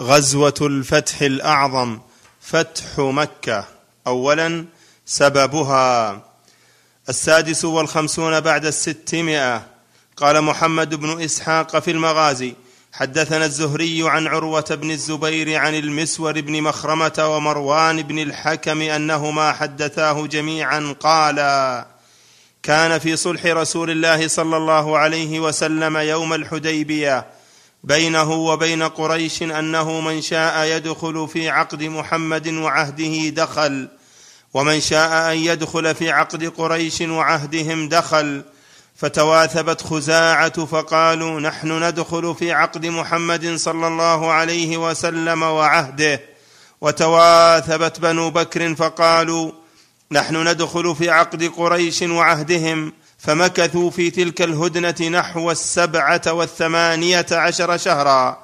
[0.00, 1.98] غزوه الفتح الاعظم
[2.40, 3.64] فتح مكه
[4.06, 4.64] اولا
[5.06, 6.22] سببها
[7.08, 9.66] السادس والخمسون بعد الستمائه
[10.16, 12.54] قال محمد بن اسحاق في المغازي
[12.92, 20.26] حدثنا الزهري عن عروه بن الزبير عن المسور بن مخرمه ومروان بن الحكم انهما حدثاه
[20.26, 21.86] جميعا قالا
[22.62, 27.26] كان في صلح رسول الله صلى الله عليه وسلم يوم الحديبيه
[27.84, 33.88] بينه وبين قريش انه من شاء يدخل في عقد محمد وعهده دخل
[34.54, 38.42] ومن شاء ان يدخل في عقد قريش وعهدهم دخل
[38.96, 46.20] فتواثبت خزاعه فقالوا نحن ندخل في عقد محمد صلى الله عليه وسلم وعهده
[46.80, 49.52] وتواثبت بنو بكر فقالوا
[50.12, 58.38] نحن ندخل في عقد قريش وعهدهم فمكثوا في تلك الهدنه نحو السبعه والثمانيه عشر شهرا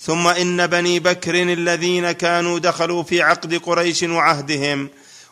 [0.00, 4.88] ثم ان بني بكر الذين كانوا دخلوا في عقد قريش وعهدهم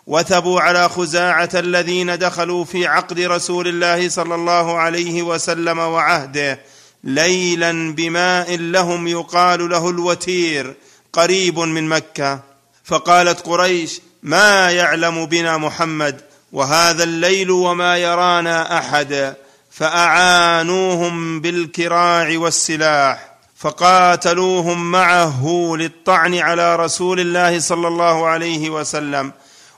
[0.07, 6.61] وثبوا على خزاعه الذين دخلوا في عقد رسول الله صلى الله عليه وسلم وعهده
[7.05, 10.75] ليلا بماء لهم يقال له الوتير
[11.13, 12.41] قريب من مكه
[12.85, 16.21] فقالت قريش ما يعلم بنا محمد
[16.53, 19.37] وهذا الليل وما يرانا احدا
[19.71, 25.47] فاعانوهم بالكراع والسلاح فقاتلوهم معه
[25.77, 29.33] للطعن على رسول الله صلى الله عليه وسلم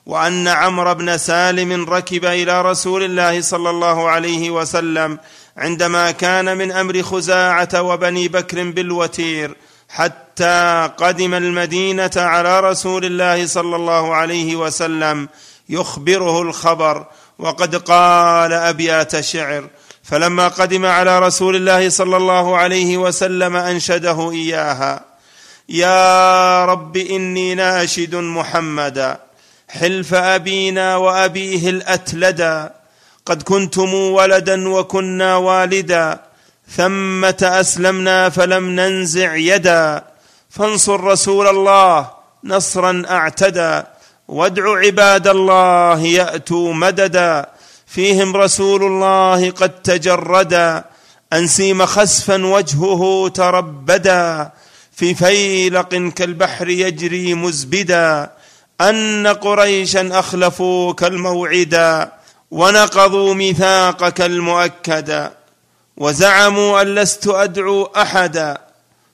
[0.07, 5.19] وان عمرو بن سالم ركب الى رسول الله صلى الله عليه وسلم
[5.57, 9.57] عندما كان من امر خزاعه وبني بكر بالوتير
[9.89, 15.29] حتى قدم المدينه على رسول الله صلى الله عليه وسلم
[15.71, 17.07] يخبره الخبر
[17.39, 19.67] وقد قال ابيات شعر
[20.03, 25.05] فلما قدم على رسول الله صلى الله عليه وسلم انشده اياها
[25.69, 29.21] يا رب اني ناشد محمدا
[29.69, 32.75] حلف ابينا وابيه الاتلدا
[33.27, 36.21] قد كنتم ولدا وكنا والدا
[36.77, 40.05] ثمه اسلمنا فلم ننزع يدا
[40.51, 42.11] فانصر رسول الله
[42.45, 43.83] نصرا اعتدى
[44.31, 47.47] وادعوا عباد الله ياتوا مددا
[47.87, 50.85] فيهم رسول الله قد تجردا
[51.33, 54.51] انسيم خسفا وجهه تربدا
[54.93, 58.31] في فيلق كالبحر يجري مزبدا
[58.81, 62.13] ان قريشا اخلفوك الموعدا
[62.51, 65.33] ونقضوا ميثاقك المؤكدا
[65.97, 68.59] وزعموا ان لست ادعو احدا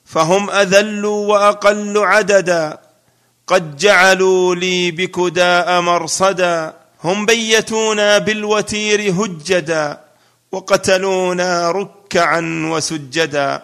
[0.05, 2.77] فهم اذل واقل عددا
[3.47, 9.99] قد جعلوا لي بكداء مرصدا هم بيتونا بالوتير هجدا
[10.51, 13.63] وقتلونا ركعا وسجدا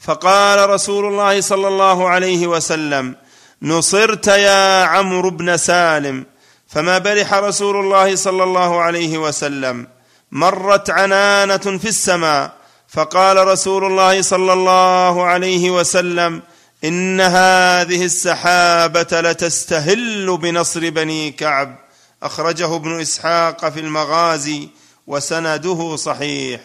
[0.00, 3.14] فقال رسول الله صلى الله عليه وسلم
[3.62, 6.24] نصرت يا عمرو بن سالم
[6.68, 9.86] فما برح رسول الله صلى الله عليه وسلم
[10.32, 12.52] مرت عنانه في السماء
[12.88, 16.42] فقال رسول الله صلى الله عليه وسلم
[16.84, 21.78] ان هذه السحابه لتستهل بنصر بني كعب
[22.22, 24.68] اخرجه ابن اسحاق في المغازي
[25.06, 26.60] وسنده صحيح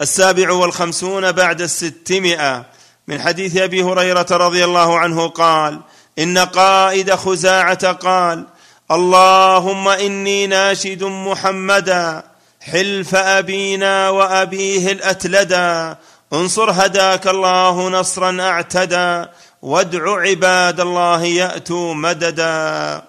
[0.00, 2.64] السابع والخمسون بعد الستمائه
[3.08, 5.80] من حديث ابي هريره رضي الله عنه قال
[6.18, 8.46] ان قائد خزاعه قال
[8.90, 12.22] اللهم اني ناشد محمدا
[12.60, 15.96] حلف ابينا وابيه الاتلدا
[16.32, 19.26] انصر هداك الله نصرا اعتدى
[19.62, 23.02] وادع عباد الله ياتوا مددا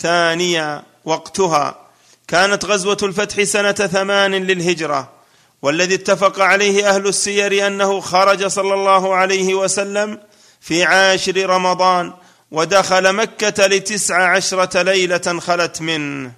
[0.00, 1.74] ثانيا وقتها
[2.28, 5.08] كانت غزوه الفتح سنه ثمان للهجره
[5.62, 10.18] والذي اتفق عليه اهل السير انه خرج صلى الله عليه وسلم
[10.60, 12.12] في عاشر رمضان
[12.50, 16.32] ودخل مكه لتسع عشره ليله خلت منه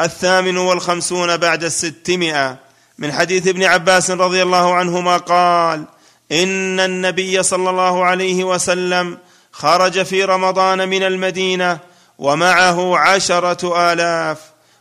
[0.00, 2.67] الثامن والخمسون بعد الستمائه
[2.98, 5.84] من حديث ابن عباس رضي الله عنهما قال
[6.32, 9.18] ان النبي صلى الله عليه وسلم
[9.52, 11.78] خرج في رمضان من المدينه
[12.18, 14.38] ومعه عشره الاف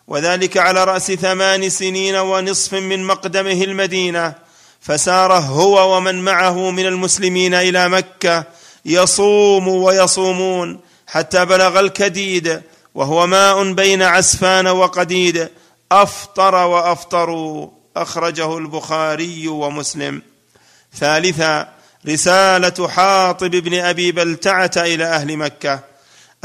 [0.08, 4.34] وذلك على راس ثمان سنين ونصف من مقدمه المدينه
[4.82, 8.44] فسار هو ومن معه من المسلمين الى مكه
[8.86, 12.62] يصوم ويصومون حتى بلغ الكديد
[12.96, 15.50] وهو ماء بين عسفان وقديد
[15.92, 17.68] افطر وافطروا
[18.02, 20.22] اخرجه البخاري ومسلم
[20.98, 21.68] ثالثا
[22.08, 25.80] رساله حاطب بن ابي بلتعه الى اهل مكه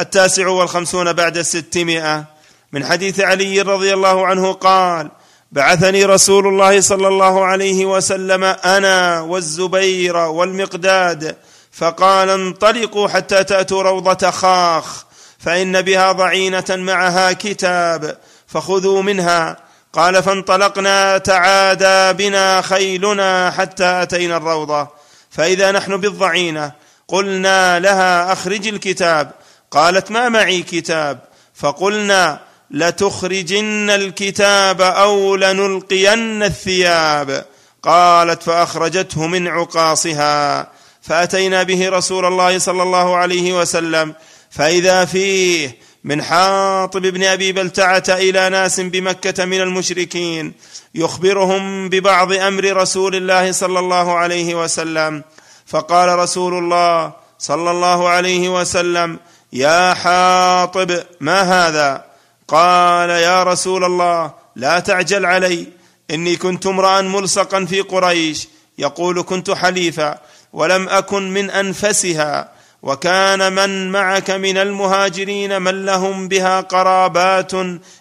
[0.01, 2.25] التاسع والخمسون بعد الستمائه
[2.73, 5.11] من حديث علي رضي الله عنه قال
[5.53, 11.37] بعثني رسول الله صلى الله عليه وسلم انا والزبير والمقداد
[11.73, 15.05] فقال انطلقوا حتى تاتوا روضه خاخ
[15.39, 19.57] فان بها ضعينه معها كتاب فخذوا منها
[19.93, 24.89] قال فانطلقنا تعادى بنا خيلنا حتى اتينا الروضه
[25.31, 26.73] فاذا نحن بالضعينه
[27.09, 29.31] قلنا لها اخرج الكتاب
[29.71, 31.19] قالت ما معي كتاب
[31.55, 32.41] فقلنا
[32.71, 37.45] لتخرجن الكتاب او لنلقين الثياب
[37.83, 40.69] قالت فاخرجته من عقاصها
[41.03, 44.15] فاتينا به رسول الله صلى الله عليه وسلم
[44.51, 50.53] فاذا فيه من حاطب بن ابي بلتعه الى ناس بمكه من المشركين
[50.95, 55.23] يخبرهم ببعض امر رسول الله صلى الله عليه وسلم
[55.67, 59.19] فقال رسول الله صلى الله عليه وسلم
[59.53, 62.05] يا حاطب ما هذا
[62.49, 65.67] قال يا رسول الله لا تعجل علي
[66.11, 70.19] اني كنت امرا ملصقا في قريش يقول كنت حليفا
[70.53, 72.52] ولم اكن من انفسها
[72.83, 77.53] وكان من معك من المهاجرين من لهم بها قرابات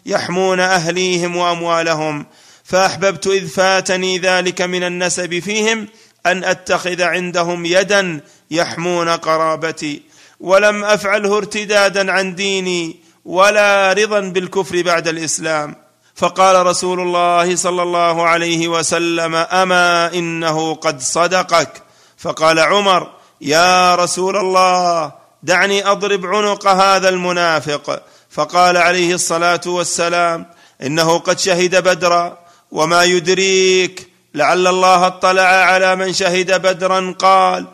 [0.06, 2.26] يحمون اهليهم واموالهم
[2.64, 5.88] فاحببت اذ فاتني ذلك من النسب فيهم
[6.26, 8.20] ان اتخذ عندهم يدا
[8.52, 10.02] يحمون قرابتي
[10.40, 12.96] ولم افعله ارتدادا عن ديني
[13.26, 15.76] ولا رضا بالكفر بعد الاسلام
[16.16, 21.82] فقال رسول الله صلى الله عليه وسلم اما انه قد صدقك
[22.18, 23.12] فقال عمر
[23.42, 25.12] يا رسول الله
[25.44, 30.46] دعني اضرب عنق هذا المنافق فقال عليه الصلاه والسلام
[30.84, 32.38] انه قد شهد بدرا
[32.72, 37.66] وما يدريك لعل الله اطلع على من شهد بدرا قال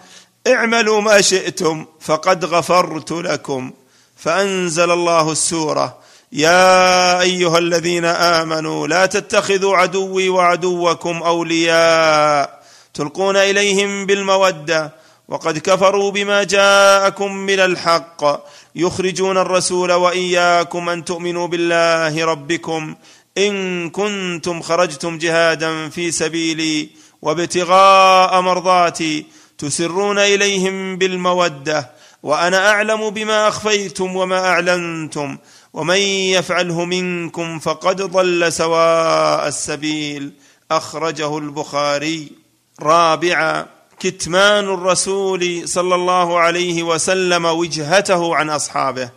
[0.48, 3.72] اعملوا ما شئتم فقد غفرت لكم
[4.18, 5.98] فانزل الله السوره
[6.32, 14.94] يا ايها الذين امنوا لا تتخذوا عدوي وعدوكم اولياء تلقون اليهم بالموده
[15.30, 18.42] وقد كفروا بما جاءكم من الحق
[18.76, 22.96] يخرجون الرسول واياكم ان تؤمنوا بالله ربكم
[23.38, 26.90] ان كنتم خرجتم جهادا في سبيلي
[27.22, 29.26] وابتغاء مرضاتي
[29.58, 31.92] تسرون اليهم بالموده
[32.24, 35.38] وانا اعلم بما اخفيتم وما اعلنتم
[35.74, 35.98] ومن
[36.36, 40.32] يفعله منكم فقد ضل سواء السبيل
[40.72, 42.32] اخرجه البخاري
[42.82, 43.66] رابعا
[44.00, 49.10] كتمان الرسول صلى الله عليه وسلم وجهته عن اصحابه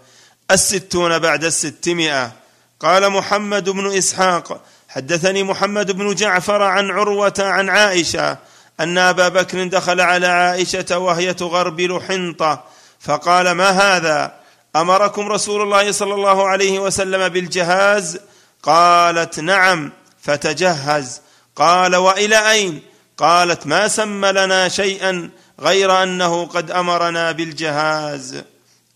[0.50, 2.32] الستون بعد الستمائه
[2.80, 8.38] قال محمد بن اسحاق حدثني محمد بن جعفر عن عروه عن عائشه
[8.80, 12.64] ان ابا بكر دخل على عائشه وهي تغربل حنطه
[13.00, 14.34] فقال ما هذا
[14.76, 18.18] امركم رسول الله صلى الله عليه وسلم بالجهاز
[18.62, 19.92] قالت نعم
[20.22, 21.20] فتجهز
[21.56, 22.82] قال والى اين
[23.20, 25.30] قالت ما سمى لنا شيئا
[25.60, 28.42] غير انه قد امرنا بالجهاز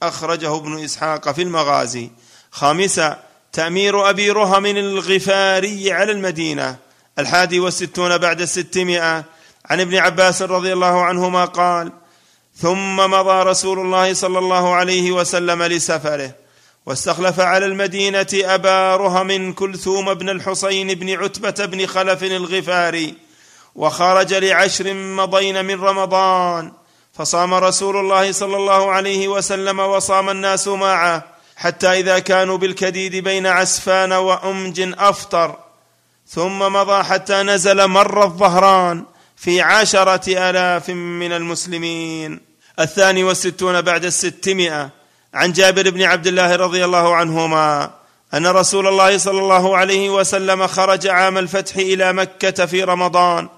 [0.03, 2.11] اخرجه ابن اسحاق في المغازي
[2.51, 3.21] خامسا
[3.53, 6.77] تامير ابي رهم الغفاري على المدينه
[7.19, 9.25] الحادي والستون بعد الستمائه
[9.71, 11.93] عن ابن عباس رضي الله عنهما قال
[12.57, 16.31] ثم مضى رسول الله صلى الله عليه وسلم لسفره
[16.87, 23.24] واستخلف على المدينه ابا رهم كلثوم بن الحصين بن عتبه بن خلف الغفاري
[23.75, 26.73] وخرج لعشر مضين من رمضان
[27.15, 31.25] فصام رسول الله صلى الله عليه وسلم وصام الناس معه
[31.57, 35.57] حتى اذا كانوا بالكديد بين عسفان وامج افطر
[36.29, 39.05] ثم مضى حتى نزل مر الظهران
[39.37, 42.41] في عشره الاف من المسلمين
[42.81, 44.89] الثاني والستون بعد الستمائه
[45.35, 47.91] عن جابر بن عبد الله رضي الله عنهما
[48.35, 53.49] ان رسول الله صلى الله عليه وسلم خرج عام الفتح الى مكه في رمضان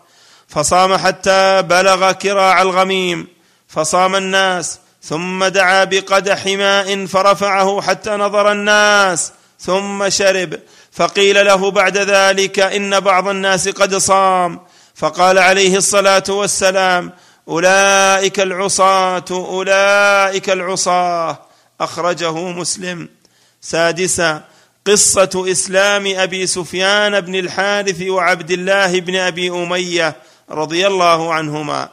[0.48, 3.26] فصام حتى بلغ كراع الغميم
[3.68, 10.60] فصام الناس ثم دعا بقدح ماء فرفعه حتى نظر الناس ثم شرب
[10.92, 14.60] فقيل له بعد ذلك ان بعض الناس قد صام
[14.94, 17.12] فقال عليه الصلاه والسلام
[17.48, 21.38] اولئك العصاه اولئك العصاه
[21.80, 23.08] اخرجه مسلم
[23.60, 24.44] سادسا
[24.86, 30.16] قصه اسلام ابي سفيان بن الحارث وعبد الله بن ابي اميه
[30.50, 31.88] رضي الله عنهما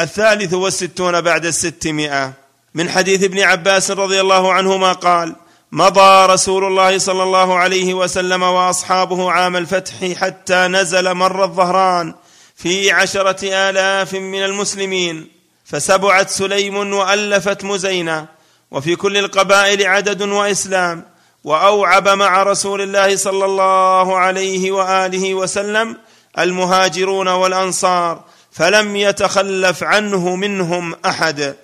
[0.00, 2.32] الثالث والستون بعد الستمائة
[2.74, 5.36] من حديث ابن عباس رضي الله عنهما قال
[5.72, 12.14] مضى رسول الله صلى الله عليه وسلم وأصحابه عام الفتح حتى نزل مر الظهران
[12.56, 15.28] في عشرة آلاف من المسلمين
[15.64, 18.26] فسبعت سليم وألفت مزينة
[18.70, 21.04] وفي كل القبائل عدد وإسلام
[21.44, 25.96] وأوعب مع رسول الله صلى الله عليه وآله وسلم
[26.38, 28.20] المهاجرون والانصار
[28.52, 31.54] فلم يتخلف عنه منهم احد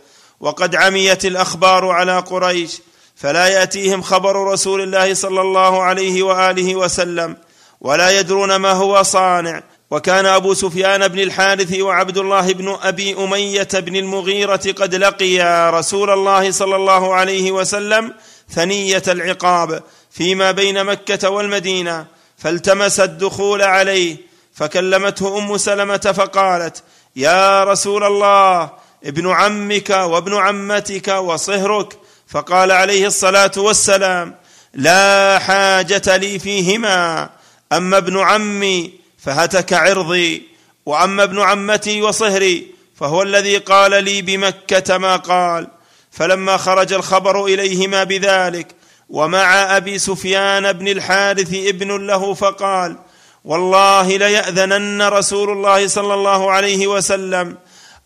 [0.40, 2.80] وقد عميت الاخبار على قريش
[3.16, 7.36] فلا ياتيهم خبر رسول الله صلى الله عليه واله وسلم
[7.80, 13.68] ولا يدرون ما هو صانع وكان ابو سفيان بن الحارث وعبد الله بن ابي اميه
[13.74, 18.12] بن المغيره قد لقيا رسول الله صلى الله عليه وسلم
[18.50, 22.06] ثنيه العقاب فيما بين مكه والمدينه
[22.38, 26.82] فالتمس الدخول عليه فكلمته ام سلمه فقالت
[27.16, 28.70] يا رسول الله
[29.04, 34.34] ابن عمك وابن عمتك وصهرك فقال عليه الصلاه والسلام
[34.74, 37.30] لا حاجه لي فيهما
[37.72, 40.48] اما ابن عمي فهتك عرضي
[40.86, 42.66] واما ابن عمتي وصهري
[43.00, 45.68] فهو الذي قال لي بمكه ما قال
[46.10, 48.66] فلما خرج الخبر اليهما بذلك
[49.08, 52.96] ومع ابي سفيان بن الحارث ابن له فقال
[53.44, 57.56] والله ليأذنن رسول الله صلى الله عليه وسلم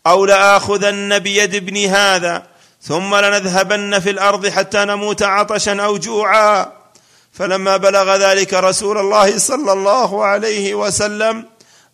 [0.06, 2.42] أو لآخذن بيد ابن هذا
[2.82, 6.72] ثم لنذهبن في الأرض حتى نموت عطشا أو جوعا
[7.32, 11.44] فلما بلغ ذلك رسول الله صلى الله عليه وسلم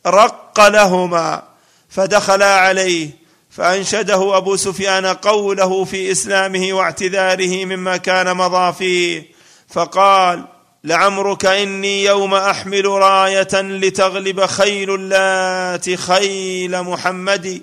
[0.06, 1.42] رق لهما
[1.90, 3.10] فدخلا عليه
[3.50, 9.22] فانشده ابو سفيان قوله في اسلامه واعتذاره مما كان مضى فيه
[9.70, 10.44] فقال
[10.84, 17.62] لعمرك اني يوم احمل رايه لتغلب خيل اللات خيل محمد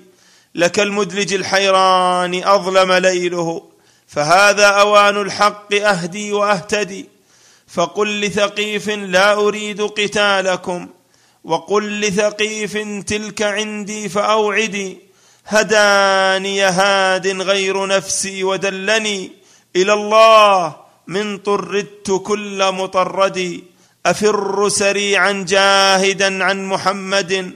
[0.56, 3.64] لك المدلج الحيران اظلم ليله
[4.08, 7.06] فهذا اوان الحق اهدي واهتدي
[7.74, 10.88] فقل لثقيف لا اريد قتالكم
[11.44, 14.98] وقل لثقيف تلك عندي فاوعدي
[15.46, 19.32] هداني هاد غير نفسي ودلني
[19.76, 20.76] الى الله
[21.10, 23.60] من طردت كل مطرد
[24.06, 27.56] افر سريعا جاهدا عن محمد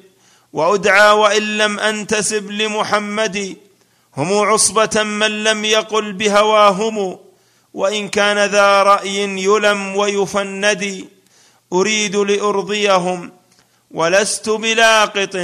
[0.53, 3.55] وادعى وان لم انتسب لمحمد
[4.17, 7.17] هم عصبه من لم يقل بهواهم
[7.73, 11.05] وان كان ذا راي يلم ويفند
[11.73, 13.31] اريد لارضيهم
[13.91, 15.37] ولست بلاقط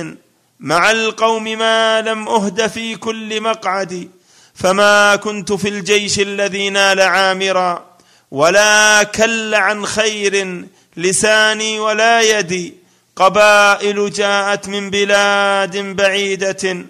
[0.59, 4.09] مع القوم ما لم اهد في كل مقعد
[4.55, 7.88] فما كنت في الجيش الذي نال عامرا
[8.31, 10.65] ولا كل عن خير
[10.97, 12.73] لساني ولا يدي
[13.15, 16.85] قبائل جاءت من بلاد بعيده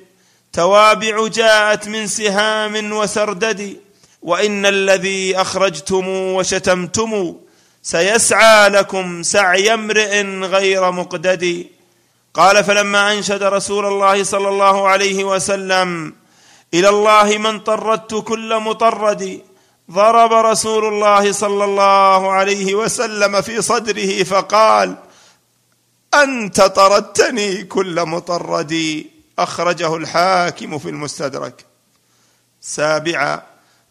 [0.53, 3.77] توابع جاءت من سهام وسردد
[4.21, 7.35] وان الذي اخرجتم وشتمتم
[7.83, 11.65] سيسعى لكم سعي امرئ غير مقدد
[12.33, 16.15] قال فلما انشد رسول الله صلى الله عليه وسلم
[16.73, 19.41] الى الله من طردت كل مطرد
[19.91, 24.95] ضرب رسول الله صلى الله عليه وسلم في صدره فقال
[26.13, 31.65] انت طردتني كل مطردي اخرجه الحاكم في المستدرك
[32.61, 33.41] سابعا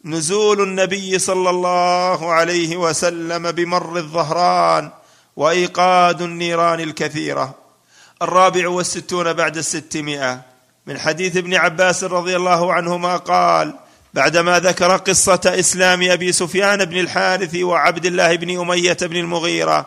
[0.05, 4.91] نزول النبي صلى الله عليه وسلم بمر الظهران
[5.37, 7.55] وايقاد النيران الكثيره
[8.23, 10.41] الرابع والستون بعد الستمائه
[10.87, 13.77] من حديث ابن عباس رضي الله عنهما قال
[14.15, 19.87] بعدما ذكر قصه اسلام ابي سفيان بن الحارث وعبد الله بن اميه بن المغيره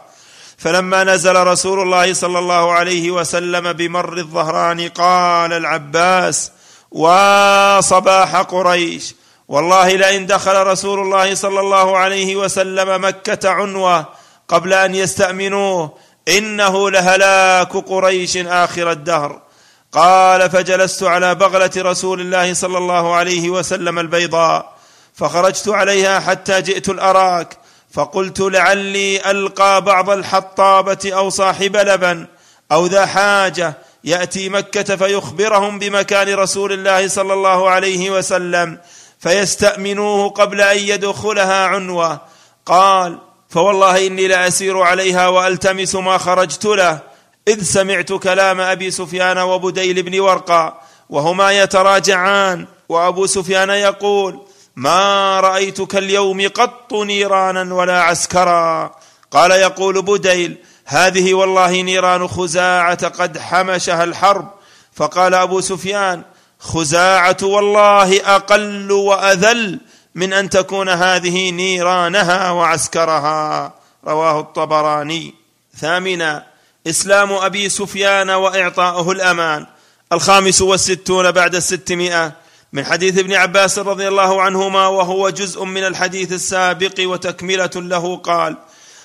[0.58, 6.52] فلما نزل رسول الله صلى الله عليه وسلم بمر الظهران قال العباس
[6.92, 9.16] وصباح قريش
[9.48, 14.06] والله لئن دخل رسول الله صلى الله عليه وسلم مكه عنوه
[14.48, 15.94] قبل ان يستامنوه
[16.28, 19.42] انه لهلاك قريش اخر الدهر
[19.92, 24.74] قال فجلست على بغله رسول الله صلى الله عليه وسلم البيضاء
[25.16, 27.58] فخرجت عليها حتى جئت الاراك
[27.94, 32.26] فقلت لعلي القى بعض الحطابه او صاحب لبن
[32.72, 38.78] او ذا حاجه ياتي مكه فيخبرهم بمكان رسول الله صلى الله عليه وسلم
[39.20, 42.20] فيستامنوه قبل ان يدخلها عنوه
[42.66, 43.18] قال
[43.50, 47.11] فوالله اني لاسير عليها والتمس ما خرجت له
[47.48, 50.76] إذ سمعت كلام أبي سفيان وبديل بن ورقة
[51.10, 54.40] وهما يتراجعان وأبو سفيان يقول
[54.76, 58.96] ما رأيتك اليوم قط نيرانا ولا عسكرا
[59.32, 64.52] قال يقول بديل هذه والله نيران خزاعة قد حمشها الحرب
[64.96, 66.24] فقال أبو سفيان
[66.60, 69.80] خزاعة والله أقل وأذل
[70.16, 73.74] من أن تكون هذه نيرانها وعسكرها
[74.08, 75.34] رواه الطبراني
[75.80, 76.51] ثامنا
[76.88, 79.66] إسلام أبي سفيان وإعطاؤه الأمان
[80.14, 82.32] الخامس والستون بعد الستمائة
[82.74, 88.56] من حديث ابن عباس رضي الله عنهما وهو جزء من الحديث السابق وتكملة له قال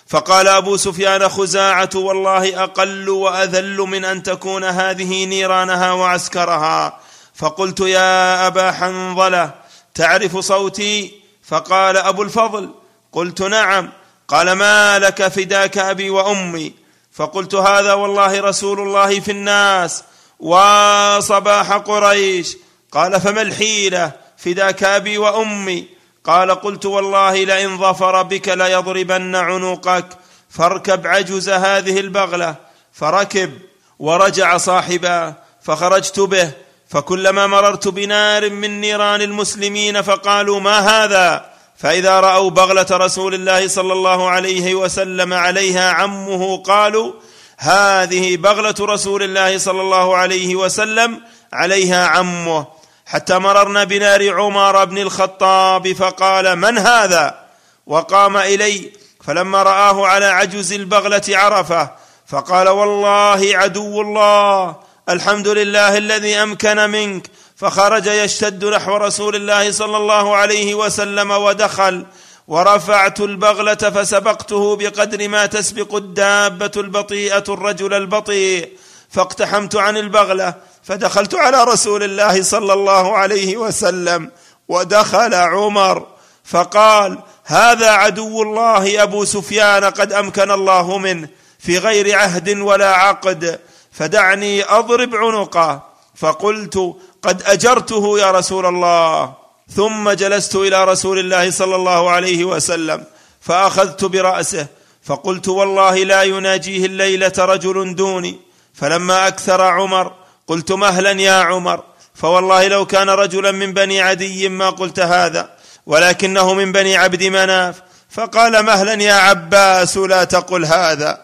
[0.09, 6.99] فقال أبو سفيان خزاعة والله أقل وأذل من أن تكون هذه نيرانها وعسكرها
[7.35, 9.55] فقلت يا أبا حنظلة
[9.95, 11.13] تعرف صوتي
[11.49, 12.71] فقال أبو الفضل
[13.13, 13.91] قلت نعم
[14.29, 16.86] قال ما لك فداك أبي وأمي
[17.17, 20.05] فقلت هذا والله رسول الله في الناس
[20.41, 22.57] وصباح قريش
[22.93, 25.87] قال فما الحيله فداك ابي وامي
[26.25, 30.07] قال قلت والله لئن ظفر بك ليضربن عنقك
[30.51, 32.55] فاركب عجز هذه البغله
[32.93, 33.53] فركب
[33.99, 36.53] ورجع صاحبا فخرجت به
[36.91, 43.93] فكلما مررت بنار من نيران المسلمين فقالوا ما هذا فاذا راوا بغله رسول الله صلى
[43.93, 47.13] الله عليه وسلم عليها عمه قالوا
[47.59, 51.21] هذه بغله رسول الله صلى الله عليه وسلم
[51.53, 52.67] عليها عمه
[53.07, 57.39] حتى مررنا بنار عمر بن الخطاب فقال من هذا
[57.87, 58.91] وقام الي
[59.27, 61.91] فلما راه على عجز البغله عرفه
[62.27, 64.77] فقال والله عدو الله
[65.09, 67.27] الحمد لله الذي امكن منك
[67.57, 72.07] فخرج يشتد نحو رسول الله صلى الله عليه وسلم ودخل
[72.49, 78.69] ورفعت البغله فسبقته بقدر ما تسبق الدابه البطيئه الرجل البطيء
[79.11, 84.31] فاقتحمت عن البغله فدخلت على رسول الله صلى الله عليه وسلم
[84.69, 86.07] ودخل عمر
[86.45, 93.61] فقال هذا عدو الله ابو سفيان قد امكن الله منه في غير عهد ولا عقد
[93.93, 99.35] فدعني اضرب عنقه فقلت قد اجرته يا رسول الله
[99.77, 103.05] ثم جلست الى رسول الله صلى الله عليه وسلم
[103.41, 104.67] فاخذت براسه
[105.03, 108.41] فقلت والله لا يناجيه الليله رجل دوني
[108.75, 110.13] فلما اكثر عمر
[110.47, 111.83] قلت مهلا يا عمر
[112.15, 115.51] فوالله لو كان رجلا من بني عدي ما قلت هذا
[115.87, 121.23] ولكنه من بني عبد مناف فقال مهلا يا عباس لا تقل هذا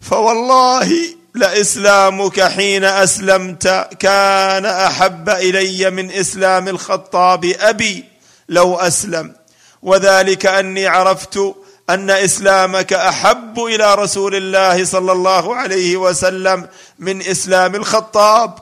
[0.00, 8.04] فوالله لاسلامك حين اسلمت كان احب الي من اسلام الخطاب ابي
[8.48, 9.32] لو اسلم
[9.82, 11.54] وذلك اني عرفت
[11.90, 18.54] ان اسلامك احب الى رسول الله صلى الله عليه وسلم من اسلام الخطاب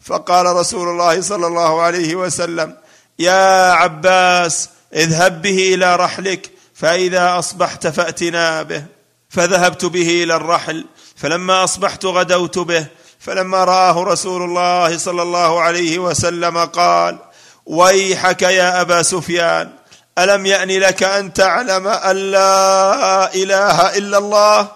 [0.00, 2.74] فقال رسول الله صلى الله عليه وسلم
[3.18, 8.84] يا عباس اذهب به الى رحلك فاذا اصبحت فاتنا به
[9.30, 10.84] فذهبت به الى الرحل
[11.22, 12.86] فلما اصبحت غدوت به
[13.20, 17.18] فلما راه رسول الله صلى الله عليه وسلم قال
[17.66, 19.70] ويحك يا ابا سفيان
[20.18, 24.68] الم يان لك ان تعلم ان لا اله الا الله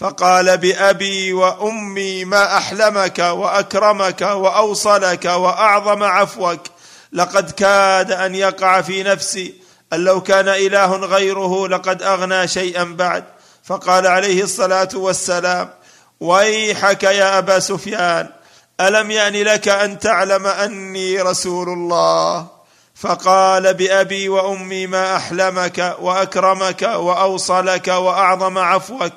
[0.00, 6.60] فقال بابي وامي ما احلمك واكرمك واوصلك واعظم عفوك
[7.12, 9.54] لقد كاد ان يقع في نفسي
[9.92, 13.24] ان لو كان اله غيره لقد اغنى شيئا بعد
[13.64, 15.70] فقال عليه الصلاه والسلام
[16.22, 18.28] ويحك يا ابا سفيان
[18.80, 22.46] الم يان يعني لك ان تعلم اني رسول الله
[22.94, 29.12] فقال بابي وامي ما احلمك واكرمك واوصلك واعظم عفوك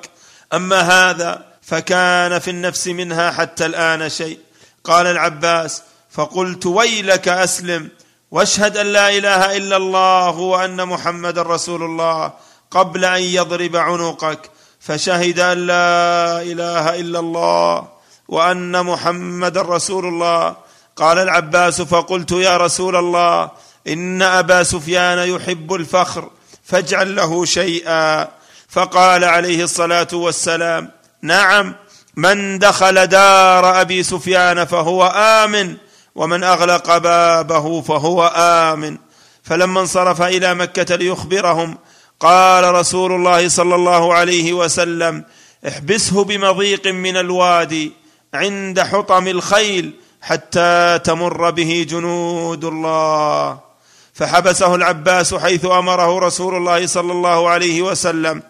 [0.54, 4.38] اما هذا فكان في النفس منها حتى الان شيء
[4.84, 7.88] قال العباس فقلت ويلك اسلم
[8.30, 12.32] واشهد ان لا اله الا الله وان محمدا رسول الله
[12.70, 14.50] قبل ان يضرب عنقك
[14.86, 17.84] فشهد ان لا اله الا الله
[18.28, 20.56] وان محمدا رسول الله
[20.96, 23.50] قال العباس فقلت يا رسول الله
[23.88, 26.28] ان ابا سفيان يحب الفخر
[26.64, 28.28] فاجعل له شيئا
[28.68, 30.90] فقال عليه الصلاه والسلام
[31.22, 31.74] نعم
[32.16, 35.76] من دخل دار ابي سفيان فهو امن
[36.14, 38.98] ومن اغلق بابه فهو امن
[39.42, 41.76] فلما انصرف الى مكه ليخبرهم
[42.20, 45.24] قال رسول الله صلى الله عليه وسلم
[45.68, 47.92] احبسه بمضيق من الوادي
[48.34, 53.58] عند حطم الخيل حتى تمر به جنود الله
[54.14, 58.42] فحبسه العباس حيث امره رسول الله صلى الله عليه وسلم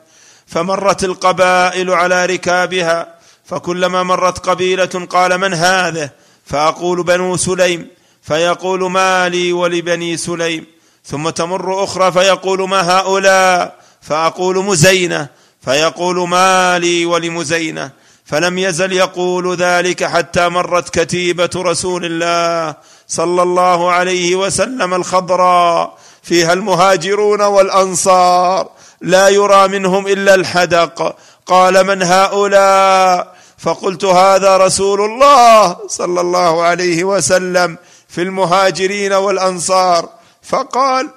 [0.46, 6.10] فمرت القبائل على ركابها فكلما مرت قبيله قال من هذا
[6.46, 7.86] فاقول بنو سليم
[8.22, 10.66] فيقول ما لي ولبني سليم
[11.06, 15.28] ثم تمر اخرى فيقول ما هؤلاء فاقول مزينه
[15.64, 17.90] فيقول ما لي ولمزينه
[18.24, 22.74] فلم يزل يقول ذلك حتى مرت كتيبه رسول الله
[23.08, 28.68] صلى الله عليه وسلم الخضراء فيها المهاجرون والانصار
[29.00, 31.16] لا يرى منهم الا الحدق
[31.46, 40.08] قال من هؤلاء فقلت هذا رسول الله صلى الله عليه وسلم في المهاجرين والانصار
[40.46, 41.10] فقال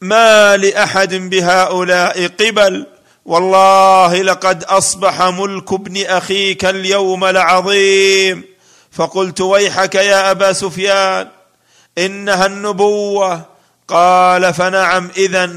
[0.00, 2.86] ما لاحد بهؤلاء قبل
[3.24, 8.44] والله لقد اصبح ملك ابن اخيك اليوم لعظيم
[8.92, 11.28] فقلت ويحك يا ابا سفيان
[11.98, 13.42] انها النبوه
[13.88, 15.52] قال فنعم اذا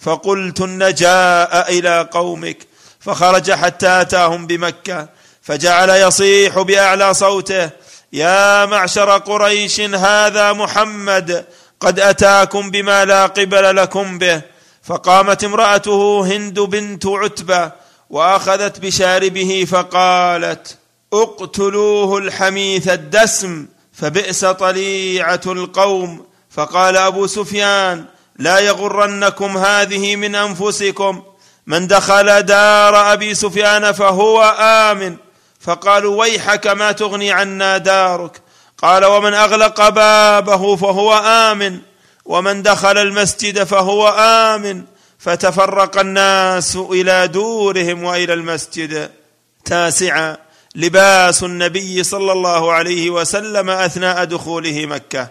[0.00, 2.58] فقلت النجاء الى قومك
[3.00, 5.08] فخرج حتى اتاهم بمكه
[5.42, 7.70] فجعل يصيح باعلى صوته
[8.12, 11.44] يا معشر قريش هذا محمد
[11.80, 14.40] قد اتاكم بما لا قبل لكم به
[14.84, 17.72] فقامت امراته هند بنت عتبه
[18.10, 20.78] واخذت بشاربه فقالت
[21.12, 28.04] اقتلوه الحميث الدسم فبئس طليعه القوم فقال ابو سفيان
[28.38, 31.22] لا يغرنكم هذه من انفسكم
[31.66, 35.16] من دخل دار ابي سفيان فهو امن
[35.60, 38.40] فقالوا ويحك ما تغني عنا دارك
[38.86, 41.78] قال ومن اغلق بابه فهو امن
[42.24, 44.84] ومن دخل المسجد فهو امن
[45.18, 49.10] فتفرق الناس الى دورهم والى المسجد
[49.64, 50.36] تاسعا
[50.74, 55.28] لباس النبي صلى الله عليه وسلم اثناء دخوله مكه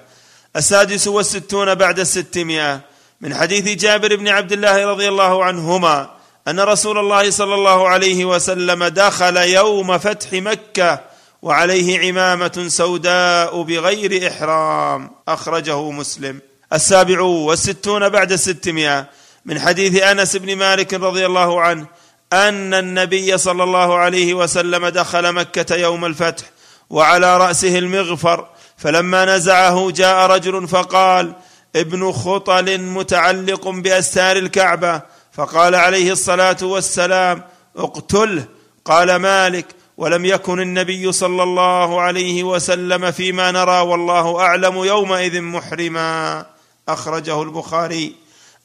[0.55, 2.79] السادس والستون بعد الستمائه
[3.21, 6.09] من حديث جابر بن عبد الله رضي الله عنهما
[6.47, 11.14] ان رسول الله صلى الله عليه وسلم دخل يوم فتح مكه
[11.45, 16.39] وعليه عمامه سوداء بغير احرام اخرجه مسلم
[16.73, 19.05] السابع والستون بعد الستمائه
[19.45, 21.85] من حديث انس بن مالك رضي الله عنه
[22.33, 26.43] ان النبي صلى الله عليه وسلم دخل مكه يوم الفتح
[26.89, 28.45] وعلى راسه المغفر
[28.77, 31.33] فلما نزعه جاء رجل فقال
[31.75, 35.01] ابن خطل متعلق باستار الكعبه
[35.33, 37.43] فقال عليه الصلاه والسلام
[37.77, 38.45] اقتله
[38.85, 39.65] قال مالك
[39.97, 46.45] ولم يكن النبي صلى الله عليه وسلم فيما نرى والله اعلم يومئذ محرما
[46.89, 48.15] اخرجه البخاري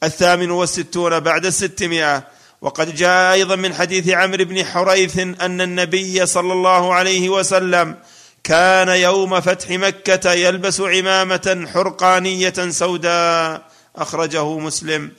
[0.03, 2.23] الثامن والستون بعد الستمائه
[2.63, 7.97] وقد جاء ايضا من حديث عمرو بن حريث ان النبي صلى الله عليه وسلم
[8.45, 13.63] كان يوم فتح مكه يلبس عمامه حرقانيه سوداء
[13.97, 15.11] اخرجه مسلم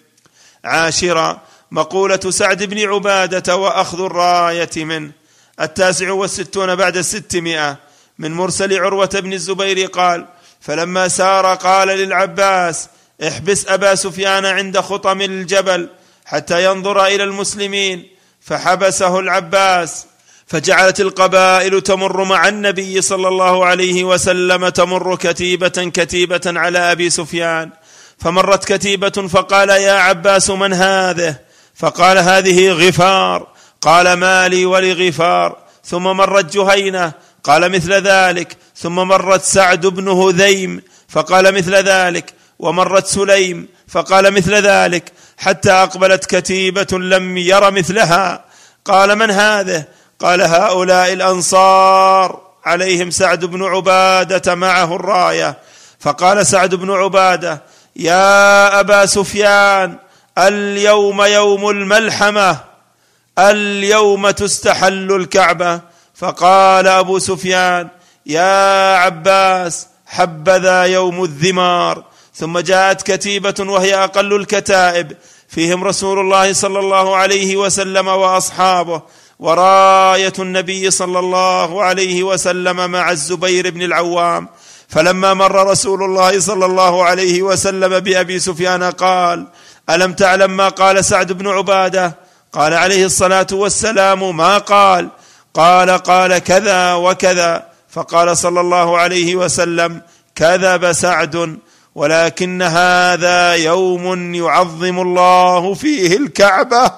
[0.65, 5.12] عاشرا مقوله سعد بن عباده واخذ الرايه منه
[5.62, 7.78] التاسع والستون بعد الستمائة
[8.19, 10.26] من مرسل عروة بن الزبير قال
[10.62, 12.89] فلما سار قال للعباس
[13.28, 15.89] احبس أبا سفيان عند خطم الجبل
[16.26, 18.08] حتى ينظر إلى المسلمين
[18.41, 20.06] فحبسه العباس
[20.47, 27.69] فجعلت القبائل تمر مع النبي صلى الله عليه وسلم تمر كتيبة كتيبة على أبي سفيان
[28.19, 31.36] فمرت كتيبة فقال يا عباس من هذه؟
[31.76, 33.51] فقال هذه غفار
[33.82, 37.12] قال ما لي ولغفار ثم مرت جهينه
[37.44, 44.54] قال مثل ذلك ثم مرت سعد بن هذيم فقال مثل ذلك ومرت سليم فقال مثل
[44.56, 48.46] ذلك حتى اقبلت كتيبه لم ير مثلها
[48.86, 49.84] قال من هذه
[50.20, 55.58] قال هؤلاء الانصار عليهم سعد بن عباده معه الرايه
[56.00, 57.62] فقال سعد بن عباده
[57.96, 59.98] يا ابا سفيان
[60.38, 62.71] اليوم يوم الملحمه
[63.39, 65.82] اليوم تستحل الكعبه
[66.15, 67.88] فقال ابو سفيان
[68.26, 72.04] يا عباس حبذا يوم الذمار
[72.36, 75.12] ثم جاءت كتيبه وهي اقل الكتائب
[75.50, 79.02] فيهم رسول الله صلى الله عليه وسلم واصحابه
[79.39, 84.48] ورايه النبي صلى الله عليه وسلم مع الزبير بن العوام
[84.89, 89.48] فلما مر رسول الله صلى الله عليه وسلم بابي سفيان قال
[89.89, 92.17] الم تعلم ما قال سعد بن عباده
[92.54, 95.08] قال عليه الصلاه والسلام ما قال
[95.54, 100.02] قال قال كذا وكذا فقال صلى الله عليه وسلم
[100.36, 101.58] كذب سعد
[101.96, 106.92] ولكن هذا يوم يعظم الله فيه الكعبه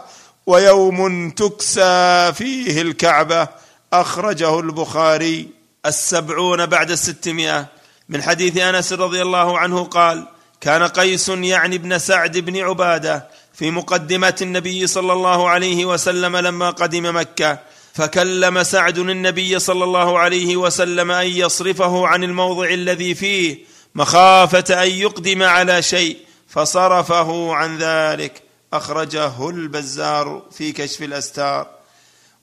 [0.45, 3.47] ويوم تكسى فيه الكعبه
[3.93, 5.47] اخرجه البخاري
[5.85, 7.65] السبعون بعد الستمائه
[8.09, 10.25] من حديث انس رضي الله عنه قال
[10.61, 16.69] كان قيس يعني ابن سعد بن عباده في مقدمه النبي صلى الله عليه وسلم لما
[16.69, 17.59] قدم مكه
[17.93, 23.57] فكلم سعد النبي صلى الله عليه وسلم ان يصرفه عن الموضع الذي فيه
[23.95, 28.41] مخافه ان يقدم على شيء فصرفه عن ذلك
[28.73, 31.67] اخرجه البزار في كشف الاستار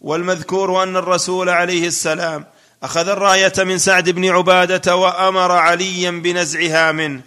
[0.00, 2.46] والمذكور ان الرسول عليه السلام
[2.82, 7.20] اخذ الرايه من سعد بن عباده وامر عليا بنزعها منه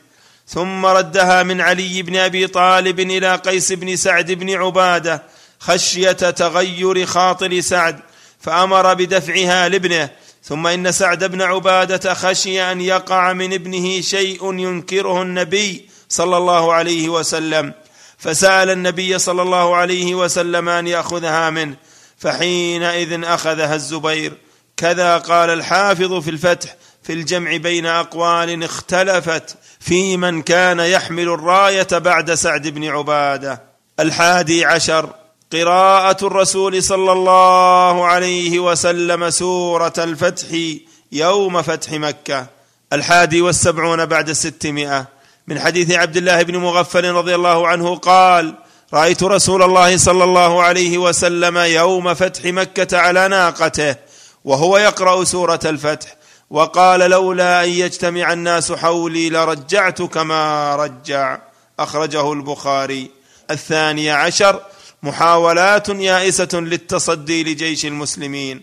[0.48, 5.24] ثم ردها من علي بن ابي طالب الى قيس بن سعد بن عباده
[5.60, 8.00] خشيه تغير خاطر سعد
[8.40, 10.10] فامر بدفعها لابنه
[10.44, 16.74] ثم ان سعد بن عباده خشي ان يقع من ابنه شيء ينكره النبي صلى الله
[16.74, 17.74] عليه وسلم
[18.18, 21.76] فسال النبي صلى الله عليه وسلم ان ياخذها منه
[22.18, 24.34] فحينئذ اخذها الزبير
[24.78, 31.88] كذا قال الحافظ في الفتح في الجمع بين اقوال اختلفت في من كان يحمل الرايه
[31.92, 33.62] بعد سعد بن عباده
[34.00, 35.10] الحادي عشر
[35.54, 40.46] قراءه الرسول صلى الله عليه وسلم سوره الفتح
[41.12, 42.48] يوم فتح مكه
[42.94, 45.08] الحادي والسبعون بعد الستمائه
[45.48, 48.56] من حديث عبد الله بن مغفل رضي الله عنه قال
[48.94, 53.96] رايت رسول الله صلى الله عليه وسلم يوم فتح مكه على ناقته
[54.44, 56.16] وهو يقرا سوره الفتح
[56.54, 61.38] وقال لولا ان يجتمع الناس حولي لرجعت كما رجع
[61.80, 63.12] اخرجه البخاري
[63.52, 64.60] الثاني عشر
[65.04, 68.62] محاولات يائسه للتصدي لجيش المسلمين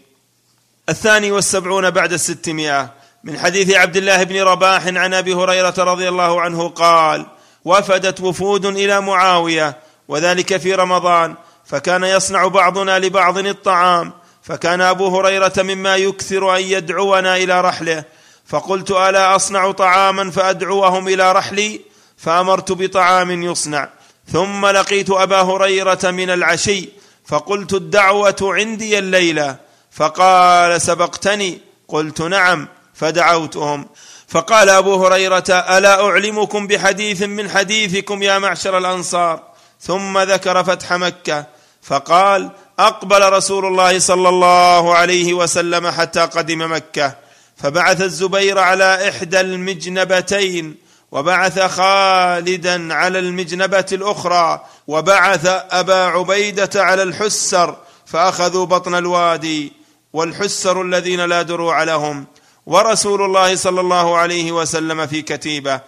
[0.88, 2.90] الثاني والسبعون بعد الستمائه
[3.24, 7.26] من حديث عبد الله بن رباح عن ابي هريره رضي الله عنه قال
[7.64, 9.76] وفدت وفود الى معاويه
[10.08, 14.12] وذلك في رمضان فكان يصنع بعضنا لبعض الطعام
[14.50, 18.04] فكان ابو هريره مما يكثر ان يدعونا الى رحله
[18.46, 21.80] فقلت الا اصنع طعاما فادعوهم الى رحلي
[22.18, 23.88] فامرت بطعام يصنع
[24.32, 26.88] ثم لقيت ابا هريره من العشي
[27.26, 29.56] فقلت الدعوه عندي الليله
[29.92, 31.58] فقال سبقتني
[31.88, 33.86] قلت نعم فدعوتهم
[34.28, 39.42] فقال ابو هريره الا اعلمكم بحديث من حديثكم يا معشر الانصار
[39.80, 41.44] ثم ذكر فتح مكه
[41.82, 47.14] فقال اقبل رسول الله صلى الله عليه وسلم حتى قدم مكه
[47.56, 50.76] فبعث الزبير على احدى المجنبتين
[51.12, 59.72] وبعث خالدا على المجنبه الاخرى وبعث ابا عبيده على الحسر فاخذوا بطن الوادي
[60.12, 62.26] والحسر الذين لا دروع لهم
[62.66, 65.80] ورسول الله صلى الله عليه وسلم في كتيبه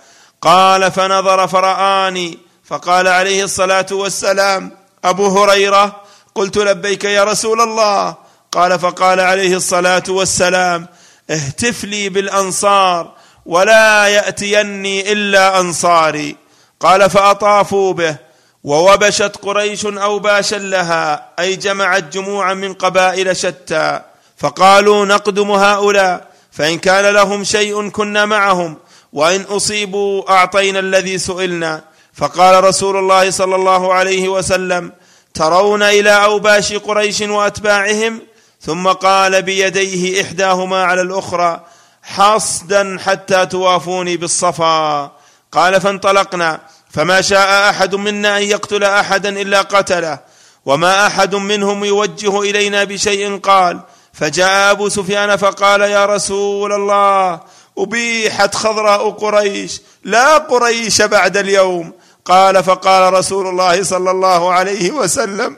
[0.42, 4.70] قال فنظر فرآني فقال عليه الصلاه والسلام
[5.04, 6.01] ابو هريره
[6.34, 8.14] قلت لبيك يا رسول الله
[8.52, 10.86] قال فقال عليه الصلاه والسلام
[11.30, 13.12] اهتف لي بالانصار
[13.46, 16.36] ولا ياتيني الا انصاري
[16.80, 18.16] قال فاطافوا به
[18.64, 24.00] ووبشت قريش اوباشا لها اي جمعت جموعا من قبائل شتى
[24.38, 28.76] فقالوا نقدم هؤلاء فان كان لهم شيء كنا معهم
[29.12, 34.92] وان اصيبوا اعطينا الذي سئلنا فقال رسول الله صلى الله عليه وسلم
[35.34, 38.20] ترون الى اوباش قريش واتباعهم
[38.62, 41.66] ثم قال بيديه احداهما على الاخرى
[42.02, 45.10] حصدا حتى توافوني بالصفا
[45.52, 50.18] قال فانطلقنا فما شاء احد منا ان يقتل احدا الا قتله
[50.66, 53.80] وما احد منهم يوجه الينا بشيء قال
[54.12, 57.40] فجاء ابو سفيان فقال يا رسول الله
[57.78, 61.92] ابيحت خضراء قريش لا قريش بعد اليوم
[62.24, 65.56] قال فقال رسول الله صلى الله عليه وسلم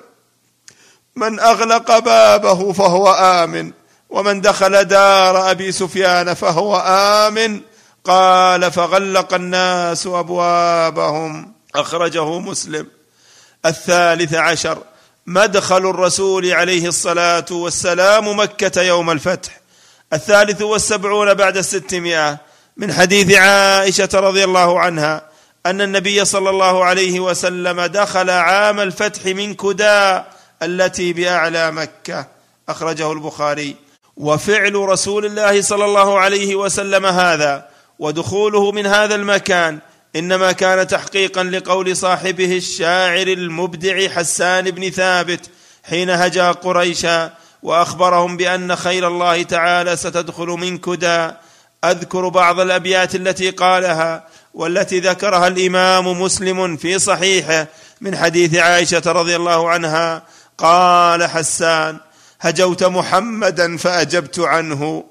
[1.17, 3.73] من اغلق بابه فهو امن
[4.11, 7.61] ومن دخل دار ابي سفيان فهو امن
[8.05, 12.87] قال فغلق الناس ابوابهم اخرجه مسلم
[13.67, 14.79] الثالث عشر
[15.27, 19.61] مدخل الرسول عليه الصلاه والسلام مكه يوم الفتح
[20.13, 22.39] الثالث والسبعون بعد الستمائه
[22.77, 25.34] من حديث عائشه رضي الله عنها
[25.67, 30.27] ان النبي صلى الله عليه وسلم دخل عام الفتح من كداء
[30.63, 32.27] التي باعلى مكه
[32.69, 33.77] اخرجه البخاري
[34.17, 37.67] وفعل رسول الله صلى الله عليه وسلم هذا
[37.99, 39.79] ودخوله من هذا المكان
[40.17, 45.51] انما كان تحقيقا لقول صاحبه الشاعر المبدع حسان بن ثابت
[45.91, 51.31] حين هجا قريشا واخبرهم بان خير الله تعالى ستدخل من كدى
[51.85, 57.67] اذكر بعض الابيات التي قالها والتي ذكرها الامام مسلم في صحيحه
[58.01, 60.23] من حديث عائشه رضي الله عنها
[60.59, 61.99] قال حسان
[62.41, 65.05] هجوت محمدا فاجبت عنه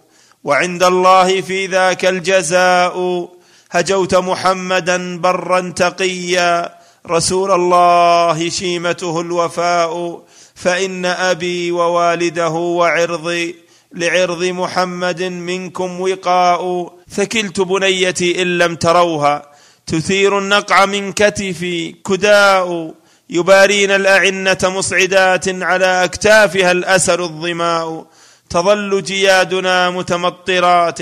[0.44, 3.28] وعند الله في ذاك الجزاء
[3.72, 6.74] هجوت محمدا برا تقيا
[7.10, 10.22] رسول الله شيمته الوفاء
[10.56, 13.56] فان ابي ووالده وعرضي
[13.92, 19.46] لعرض محمد منكم وقاء ثكلت بنيتي إن لم تروها
[19.88, 22.94] تثير النقع من كتفي كداء
[23.30, 28.06] يبارين الأعنة مصعدات على أكتافها الأسر الظماء
[28.50, 31.00] تظل جيادنا متمطرات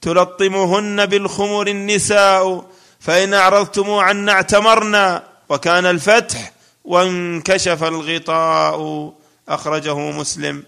[0.00, 2.64] تلطمهن بالخمر النساء
[3.00, 6.52] فإن أعرضتم عنا اعتمرنا وكان الفتح
[6.84, 9.12] وانكشف الغطاء
[9.48, 10.62] أخرجه مسلم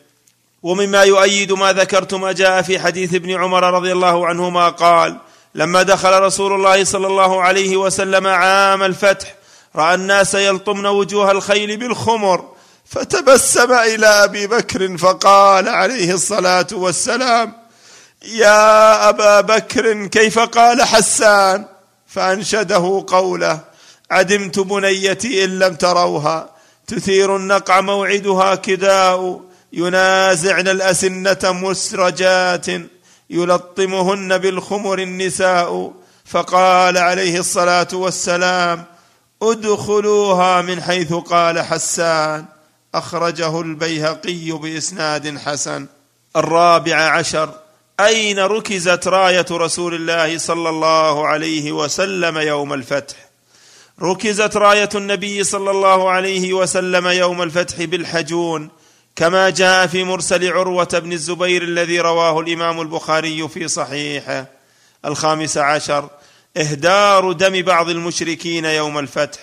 [0.62, 5.16] ومما يؤيد ما ذكرت ما جاء في حديث ابن عمر رضي الله عنهما قال
[5.54, 9.34] لما دخل رسول الله صلى الله عليه وسلم عام الفتح
[9.76, 12.44] راى الناس يلطمن وجوه الخيل بالخمر
[12.86, 17.52] فتبسم الى ابي بكر فقال عليه الصلاه والسلام
[18.24, 21.66] يا ابا بكر كيف قال حسان
[22.06, 23.60] فانشده قوله
[24.10, 26.48] عدمت بنيتي ان لم تروها
[26.86, 29.40] تثير النقع موعدها كداء
[29.72, 32.66] ينازعن الأسنة مسرجات
[33.30, 35.92] يلطمهن بالخمر النساء
[36.24, 38.84] فقال عليه الصلاة والسلام
[39.42, 42.44] ادخلوها من حيث قال حسان
[42.94, 45.86] أخرجه البيهقي بإسناد حسن
[46.36, 47.50] الرابع عشر
[48.00, 53.14] أين ركزت راية رسول الله صلى الله عليه وسلم يوم الفتح
[54.02, 58.68] ركزت راية النبي صلى الله عليه وسلم يوم الفتح بالحجون
[59.16, 64.46] كما جاء في مرسل عروه بن الزبير الذي رواه الامام البخاري في صحيحه
[65.04, 66.08] الخامس عشر
[66.56, 69.38] اهدار دم بعض المشركين يوم الفتح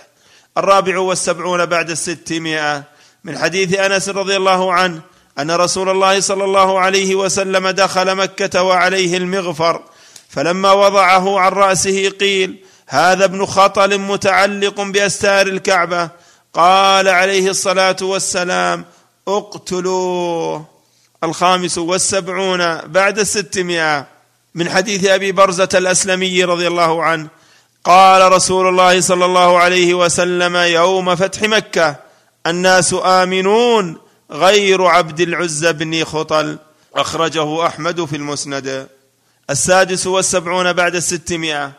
[0.58, 2.84] الرابع والسبعون بعد الستمائه
[3.24, 5.00] من حديث انس رضي الله عنه
[5.40, 9.82] ان رسول الله صلى الله عليه وسلم دخل مكه وعليه المغفر
[10.30, 16.10] فلما وضعه عن راسه قيل هذا ابن خطل متعلق باستار الكعبه
[16.54, 18.86] قال عليه الصلاه والسلام
[19.28, 20.66] اقتلوه
[21.24, 24.06] الخامس والسبعون بعد الستمائة
[24.56, 27.28] من حديث أبي برزة الأسلمي رضي الله عنه
[27.84, 31.96] قال رسول الله صلى الله عليه وسلم يوم فتح مكة
[32.48, 33.98] الناس آمنون
[34.32, 36.58] غير عبد العزى بن خطل
[36.96, 38.88] أخرجه أحمد في المسند
[39.50, 41.72] السادس والسبعون بعد الستمائة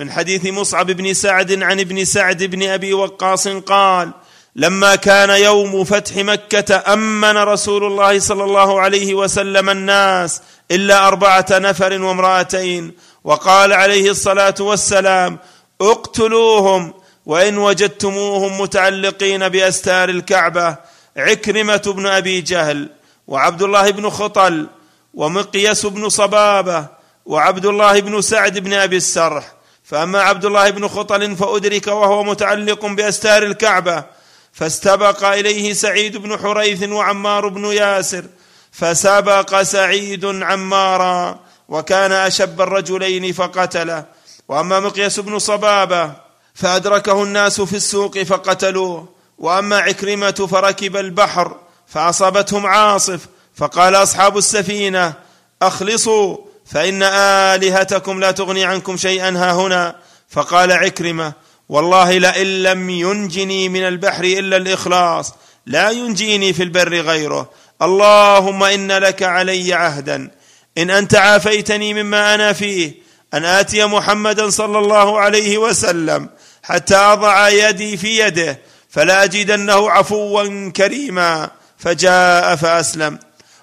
[0.00, 4.12] من حديث مصعب بن سعد عن ابن سعد بن أبي وقاص قال
[4.56, 11.46] لما كان يوم فتح مكه امن رسول الله صلى الله عليه وسلم الناس الا اربعه
[11.50, 12.92] نفر وامراتين
[13.24, 15.38] وقال عليه الصلاه والسلام
[15.80, 16.94] اقتلوهم
[17.26, 20.76] وان وجدتموهم متعلقين باستار الكعبه
[21.16, 22.88] عكرمه بن ابي جهل
[23.26, 24.66] وعبد الله بن خطل
[25.14, 26.86] ومقيس بن صبابه
[27.26, 29.52] وعبد الله بن سعد بن ابي السرح
[29.84, 34.04] فاما عبد الله بن خطل فادرك وهو متعلق باستار الكعبه
[34.52, 38.24] فاستبق اليه سعيد بن حريث وعمار بن ياسر
[38.72, 44.04] فسبق سعيد عمارا وكان اشب الرجلين فقتله
[44.48, 46.12] واما مقياس بن صبابه
[46.54, 51.56] فادركه الناس في السوق فقتلوه واما عكرمه فركب البحر
[51.88, 53.20] فاصابتهم عاصف
[53.56, 55.14] فقال اصحاب السفينه
[55.62, 56.36] اخلصوا
[56.66, 59.96] فان الهتكم لا تغني عنكم شيئا ها هنا
[60.30, 61.32] فقال عكرمه
[61.72, 65.34] والله لئن لم ينجني من البحر الا الاخلاص
[65.66, 67.50] لا ينجيني في البر غيره
[67.82, 70.30] اللهم ان لك علي عهدا
[70.78, 72.94] ان انت عافيتني مما انا فيه
[73.34, 76.28] ان اتي محمدا صلى الله عليه وسلم
[76.62, 78.58] حتى اضع يدي في يده
[78.90, 83.18] فلا اجدنه عفوا كريما فجاء فاسلم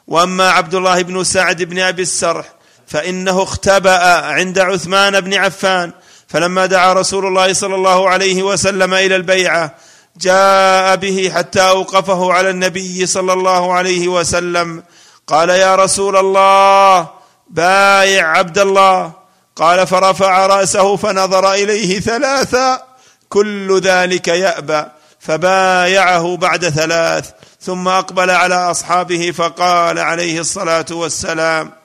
[0.08, 2.46] واما عبد الله بن سعد بن ابي السرح
[2.88, 5.92] فانه اختبا عند عثمان بن عفان
[6.30, 9.76] فلما دعا رسول الله صلى الله عليه وسلم الى البيعه
[10.18, 14.84] جاء به حتى اوقفه على النبي صلى الله عليه وسلم
[15.28, 17.08] قال يا رسول الله
[17.50, 19.12] بايع عبد الله
[19.56, 22.84] قال فرفع راسه فنظر اليه ثلاثا
[23.30, 24.84] كل ذلك يابى
[25.20, 27.30] فبايعه بعد ثلاث
[27.62, 31.79] ثم اقبل على اصحابه فقال عليه الصلاه والسلام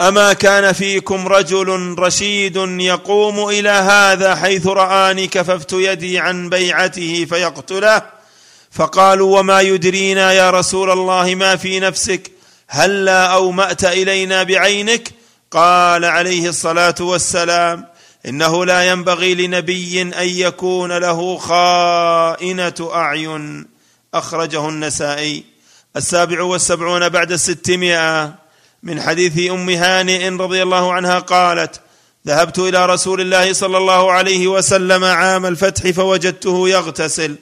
[0.00, 8.02] اما كان فيكم رجل رشيد يقوم الى هذا حيث راني كففت يدي عن بيعته فيقتله
[8.72, 12.30] فقالوا وما يدرينا يا رسول الله ما في نفسك
[12.68, 15.10] هلا هل اومات الينا بعينك
[15.50, 17.86] قال عليه الصلاه والسلام
[18.26, 23.66] انه لا ينبغي لنبي ان يكون له خائنه اعين
[24.14, 25.44] اخرجه النسائي
[25.96, 28.39] السابع والسبعون بعد الستمائه
[28.82, 31.80] من حديث ام هانئ رضي الله عنها قالت
[32.26, 37.38] ذهبت الى رسول الله صلى الله عليه وسلم عام الفتح فوجدته يغتسل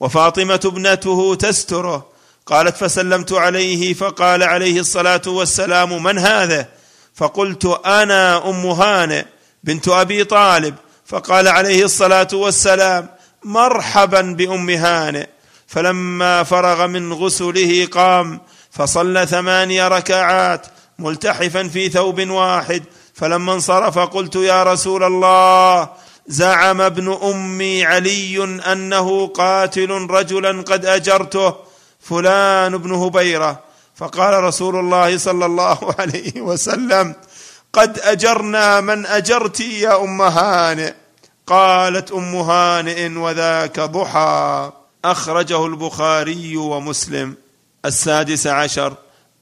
[0.00, 2.06] وفاطمه ابنته تستره
[2.46, 6.68] قالت فسلمت عليه فقال عليه الصلاه والسلام من هذا
[7.16, 9.24] فقلت انا ام هانئ
[9.64, 10.74] بنت ابي طالب
[11.06, 13.08] فقال عليه الصلاه والسلام
[13.44, 15.26] مرحبا بام هانئ
[15.66, 18.40] فلما فرغ من غسله قام
[18.72, 20.66] فصلى ثماني ركعات
[20.98, 22.82] ملتحفا في ثوب واحد
[23.14, 25.88] فلما انصرف قلت يا رسول الله
[26.26, 31.54] زعم ابن امي علي انه قاتل رجلا قد اجرته
[32.00, 33.58] فلان بن هبيره
[33.96, 37.14] فقال رسول الله صلى الله عليه وسلم
[37.72, 40.92] قد اجرنا من اجرت يا ام هانئ
[41.46, 44.70] قالت ام هانئ وذاك ضحى
[45.04, 47.34] اخرجه البخاري ومسلم
[47.84, 48.94] السادس عشر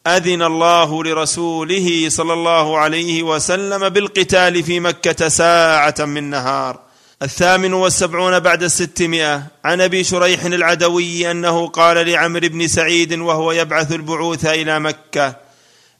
[0.06, 6.78] اذن الله لرسوله صلى الله عليه وسلم بالقتال في مكه ساعه من نهار
[7.22, 13.92] الثامن والسبعون بعد الستمائه عن ابي شريح العدوي انه قال لعمرو بن سعيد وهو يبعث
[13.92, 15.36] البعوث الى مكه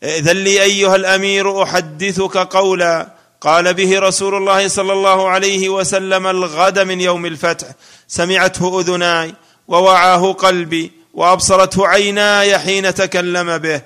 [0.04, 6.78] ائذن لي ايها الامير احدثك قولا قال به رسول الله صلى الله عليه وسلم الغد
[6.78, 7.66] من يوم الفتح
[8.08, 9.34] سمعته اذناي
[9.68, 13.80] ووعاه قلبي وابصرته عيناي حين تكلم به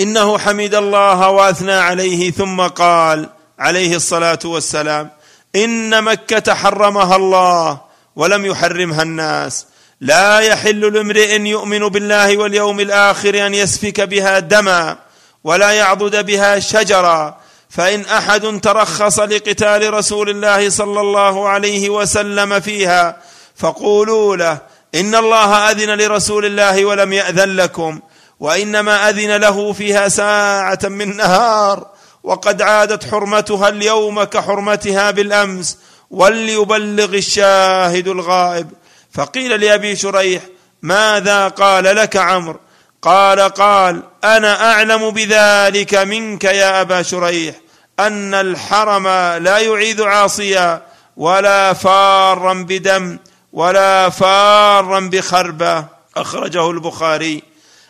[0.00, 3.28] انه حمد الله واثنى عليه ثم قال
[3.58, 5.10] عليه الصلاه والسلام
[5.56, 7.80] ان مكه حرمها الله
[8.16, 9.66] ولم يحرمها الناس
[10.00, 14.96] لا يحل لامرئ يؤمن بالله واليوم الاخر ان يسفك بها دما
[15.44, 17.36] ولا يعضد بها شجرا
[17.70, 23.16] فان احد ترخص لقتال رسول الله صلى الله عليه وسلم فيها
[23.56, 24.58] فقولوا له
[24.94, 28.00] ان الله اذن لرسول الله ولم ياذن لكم
[28.40, 31.86] وانما اذن له فيها ساعه من نهار
[32.22, 35.78] وقد عادت حرمتها اليوم كحرمتها بالامس
[36.10, 38.70] وليبلغ الشاهد الغائب
[39.14, 40.42] فقيل لابي شريح
[40.82, 42.60] ماذا قال لك عمرو
[43.02, 47.54] قال قال انا اعلم بذلك منك يا ابا شريح
[48.00, 49.08] ان الحرم
[49.42, 50.82] لا يعيد عاصيا
[51.16, 53.18] ولا فارا بدم
[53.54, 55.84] ولا فارا بخربة
[56.16, 57.42] أخرجه البخاري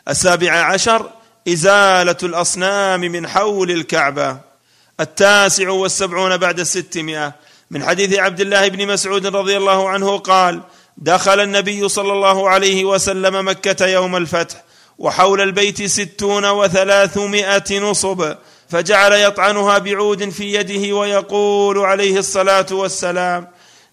[0.09, 1.11] السابع عشر
[1.49, 4.37] إزالة الأصنام من حول الكعبة
[5.01, 7.33] التاسع والسبعون بعد الستمائة
[7.71, 10.61] من حديث عبد الله بن مسعود رضي الله عنه قال
[10.97, 14.62] دخل النبي صلى الله عليه وسلم مكة يوم الفتح
[14.99, 18.35] وحول البيت ستون وثلاثمائة نصب
[18.71, 23.49] فجعل يطعنها بعود في يده ويقول عليه الصلاة والسلام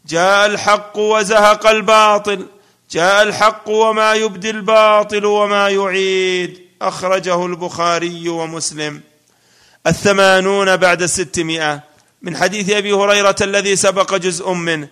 [0.06, 2.48] جاء الحق وزهق الباطل
[2.92, 9.02] جاء الحق وما يبدي الباطل وما يعيد اخرجه البخاري ومسلم
[9.88, 11.80] الثمانون بعد الستمائه
[12.22, 14.88] من حديث ابي هريره الذي سبق جزء منه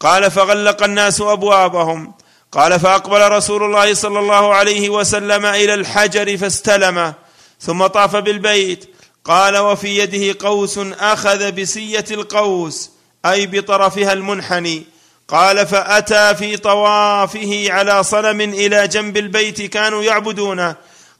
[0.00, 2.12] قال فغلق الناس ابوابهم
[2.52, 7.14] قال فاقبل رسول الله صلى الله عليه وسلم الى الحجر فاستلمه
[7.60, 8.90] ثم طاف بالبيت
[9.24, 12.93] قال وفي يده قوس اخذ بسيه القوس
[13.26, 14.82] اي بطرفها المنحني
[15.28, 20.74] قال فاتى في طوافه على صنم الى جنب البيت كانوا يعبدونه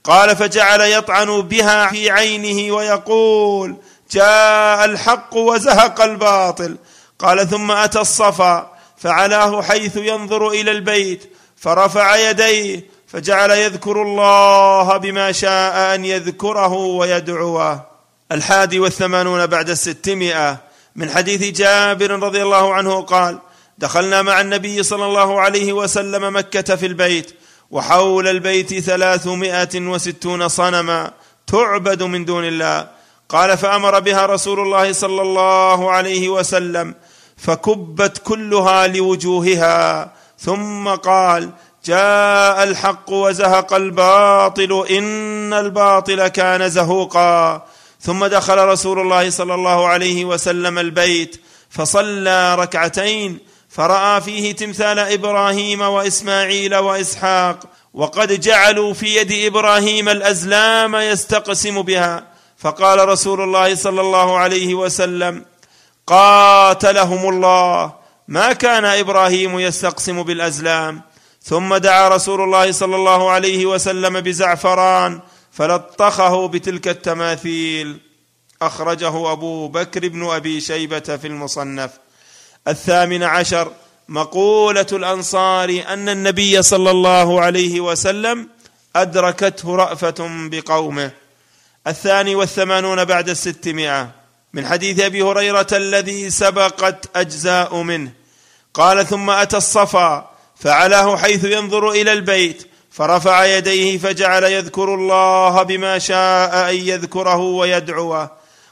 [0.04, 3.76] قال فجعل يطعن بها في عينه ويقول
[4.10, 6.76] جاء الحق وزهق الباطل
[7.18, 15.32] قال ثم اتى الصفا فعلاه حيث ينظر الى البيت فرفع يديه فجعل يذكر الله بما
[15.32, 17.86] شاء ان يذكره ويدعوه
[18.32, 20.58] الحادي والثمانون بعد الستمائه
[20.96, 23.38] من حديث جابر رضي الله عنه قال
[23.78, 27.34] دخلنا مع النبي صلى الله عليه وسلم مكه في البيت
[27.70, 31.10] وحول البيت ثلاثمائه وستون صنما
[31.46, 32.88] تعبد من دون الله
[33.28, 36.94] قال فامر بها رسول الله صلى الله عليه وسلم
[37.36, 41.50] فكبت كلها لوجوهها ثم قال
[41.84, 47.62] جاء الحق وزهق الباطل ان الباطل كان زهوقا
[48.06, 51.40] ثم دخل رسول الله صلى الله عليه وسلم البيت
[51.70, 53.38] فصلى ركعتين
[53.68, 62.24] فراى فيه تمثال ابراهيم واسماعيل واسحاق وقد جعلوا في يد ابراهيم الازلام يستقسم بها
[62.58, 65.44] فقال رسول الله صلى الله عليه وسلم
[66.06, 67.92] قاتلهم الله
[68.28, 71.02] ما كان ابراهيم يستقسم بالازلام
[71.42, 75.20] ثم دعا رسول الله صلى الله عليه وسلم بزعفران
[75.54, 78.00] فلطخه بتلك التماثيل
[78.62, 81.90] اخرجه ابو بكر بن ابي شيبه في المصنف
[82.68, 83.72] الثامن عشر
[84.08, 88.48] مقوله الانصار ان النبي صلى الله عليه وسلم
[88.96, 90.14] ادركته رافه
[90.50, 91.10] بقومه
[91.86, 94.10] الثاني والثمانون بعد الستمائه
[94.52, 98.12] من حديث ابي هريره الذي سبقت اجزاء منه
[98.74, 105.98] قال ثم اتى الصفا فعلاه حيث ينظر الى البيت فرفع يديه فجعل يذكر الله بما
[105.98, 108.30] شاء ان يذكره ويدعوه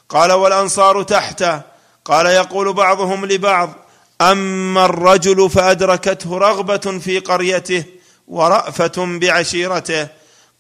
[0.09, 1.61] قال والانصار تحته
[2.05, 3.71] قال يقول بعضهم لبعض
[4.21, 7.85] اما الرجل فادركته رغبه في قريته
[8.29, 10.07] ورافه بعشيرته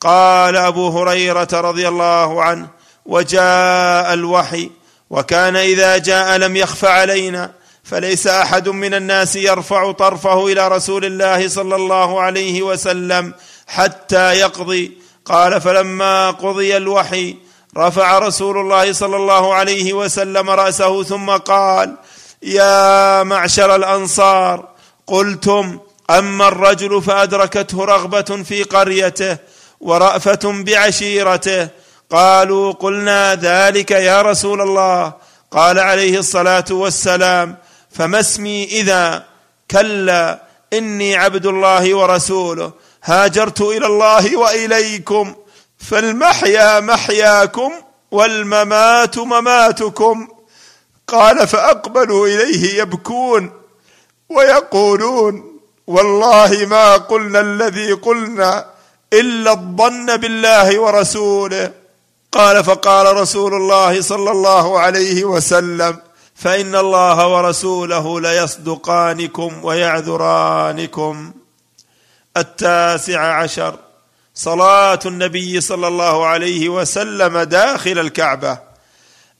[0.00, 2.68] قال ابو هريره رضي الله عنه
[3.06, 4.70] وجاء الوحي
[5.10, 7.52] وكان اذا جاء لم يخف علينا
[7.84, 13.34] فليس احد من الناس يرفع طرفه الى رسول الله صلى الله عليه وسلم
[13.68, 17.36] حتى يقضي قال فلما قضي الوحي
[17.76, 21.96] رفع رسول الله صلى الله عليه وسلم راسه ثم قال
[22.42, 24.68] يا معشر الانصار
[25.06, 25.78] قلتم
[26.10, 29.36] اما الرجل فادركته رغبه في قريته
[29.80, 31.68] ورافه بعشيرته
[32.10, 35.12] قالوا قلنا ذلك يا رسول الله
[35.50, 37.56] قال عليه الصلاه والسلام
[37.90, 39.24] فما اسمي اذا
[39.70, 40.42] كلا
[40.72, 42.72] اني عبد الله ورسوله
[43.04, 45.34] هاجرت الى الله واليكم
[45.78, 47.72] فالمحيا محياكم
[48.10, 50.28] والممات مماتكم
[51.08, 53.52] قال فاقبلوا اليه يبكون
[54.30, 58.66] ويقولون والله ما قلنا الذي قلنا
[59.12, 61.72] الا الظن بالله ورسوله
[62.32, 65.98] قال فقال رسول الله صلى الله عليه وسلم
[66.34, 71.32] فان الله ورسوله ليصدقانكم ويعذرانكم
[72.36, 73.78] التاسع عشر
[74.34, 78.58] صلاه النبي صلى الله عليه وسلم داخل الكعبه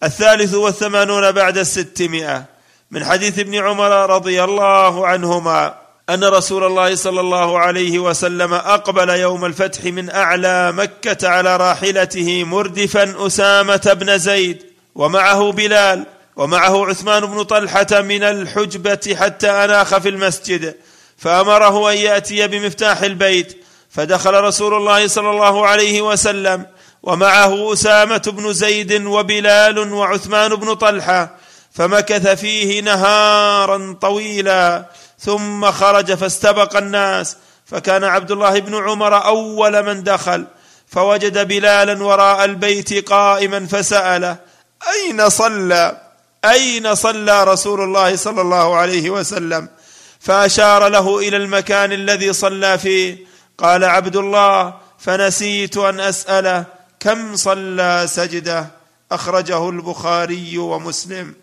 [0.02, 2.44] الثالث والثمانون بعد الستمائه
[2.90, 5.74] من حديث ابن عمر رضي الله عنهما
[6.10, 12.44] ان رسول الله صلى الله عليه وسلم اقبل يوم الفتح من اعلى مكه على راحلته
[12.44, 14.62] مردفا اسامه بن زيد
[14.94, 20.74] ومعه بلال ومعه عثمان بن طلحه من الحجبه حتى اناخ في المسجد
[21.22, 26.66] فامره ان ياتي بمفتاح البيت فدخل رسول الله صلى الله عليه وسلم
[27.02, 31.36] ومعه اسامه بن زيد وبلال وعثمان بن طلحه
[31.74, 34.84] فمكث فيه نهارا طويلا
[35.20, 40.44] ثم خرج فاستبق الناس فكان عبد الله بن عمر اول من دخل
[40.88, 44.36] فوجد بلالا وراء البيت قائما فساله
[44.94, 46.00] اين صلى
[46.44, 49.68] اين صلى رسول الله صلى الله عليه وسلم
[50.22, 53.18] فاشار له الى المكان الذي صلى فيه
[53.58, 56.64] قال عبد الله فنسيت ان اساله
[57.00, 58.68] كم صلى سجده
[59.12, 61.34] اخرجه البخاري ومسلم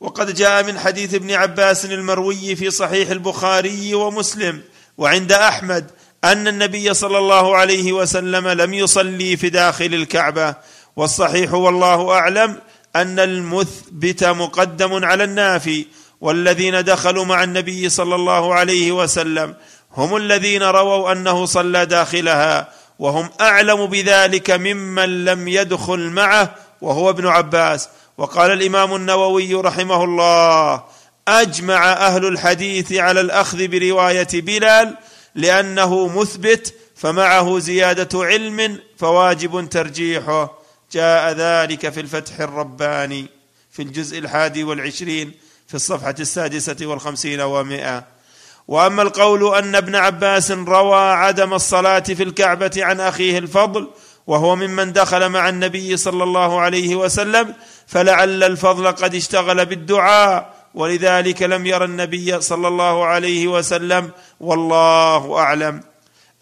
[0.00, 4.60] وقد جاء من حديث ابن عباس المروي في صحيح البخاري ومسلم
[4.98, 5.90] وعند احمد
[6.24, 10.54] ان النبي صلى الله عليه وسلم لم يصلي في داخل الكعبه
[10.96, 12.60] والصحيح والله اعلم
[12.96, 15.86] ان المثبت مقدم على النافي
[16.20, 19.54] والذين دخلوا مع النبي صلى الله عليه وسلم
[19.96, 27.26] هم الذين رووا انه صلى داخلها وهم اعلم بذلك ممن لم يدخل معه وهو ابن
[27.26, 27.88] عباس
[28.18, 30.84] وقال الامام النووي رحمه الله
[31.28, 34.96] اجمع اهل الحديث على الاخذ بروايه بلال
[35.34, 40.58] لانه مثبت فمعه زياده علم فواجب ترجيحه
[40.92, 43.26] جاء ذلك في الفتح الرباني
[43.70, 45.32] في الجزء الحادي والعشرين
[45.68, 48.04] في الصفحة السادسة والخمسين ومائة
[48.68, 53.88] وأما القول أن ابن عباس روى عدم الصلاة في الكعبة عن أخيه الفضل
[54.26, 57.54] وهو ممن دخل مع النبي صلى الله عليه وسلم
[57.86, 64.10] فلعل الفضل قد اشتغل بالدعاء ولذلك لم ير النبي صلى الله عليه وسلم
[64.40, 65.80] والله اعلم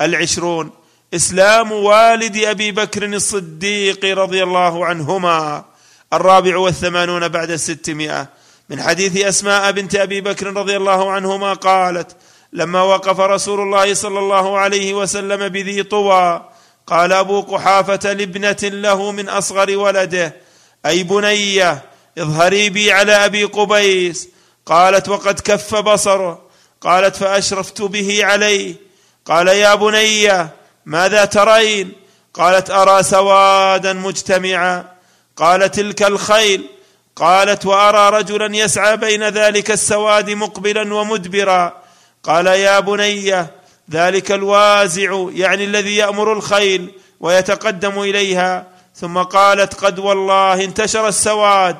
[0.00, 0.70] العشرون
[1.14, 5.64] اسلام والد ابي بكر الصديق رضي الله عنهما
[6.12, 8.28] الرابع والثمانون بعد الستمائه
[8.70, 12.16] من حديث اسماء بنت ابي بكر رضي الله عنهما قالت
[12.52, 16.48] لما وقف رسول الله صلى الله عليه وسلم بذي طوى
[16.86, 20.36] قال ابو قحافه لابنه له من اصغر ولده
[20.86, 21.82] اي بنيه
[22.18, 24.28] اظهري بي على ابي قبيس
[24.66, 26.42] قالت وقد كف بصره
[26.80, 28.74] قالت فاشرفت به عليه
[29.24, 30.50] قال يا بنيه
[30.86, 31.92] ماذا ترين
[32.34, 34.84] قالت ارى سوادا مجتمعا
[35.36, 36.66] قال تلك الخيل
[37.16, 41.72] قالت وارى رجلا يسعى بين ذلك السواد مقبلا ومدبرا
[42.22, 43.46] قال يا بني
[43.90, 46.90] ذلك الوازع يعني الذي يامر الخيل
[47.20, 51.76] ويتقدم اليها ثم قالت قد والله انتشر السواد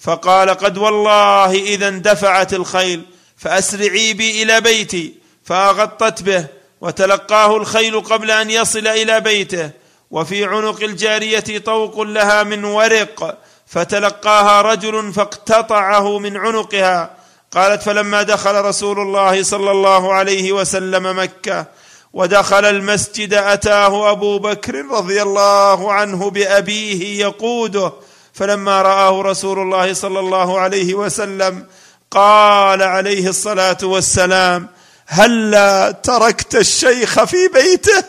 [0.00, 3.02] فقال قد والله اذا اندفعت الخيل
[3.36, 5.14] فاسرعي بي الى بيتي
[5.44, 6.46] فاغطت به
[6.80, 9.70] وتلقاه الخيل قبل ان يصل الى بيته
[10.10, 13.36] وفي عنق الجاريه طوق لها من ورق
[13.66, 17.10] فتلقاها رجل فاقتطعه من عنقها
[17.52, 21.66] قالت فلما دخل رسول الله صلى الله عليه وسلم مكه
[22.12, 27.92] ودخل المسجد اتاه ابو بكر رضي الله عنه بابيه يقوده
[28.32, 31.66] فلما راه رسول الله صلى الله عليه وسلم
[32.10, 34.66] قال عليه الصلاه والسلام
[35.06, 38.04] هلا هل تركت الشيخ في بيته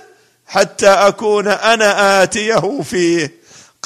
[0.47, 3.36] حتى اكون انا اتيه فيه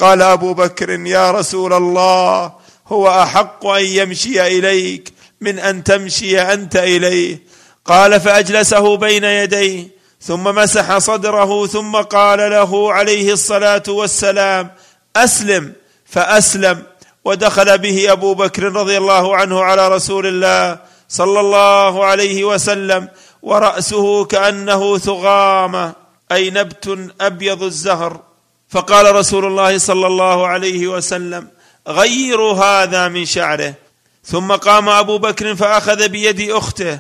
[0.02, 2.52] قال ابو بكر يا رسول الله
[2.88, 7.44] هو احق ان يمشي اليك من ان تمشي انت اليه
[7.86, 9.88] قال فاجلسه بين يديه
[10.22, 14.72] ثم مسح صدره ثم قال له عليه الصلاه والسلام
[15.16, 15.74] اسلم
[16.06, 16.84] فاسلم
[17.26, 20.80] ودخل به ابو بكر رضي الله عنه على رسول الله
[21.10, 23.08] صلى الله عليه وسلم
[23.42, 25.94] وراسه كانه ثغامه
[26.32, 28.20] اي نبت ابيض الزهر
[28.72, 31.48] فقال رسول الله صلى الله عليه وسلم
[31.88, 33.74] غيروا هذا من شعره
[34.26, 37.00] ثم قام ابو بكر فاخذ بيد اخته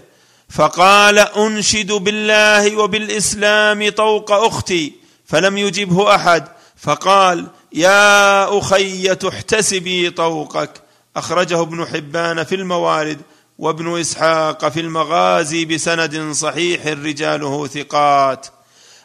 [0.49, 4.93] فقال انشد بالله وبالاسلام طوق اختي
[5.25, 6.47] فلم يجبه احد
[6.77, 10.81] فقال يا اخي احتسبي طوقك
[11.17, 13.21] اخرجه ابن حبان في الموارد
[13.57, 18.47] وابن اسحاق في المغازي بسند صحيح رجاله ثقات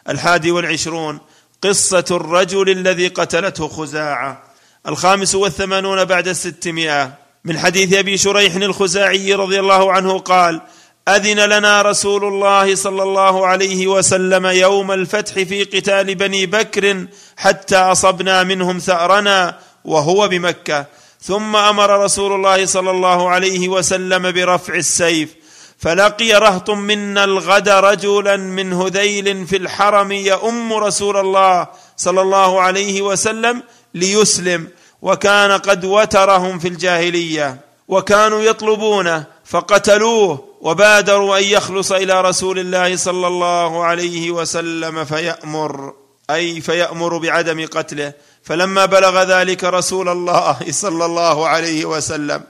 [0.09, 1.19] الحادي والعشرون
[1.63, 4.43] قصة الرجل الذي قتلته خزاعة
[4.87, 7.13] الخامس والثمانون بعد الستمائة
[7.45, 10.61] من حديث أبي شريح الخزاعي رضي الله عنه قال
[11.09, 17.05] أذن لنا رسول الله صلى الله عليه وسلم يوم الفتح في قتال بني بكر
[17.37, 20.85] حتى أصبنا منهم ثأرنا وهو بمكة
[21.21, 25.29] ثم أمر رسول الله صلى الله عليه وسلم برفع السيف
[25.77, 31.67] فلقي رهط منا الغد رجلا من هذيل في الحرم يؤم رسول الله
[31.97, 33.63] صلى الله عليه وسلم
[33.93, 34.67] ليسلم
[35.01, 43.27] وكان قد وترهم في الجاهليه وكانوا يطلبونه فقتلوه وبادروا ان يخلص الى رسول الله صلى
[43.27, 45.93] الله عليه وسلم فيامر
[46.29, 48.13] اي فيامر بعدم قتله
[48.43, 52.43] فلما بلغ ذلك رسول الله صلى الله عليه وسلم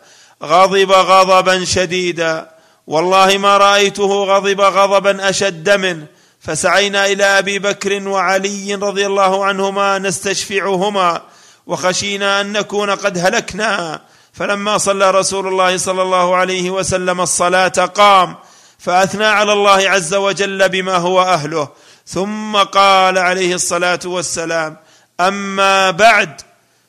[0.44, 2.50] غضب غضبا شديدا
[2.88, 6.06] والله ما رايته غضب غضبا اشد منه
[6.42, 11.22] فسعينا الى ابي بكر وعلي رضي الله عنهما نستشفعهما
[11.68, 14.02] وخشينا ان نكون قد هلكنا
[14.34, 18.36] فلما صلى رسول الله صلى الله عليه وسلم الصلاه قام
[18.80, 21.70] فاثنى على الله عز وجل بما هو اهله
[22.08, 24.78] ثم قال عليه الصلاه والسلام
[25.20, 26.42] اما بعد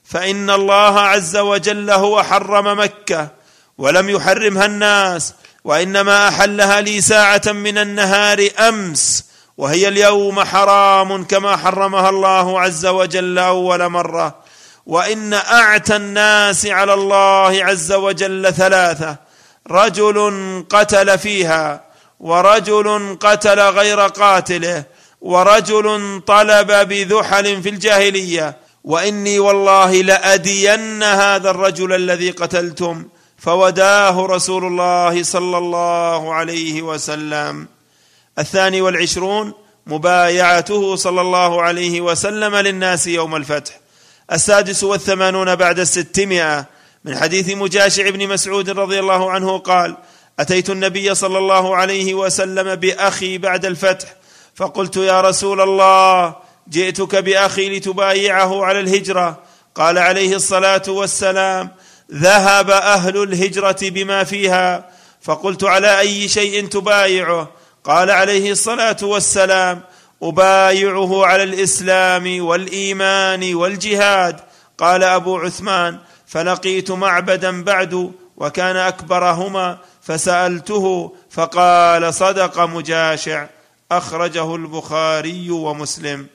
[0.05, 3.29] فان الله عز وجل هو حرم مكه
[3.79, 5.35] ولم يحرمها الناس
[5.69, 9.25] وانما احلها لي ساعه من النهار امس
[9.59, 14.35] وهي اليوم حرام كما حرمها الله عز وجل اول مره
[14.87, 19.17] وان اعتى الناس على الله عز وجل ثلاثه
[19.71, 20.33] رجل
[20.71, 21.81] قتل فيها
[22.21, 24.85] ورجل قتل غير قاتله
[25.21, 33.09] ورجل طلب بذحل في الجاهليه واني والله لادين هذا الرجل الذي قتلتم
[33.39, 37.67] فوداه رسول الله صلى الله عليه وسلم
[38.39, 39.55] الثاني والعشرون
[39.87, 43.73] مبايعته صلى الله عليه وسلم للناس يوم الفتح
[44.33, 46.65] السادس والثمانون بعد الستمائة
[47.05, 49.97] من حديث مجاشع بن مسعود رضي الله عنه قال
[50.41, 54.09] أتيت النبي صلى الله عليه وسلم بأخي بعد الفتح
[54.55, 56.37] فقلت يا رسول الله
[56.69, 59.39] جئتك بأخي لتبايعه على الهجرة
[59.75, 61.71] قال عليه الصلاة والسلام
[62.13, 64.89] ذهب اهل الهجره بما فيها
[65.23, 67.49] فقلت على اي شيء تبايعه
[67.85, 69.81] قال عليه الصلاه والسلام
[70.23, 74.37] ابايعه على الاسلام والايمان والجهاد
[74.79, 83.47] قال ابو عثمان فلقيت معبدا بعد وكان اكبرهما فسالته فقال صدق مجاشع
[83.93, 86.27] اخرجه البخاري ومسلم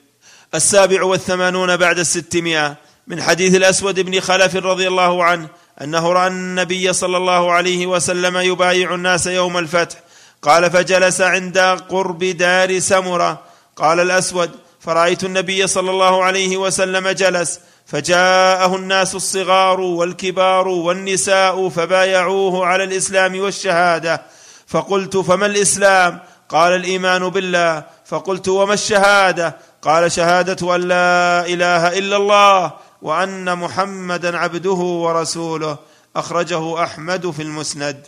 [0.55, 2.75] السابع والثمانون بعد الستمائه
[3.07, 5.47] من حديث الاسود بن خلف رضي الله عنه
[5.81, 9.97] انه راى النبي صلى الله عليه وسلم يبايع الناس يوم الفتح
[10.41, 11.57] قال فجلس عند
[11.89, 13.39] قرب دار سمره
[13.75, 22.65] قال الاسود فرايت النبي صلى الله عليه وسلم جلس فجاءه الناس الصغار والكبار والنساء فبايعوه
[22.65, 24.21] على الاسلام والشهاده
[24.67, 26.19] فقلت فما الاسلام
[26.49, 32.71] قال الايمان بالله فقلت وما الشهاده قال شهاده ان لا اله الا الله
[33.03, 35.77] وان محمدا عبده ورسوله
[36.15, 38.07] اخرجه احمد في المسند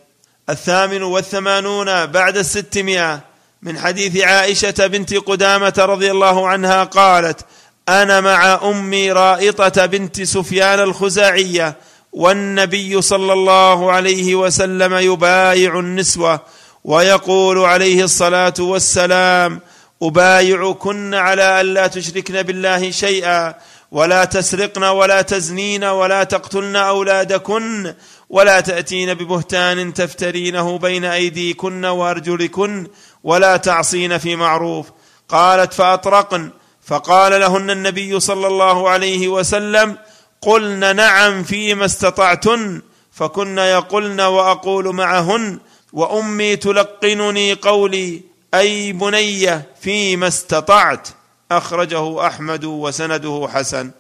[0.50, 3.20] الثامن والثمانون بعد الستمائه
[3.62, 7.46] من حديث عائشه بنت قدامه رضي الله عنها قالت
[7.90, 11.76] انا مع امي رائطه بنت سفيان الخزاعيه
[12.12, 16.40] والنبي صلى الله عليه وسلم يبايع النسوه
[16.84, 19.60] ويقول عليه الصلاه والسلام
[20.04, 23.54] ابايعكن على ان لا تشركن بالله شيئا
[23.92, 27.94] ولا تسرقن ولا تزنين ولا تقتلن اولادكن
[28.30, 32.88] ولا تاتين ببهتان تفترينه بين ايديكن وارجلكن
[33.24, 34.86] ولا تعصين في معروف
[35.30, 36.50] قالت فاطرقن
[36.88, 39.98] فقال لهن النبي صلى الله عليه وسلم
[40.42, 42.82] قلن نعم فيما استطعتن
[43.12, 45.60] فكن يقلن واقول معهن
[45.94, 48.22] وامي تلقنني قولي
[48.54, 51.08] اي بنيه فيما استطعت
[51.52, 53.92] أخرجه أحمد وسنده حسن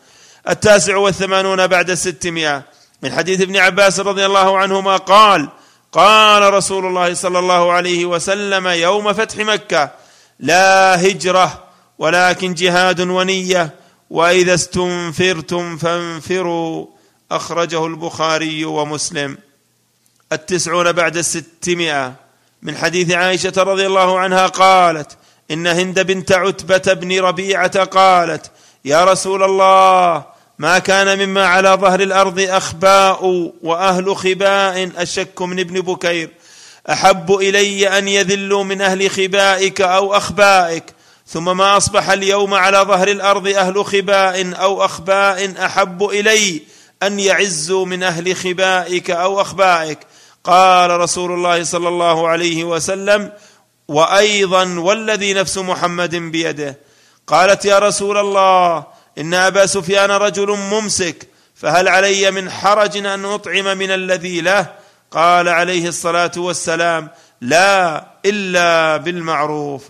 [0.50, 2.64] التاسع والثمانون بعد الستمائة
[3.02, 5.50] من حديث ابن عباس رضي الله عنهما قال
[5.92, 9.92] قال رسول الله صلى الله عليه وسلم يوم فتح مكة
[10.40, 11.64] لا هجرة
[12.00, 13.76] ولكن جهاد ونية
[14.10, 16.86] وإذا استنفرتم فانفروا
[17.32, 19.38] أخرجه البخاري ومسلم
[20.34, 22.16] التسعون بعد الستمائة
[22.62, 25.18] من حديث عائشة رضي الله عنها قالت
[25.52, 28.52] ان هند بنت عتبه بن ربيعه قالت
[28.86, 30.24] يا رسول الله
[30.60, 36.30] ما كان مما على ظهر الارض اخباء واهل خباء اشك من ابن بكير
[36.92, 40.84] احب الي ان يذلوا من اهل خبائك او اخبائك
[41.28, 46.62] ثم ما اصبح اليوم على ظهر الارض اهل خباء او اخباء احب الي
[47.04, 50.00] ان يعزوا من اهل خبائك او اخبائك
[50.44, 53.32] قال رسول الله صلى الله عليه وسلم
[53.88, 56.78] وايضا والذي نفس محمد بيده
[57.28, 58.86] قالت يا رسول الله
[59.18, 64.66] ان ابا سفيان رجل ممسك فهل علي من حرج ان اطعم من الذي له
[65.12, 67.10] قال عليه الصلاه والسلام
[67.42, 69.82] لا الا بالمعروف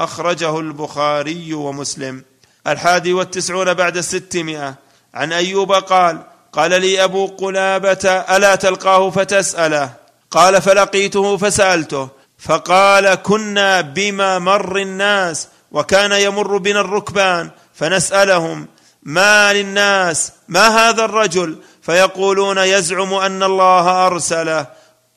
[0.00, 2.24] اخرجه البخاري ومسلم
[2.66, 4.74] الحادي والتسعون بعد الستمائه
[5.14, 6.20] عن ايوب قال
[6.52, 9.90] قال لي ابو قلابه الا تلقاه فتساله
[10.30, 12.08] قال فلقيته فسالته
[12.44, 18.66] فقال كنا بما مر الناس وكان يمر بنا الركبان فنسالهم
[19.02, 24.66] ما للناس ما هذا الرجل فيقولون يزعم ان الله ارسله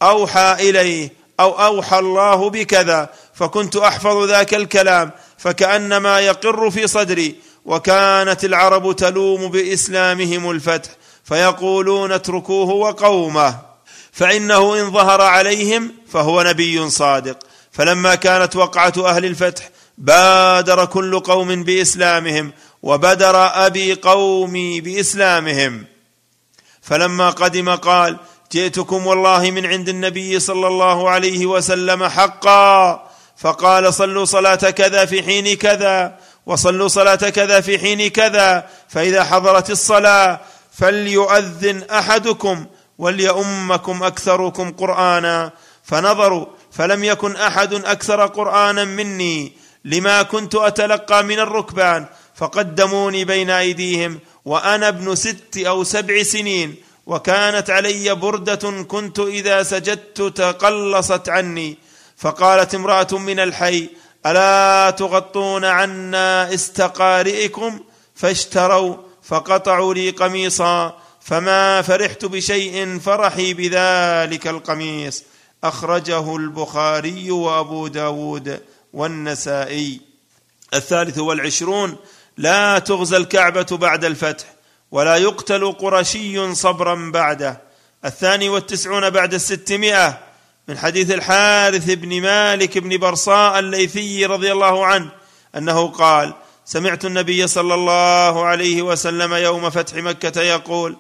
[0.01, 8.45] اوحى اليه او اوحى الله بكذا فكنت احفظ ذاك الكلام فكانما يقر في صدري وكانت
[8.45, 10.89] العرب تلوم باسلامهم الفتح
[11.23, 13.66] فيقولون اتركوه وقومه
[14.17, 17.39] فانه ان ظهر عليهم فهو نبي صادق
[17.71, 22.51] فلما كانت وقعه اهل الفتح بادر كل قوم باسلامهم
[22.83, 25.85] وبدر ابي قومي باسلامهم
[26.81, 28.17] فلما قدم قال
[28.51, 33.03] جئتكم والله من عند النبي صلى الله عليه وسلم حقا
[33.37, 36.15] فقال صلوا صلاه كذا في حين كذا
[36.45, 40.39] وصلوا صلاه كذا في حين كذا فاذا حضرت الصلاه
[40.79, 42.65] فليؤذن احدكم
[42.97, 45.51] وليؤمكم اكثركم قرانا
[45.83, 49.53] فنظروا فلم يكن احد اكثر قرانا مني
[49.85, 56.75] لما كنت اتلقى من الركبان فقدموني بين ايديهم وانا ابن ست او سبع سنين
[57.07, 61.77] وكانت علي برده كنت اذا سجدت تقلصت عني
[62.17, 63.89] فقالت امراه من الحي
[64.25, 67.79] الا تغطون عنا استقارئكم
[68.15, 70.93] فاشتروا فقطعوا لي قميصا
[71.27, 75.23] فما فرحت بشيء فرحي بذلك القميص
[75.63, 78.59] أخرجه البخاري وأبو داود
[78.93, 80.01] والنسائي
[80.73, 81.95] الثالث والعشرون
[82.37, 84.45] لا تغزى الكعبة بعد الفتح
[84.91, 87.61] ولا يقتل قرشي صبرا بعده
[88.05, 90.19] الثاني والتسعون بعد الستمائة
[90.67, 95.09] من حديث الحارث بن مالك بن برصاء الليثي رضي الله عنه
[95.57, 96.33] أنه قال
[96.65, 100.95] سمعت النبي صلى الله عليه وسلم يوم فتح مكة يقول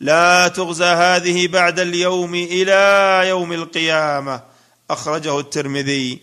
[0.00, 4.40] لا تغزى هذه بعد اليوم الى يوم القيامه
[4.90, 6.18] اخرجه الترمذي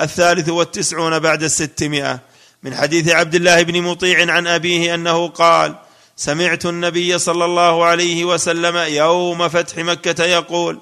[0.00, 2.20] الثالث والتسعون بعد الستمائه
[2.62, 5.74] من حديث عبد الله بن مطيع عن ابيه انه قال
[6.16, 10.78] سمعت النبي صلى الله عليه وسلم يوم فتح مكه يقول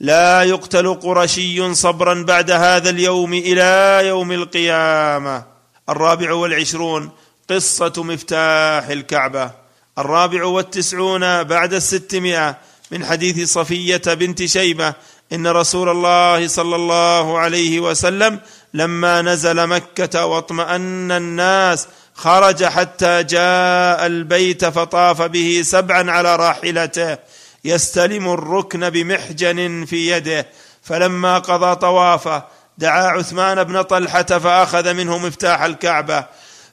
[0.00, 5.44] لا يقتل قرشي صبرا بعد هذا اليوم الى يوم القيامه
[5.88, 7.10] الرابع والعشرون
[7.50, 9.63] قصه مفتاح الكعبه
[9.98, 12.56] الرابع والتسعون بعد الستمائة
[12.90, 14.94] من حديث صفية بنت شيبة
[15.32, 18.40] إن رسول الله صلى الله عليه وسلم
[18.74, 27.16] لما نزل مكة واطمأن الناس خرج حتى جاء البيت فطاف به سبعا على راحلته
[27.64, 30.46] يستلم الركن بمحجن في يده
[30.82, 32.42] فلما قضى طوافه
[32.78, 36.24] دعا عثمان بن طلحه فاخذ منه مفتاح الكعبه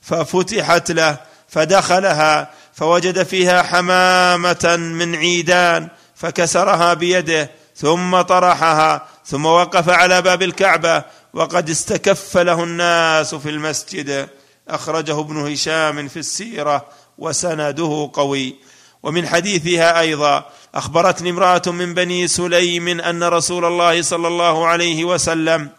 [0.02, 1.18] ففتحت له
[1.50, 11.04] فدخلها فوجد فيها حمامه من عيدان فكسرها بيده ثم طرحها ثم وقف على باب الكعبه
[11.34, 14.30] وقد استكف له الناس في المسجد
[14.70, 16.86] اخرجه ابن هشام في السيره
[17.18, 18.56] وسنده قوي
[19.04, 20.46] ومن حديثها ايضا
[20.76, 25.70] اخبرتني امراه من بني سليم ان رسول الله صلى الله عليه وسلم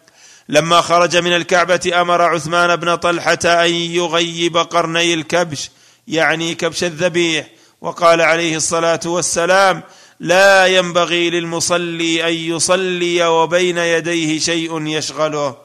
[0.48, 5.70] لما خرج من الكعبه امر عثمان بن طلحه ان يغيب قرني الكبش
[6.08, 7.50] يعني كبش الذبيح
[7.80, 9.82] وقال عليه الصلاه والسلام
[10.20, 15.56] لا ينبغي للمصلي ان يصلي وبين يديه شيء يشغله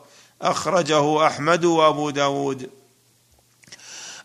[0.42, 2.70] اخرجه احمد وابو داود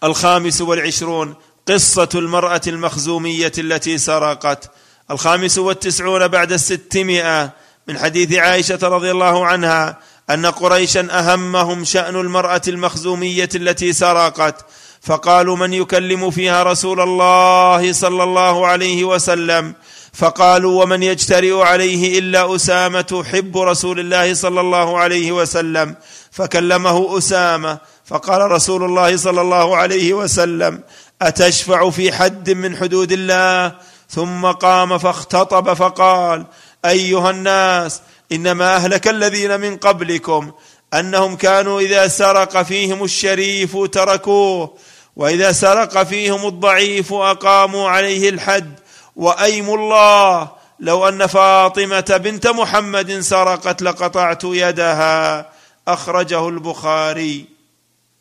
[0.05, 1.35] الخامس والعشرون
[1.69, 4.71] قصه المراه المخزوميه التي سرقت
[5.11, 7.53] الخامس والتسعون بعد الستمائه
[7.89, 9.99] من حديث عائشه رضي الله عنها
[10.31, 14.67] ان قريشا اهمهم شان المراه المخزوميه التي سرقت
[15.03, 19.75] فقالوا من يكلم فيها رسول الله صلى الله عليه وسلم
[20.13, 25.95] فقالوا ومن يجترئ عليه الا اسامه حب رسول الله صلى الله عليه وسلم
[26.33, 30.81] فكلمه اسامه فقال رسول الله صلى الله عليه وسلم
[31.23, 33.75] اتشفع في حد من حدود الله
[34.11, 36.47] ثم قام فاختطب فقال
[36.85, 38.01] ايها الناس
[38.33, 40.53] انما اهلك الذين من قبلكم
[40.95, 44.71] انهم كانوا اذا سرق فيهم الشريف تركوه
[45.17, 48.73] واذا سرق فيهم الضعيف اقاموا عليه الحد
[49.17, 50.49] وايم الله
[50.81, 55.51] لو ان فاطمه بنت محمد سرقت لقطعت يدها
[55.89, 57.45] اخرجه البخاري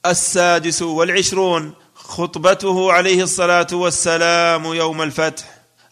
[0.06, 5.44] السادس والعشرون خطبته عليه الصلاه والسلام يوم الفتح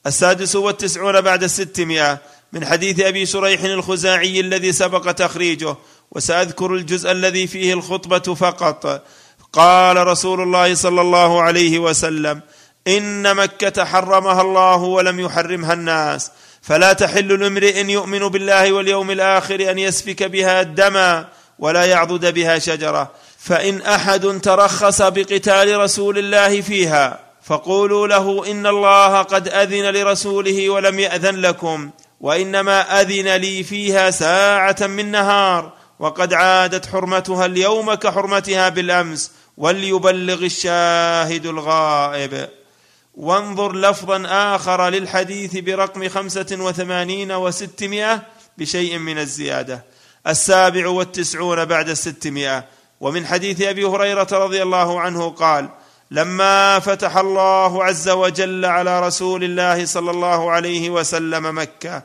[0.08, 2.18] السادس والتسعون بعد الستمائه
[2.54, 5.76] من حديث ابي شريح الخزاعي الذي سبق تخريجه
[6.12, 9.02] وساذكر الجزء الذي فيه الخطبه فقط
[9.54, 12.42] قال رسول الله صلى الله عليه وسلم
[12.88, 16.32] ان مكه حرمها الله ولم يحرمها الناس
[16.62, 21.28] فلا تحل لامرئ يؤمن بالله واليوم الاخر ان يسفك بها دما
[21.60, 29.22] ولا يعضد بها شجره فان احد ترخص بقتال رسول الله فيها فقولوا له ان الله
[29.22, 31.90] قد اذن لرسوله ولم ياذن لكم
[32.22, 41.46] وانما اذن لي فيها ساعه من نهار وقد عادت حرمتها اليوم كحرمتها بالامس وليبلغ الشاهد
[41.46, 42.50] الغائب
[43.16, 44.24] وانظر لفظا
[44.56, 48.22] آخر للحديث برقم خمسة وثمانين وستمائة
[48.58, 49.84] بشيء من الزيادة
[50.28, 52.64] السابع والتسعون بعد الستمائة
[53.02, 55.70] ومن حديث أبي هريرة رضي الله عنه قال
[56.12, 62.04] لما فتح الله عز وجل على رسول الله صلى الله عليه وسلم مكة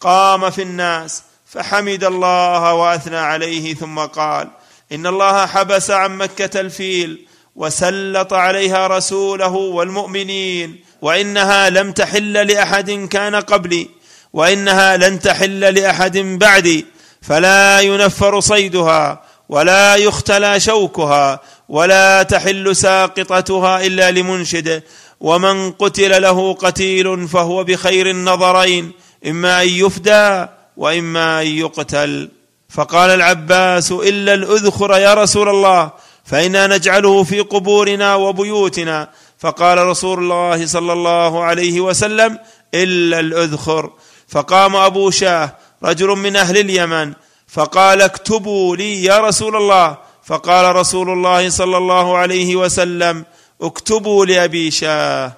[0.00, 4.50] قام في الناس فحمد الله وأثنى عليه ثم قال
[4.92, 7.26] ان الله حبس عن مكه الفيل
[7.56, 13.88] وسلط عليها رسوله والمؤمنين وانها لم تحل لاحد كان قبلي
[14.32, 16.86] وانها لن تحل لاحد بعدي
[17.22, 24.84] فلا ينفر صيدها ولا يختلى شوكها ولا تحل ساقطتها الا لمنشده
[25.20, 28.92] ومن قتل له قتيل فهو بخير النظرين
[29.26, 32.28] اما ان يفدى واما ان يقتل
[32.70, 35.90] فقال العباس الا الاذخر يا رسول الله
[36.24, 39.08] فانا نجعله في قبورنا وبيوتنا
[39.38, 42.38] فقال رسول الله صلى الله عليه وسلم
[42.74, 43.90] الا الاذخر
[44.28, 47.12] فقام ابو شاه رجل من اهل اليمن
[47.48, 53.24] فقال اكتبوا لي يا رسول الله فقال رسول الله صلى الله عليه وسلم
[53.62, 55.32] اكتبوا لابي شاه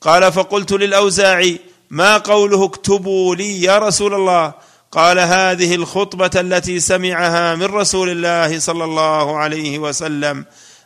[0.00, 1.58] قال فقلت للاوزاعي
[1.90, 4.52] ما قوله اكتبوا لي يا رسول الله
[4.92, 10.44] قال هذه الخطبه التي سمعها من رسول الله صلى الله عليه وسلم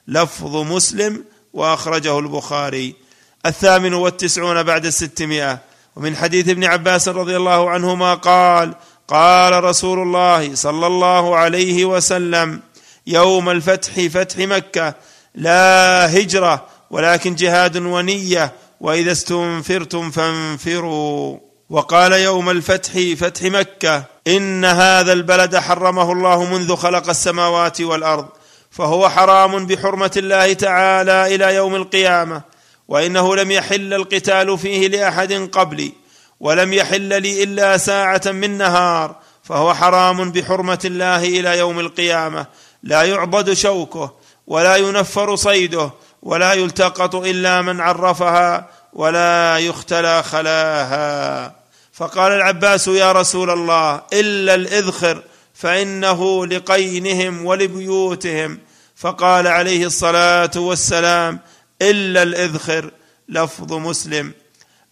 [0.09, 2.95] لفظ مسلم واخرجه البخاري
[3.47, 5.59] الثامن والتسعون بعد الستمائه
[5.97, 8.75] ومن حديث ابن عباس رضي الله عنهما قال
[9.09, 12.61] قال رسول الله صلى الله عليه وسلم
[13.07, 14.95] يوم الفتح فتح مكه
[15.35, 21.39] لا هجره ولكن جهاد ونيه واذا استنفرتم فانفروا
[21.71, 22.91] وقال يوم الفتح
[23.21, 28.27] فتح مكه ان هذا البلد حرمه الله منذ خلق السماوات والارض
[28.71, 32.43] فهو حرام بحرمه الله تعالى الى يوم القيامه
[32.89, 35.93] وانه لم يحل القتال فيه لاحد قبلي
[36.41, 39.15] ولم يحل لي الا ساعه من نهار
[39.45, 42.47] فهو حرام بحرمه الله الى يوم القيامه
[42.83, 44.13] لا يعبد شوكه
[44.47, 45.91] ولا ينفر صيده
[46.23, 51.60] ولا يلتقط الا من عرفها ولا يختلى خلاها
[52.01, 55.23] فقال العباس يا رسول الله الا الاذخر
[55.55, 58.59] فانه لقينهم ولبيوتهم
[58.97, 61.39] فقال عليه الصلاه والسلام
[61.83, 62.91] الا الاذخر
[63.29, 64.33] لفظ مسلم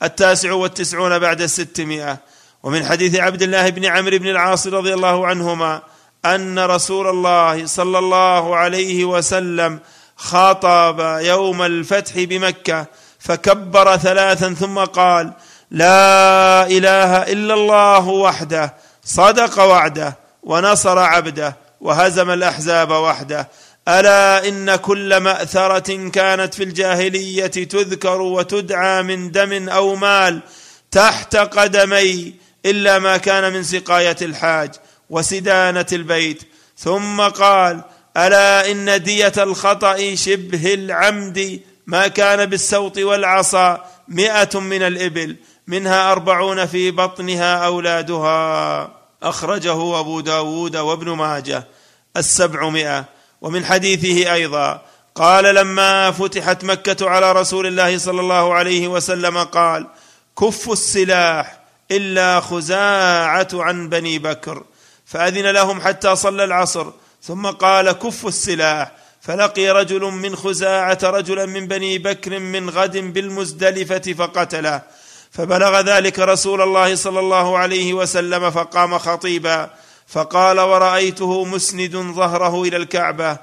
[0.03, 2.19] التاسع والتسعون بعد الستمائه
[2.63, 5.83] ومن حديث عبد الله بن عمرو بن العاص رضي الله عنهما
[6.27, 9.79] ان رسول الله صلى الله عليه وسلم
[10.17, 12.87] خاطب يوم الفتح بمكه
[13.19, 15.33] فكبر ثلاثا ثم قال
[15.71, 23.49] لا اله الا الله وحده صدق وعده ونصر عبده وهزم الاحزاب وحده
[23.89, 30.41] الا ان كل ماثره كانت في الجاهليه تذكر وتدعى من دم او مال
[30.91, 32.35] تحت قدمي
[32.67, 34.71] الا ما كان من سقايه الحاج
[35.11, 36.43] وسدانه البيت
[36.79, 37.81] ثم قال
[38.17, 45.37] الا ان ديه الخطا شبه العمد ما كان بالسوط والعصا مئه من الابل
[45.69, 48.91] منها أربعون في بطنها أولادها
[49.23, 51.65] أخرجه أبو داود وابن ماجة
[52.17, 53.05] السبعمائة
[53.41, 54.83] ومن حديثه أيضا
[55.15, 59.87] قال لما فتحت مكة على رسول الله صلى الله عليه وسلم قال
[60.39, 61.59] كفوا السلاح
[61.91, 64.63] إلا خزاعة عن بني بكر
[65.07, 66.87] فأذن لهم حتى صلى العصر
[67.23, 68.91] ثم قال كفوا السلاح
[69.21, 74.83] فلقي رجل من خزاعة رجلا من بني بكر من غد بالمزدلفة فقتله
[75.39, 79.71] فبلغ ذلك رسول الله صلى الله عليه وسلم فقام خطيبا
[80.09, 83.37] فقال ورايته مسند ظهره الى الكعبه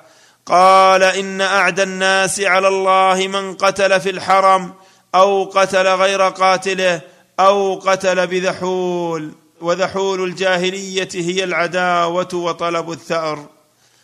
[0.45, 4.73] قال ان اعدى الناس على الله من قتل في الحرم
[5.15, 7.01] او قتل غير قاتله
[7.39, 9.31] او قتل بذحول
[9.61, 13.45] وذحول الجاهليه هي العداوه وطلب الثار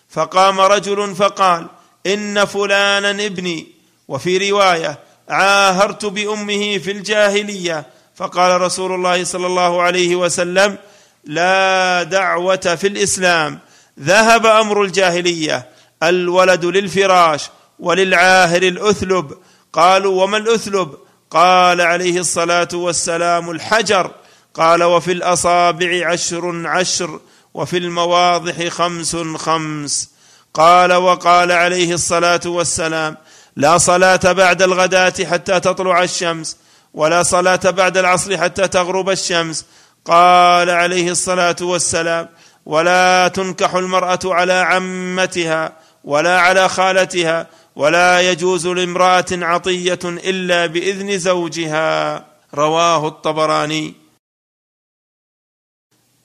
[0.09, 1.65] فقام رجل فقال
[2.05, 3.67] ان فلانا ابني
[4.07, 4.97] وفي روايه
[5.29, 10.77] عاهرت بامه في الجاهليه فقال رسول الله صلى الله عليه وسلم
[11.23, 13.59] لا دعوه في الاسلام
[13.99, 15.67] ذهب امر الجاهليه
[16.03, 17.43] الولد للفراش
[17.79, 19.37] وللعاهر الاثلب
[19.73, 20.93] قالوا وما الاثلب
[21.31, 24.11] قال عليه الصلاه والسلام الحجر
[24.53, 27.19] قال وفي الاصابع عشر عشر
[27.53, 30.09] وفي المواضح خمس خمس
[30.53, 33.17] قال وقال عليه الصلاه والسلام
[33.55, 36.57] لا صلاه بعد الغداه حتى تطلع الشمس
[36.93, 39.65] ولا صلاه بعد العصر حتى تغرب الشمس
[40.05, 42.29] قال عليه الصلاه والسلام
[42.65, 45.71] ولا تنكح المراه على عمتها
[46.03, 52.25] ولا على خالتها ولا يجوز لامراه عطيه الا باذن زوجها
[52.55, 53.93] رواه الطبراني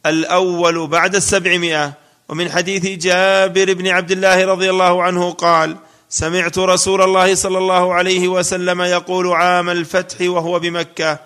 [0.07, 1.93] الاول بعد السبعمائه
[2.29, 5.77] ومن حديث جابر بن عبد الله رضي الله عنه قال
[6.09, 11.19] سمعت رسول الله صلى الله عليه وسلم يقول عام الفتح وهو بمكه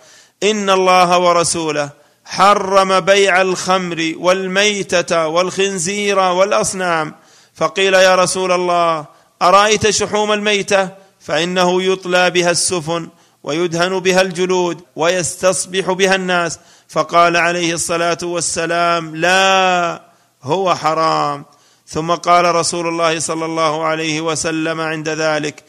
[0.43, 1.91] ان الله ورسوله
[2.24, 7.14] حرم بيع الخمر والميته والخنزير والاصنام
[7.55, 9.07] فقيل يا رسول الله
[9.43, 10.89] ارايت شحوم الميته
[11.20, 13.09] فانه يطلى بها السفن
[13.45, 16.59] ويدهن بها الجلود ويستصبح بها الناس
[16.89, 20.03] فقال عليه الصلاه والسلام لا
[20.45, 21.45] هو حرام
[21.91, 25.62] ثم قال رسول الله صلى الله عليه وسلم عند ذلك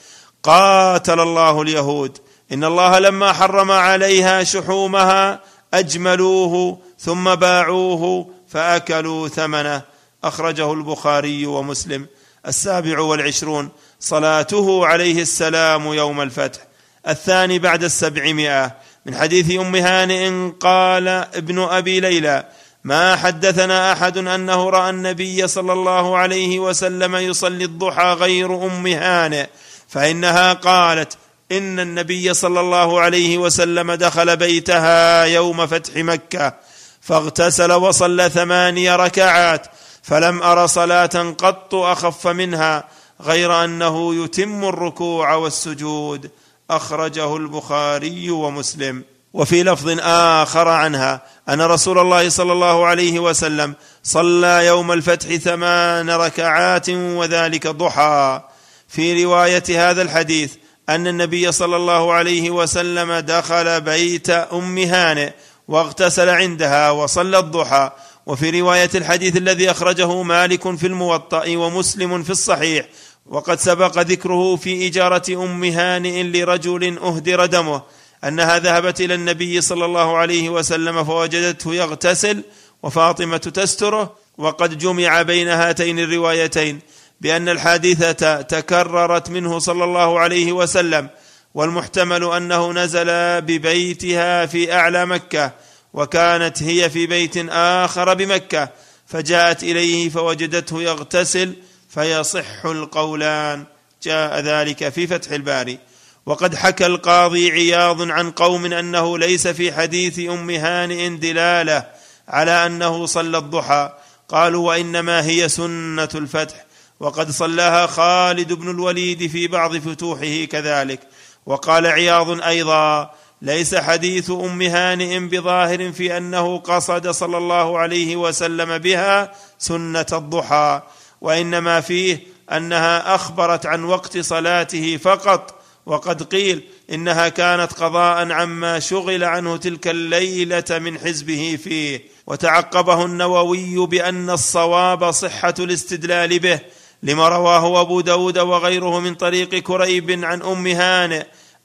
[0.43, 2.17] قاتل الله اليهود
[2.51, 5.39] ان الله لما حرم عليها شحومها
[5.73, 9.81] اجملوه ثم باعوه فاكلوا ثمنه
[10.23, 12.07] اخرجه البخاري ومسلم
[12.47, 13.69] السابع والعشرون
[13.99, 16.59] صلاته عليه السلام يوم الفتح
[17.07, 18.71] الثاني بعد السبعمائه
[19.05, 22.45] من حديث ام هانئ قال ابن ابي ليلى
[22.83, 29.47] ما حدثنا احد انه راى النبي صلى الله عليه وسلم يصلي الضحى غير ام هانئ
[29.87, 31.17] فانها قالت
[31.51, 36.53] ان النبي صلى الله عليه وسلم دخل بيتها يوم فتح مكه
[37.01, 39.67] فاغتسل وصلى ثماني ركعات
[40.03, 42.87] فلم ار صلاه قط اخف منها
[43.21, 46.29] غير انه يتم الركوع والسجود
[46.71, 49.03] اخرجه البخاري ومسلم
[49.33, 53.73] وفي لفظ اخر عنها ان رسول الله صلى الله عليه وسلم
[54.03, 58.41] صلى يوم الفتح ثمان ركعات وذلك ضحى
[58.87, 60.53] في روايه هذا الحديث
[60.89, 65.31] ان النبي صلى الله عليه وسلم دخل بيت ام هانئ
[65.67, 67.91] واغتسل عندها وصلى الضحى
[68.25, 72.85] وفي روايه الحديث الذي اخرجه مالك في الموطا ومسلم في الصحيح
[73.25, 77.81] وقد سبق ذكره في اجاره ام هانئ لرجل اهدر دمه
[78.23, 82.43] انها ذهبت الى النبي صلى الله عليه وسلم فوجدته يغتسل
[82.83, 86.79] وفاطمه تستره وقد جمع بين هاتين الروايتين
[87.21, 91.09] بان الحادثه تكررت منه صلى الله عليه وسلم
[91.53, 93.05] والمحتمل انه نزل
[93.41, 95.51] ببيتها في اعلى مكه
[95.93, 98.69] وكانت هي في بيت اخر بمكه
[99.07, 101.53] فجاءت اليه فوجدته يغتسل
[101.89, 103.65] فيصح القولان
[104.03, 105.79] جاء ذلك في فتح الباري
[106.25, 111.87] وقد حكى القاضي عياض عن قوم انه ليس في حديث ام هانئ دلاله
[112.27, 113.89] على انه صلى الضحى
[114.29, 116.65] قالوا وانما هي سنه الفتح
[116.99, 120.99] وقد صلاها خالد بن الوليد في بعض فتوحه كذلك
[121.45, 128.77] وقال عياض ايضا ليس حديث ام هانئ بظاهر في انه قصد صلى الله عليه وسلم
[128.77, 130.81] بها سنه الضحى
[131.21, 135.60] وانما فيه انها اخبرت عن وقت صلاته فقط
[135.91, 143.87] وقد قيل انها كانت قضاء عما شغل عنه تلك الليله من حزبه فيه وتعقبه النووي
[143.87, 146.59] بان الصواب صحه الاستدلال به
[147.03, 151.23] لما رواه ابو داود وغيره من طريق كريب عن ام هانئ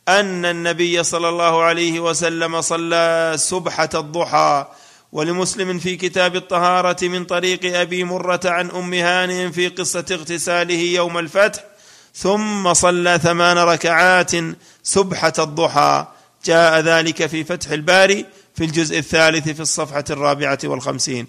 [0.08, 4.66] ان النبي صلى الله عليه وسلم صلى سبحه الضحى
[5.12, 11.18] ولمسلم في كتاب الطهاره من طريق ابي مره عن ام هانئ في قصه اغتساله يوم
[11.18, 11.64] الفتح
[12.18, 14.30] ثم صلى ثمان ركعات
[14.82, 16.06] سبحة الضحى
[16.44, 18.24] جاء ذلك في فتح الباري
[18.56, 21.26] في الجزء الثالث في الصفحة الرابعة والخمسين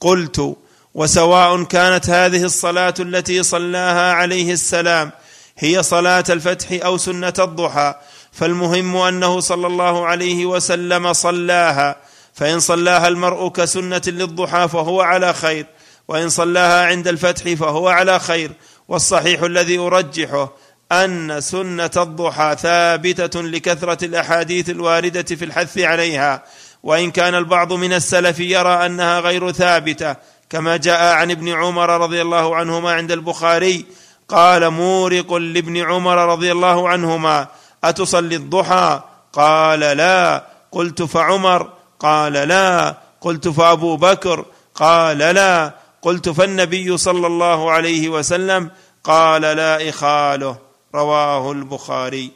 [0.00, 0.56] قلت
[0.94, 5.10] وسواء كانت هذه الصلاة التي صلاها عليه السلام
[5.58, 7.94] هي صلاة الفتح أو سنة الضحى
[8.32, 11.96] فالمهم أنه صلى الله عليه وسلم صلاها
[12.34, 15.66] فإن صلاها المرء كسنة للضحى فهو على خير
[16.08, 18.52] وإن صلاها عند الفتح فهو على خير
[18.88, 20.52] والصحيح الذي ارجحه
[20.92, 26.44] ان سنه الضحى ثابته لكثره الاحاديث الوارده في الحث عليها
[26.82, 30.14] وان كان البعض من السلف يرى انها غير ثابته
[30.50, 33.84] كما جاء عن ابن عمر رضي الله عنهما عند البخاري
[34.28, 37.46] قال مورق لابن عمر رضي الله عنهما
[37.84, 41.68] اتصلي الضحى قال لا قلت فعمر
[42.00, 45.74] قال لا قلت فابو بكر قال لا
[46.04, 48.70] قلت فالنبي صلى الله عليه وسلم
[49.04, 50.56] قال لا إخاله
[50.94, 52.30] رواه البخاري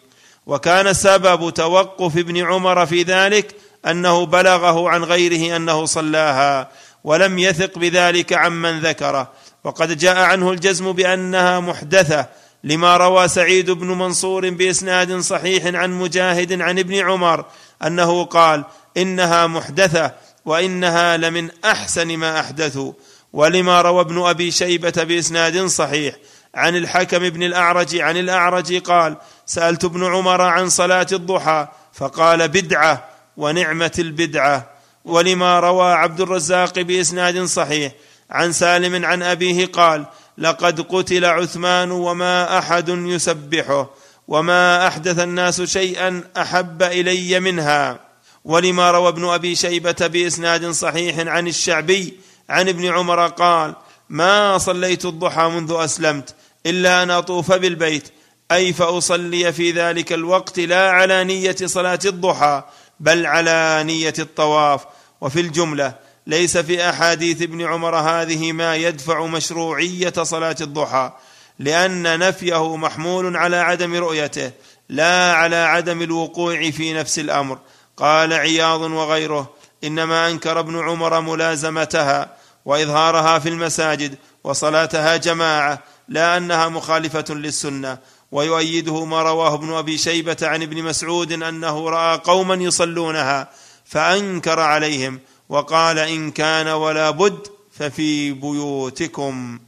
[0.47, 3.55] وكان سبب توقف ابن عمر في ذلك
[3.87, 6.69] أنه بلغه عن غيره أنه صلاها
[7.05, 9.31] ولم يثق بذلك عمن ذكره
[9.65, 12.27] وقد جاء عنه الجزم بأنها محدثة
[12.65, 17.45] لما روى سعيد بن منصور بإسناد صحيح عن مجاهد عن ابن عمر
[17.87, 18.65] أنه قال
[18.97, 20.13] إنها محدثة
[20.45, 22.93] وإنها لمن أحسن ما أحدثوا
[23.33, 26.15] ولما روى ابن ابي شيبه باسناد صحيح
[26.55, 29.17] عن الحكم بن الاعرج عن الاعرج قال
[29.47, 34.71] سالت ابن عمر عن صلاه الضحى فقال بدعه ونعمه البدعه
[35.05, 37.93] ولما روى عبد الرزاق باسناد صحيح
[38.31, 40.07] عن سالم عن ابيه قال
[40.39, 43.91] لقد قتل عثمان وما احد يسبحه
[44.29, 48.01] وما احدث الناس شيئا احب الي منها
[48.45, 52.15] ولما روى ابن ابي شيبه باسناد صحيح عن الشعبي
[52.51, 53.75] عن ابن عمر قال
[54.11, 56.35] ما صليت الضحى منذ اسلمت
[56.67, 58.09] الا ان اطوف بالبيت
[58.53, 62.63] اي فاصلي في ذلك الوقت لا على نيه صلاه الضحى
[63.01, 64.81] بل على نيه الطواف
[65.21, 65.93] وفي الجمله
[66.27, 71.13] ليس في احاديث ابن عمر هذه ما يدفع مشروعيه صلاه الضحى
[71.59, 74.51] لان نفيه محمول على عدم رؤيته
[74.89, 77.59] لا على عدم الوقوع في نفس الامر
[77.97, 79.51] قال عياض وغيره
[79.85, 82.38] انما انكر ابن عمر ملازمتها
[82.69, 87.99] واظهارها في المساجد وصلاتها جماعه لا انها مخالفه للسنه
[88.33, 93.49] ويؤيده ما رواه ابن ابي شيبه عن ابن مسعود انه راى قوما يصلونها
[93.85, 97.39] فانكر عليهم وقال ان كان ولا بد
[97.79, 99.59] ففي بيوتكم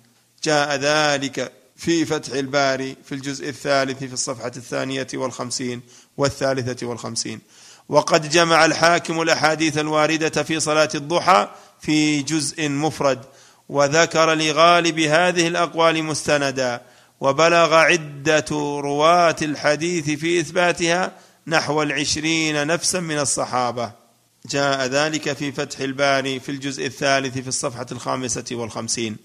[0.45, 5.81] جاء ذلك في فتح الباري في الجزء الثالث في الصفحه الثانيه والخمسين
[6.17, 7.41] والثالثه والخمسين
[7.89, 11.49] وقد جمع الحاكم الاحاديث الوارده في صلاه الضحى
[11.81, 13.19] في جزء مفرد
[13.69, 16.81] وذكر لغالب هذه الاقوال مستندا
[17.21, 18.47] وبلغ عده
[18.83, 21.13] رواه الحديث في اثباتها
[21.47, 23.93] نحو العشرين نفسا من الصحابه
[24.51, 29.17] جاء ذلك في فتح الباري في الجزء الثالث في الصفحه الخامسه والخمسين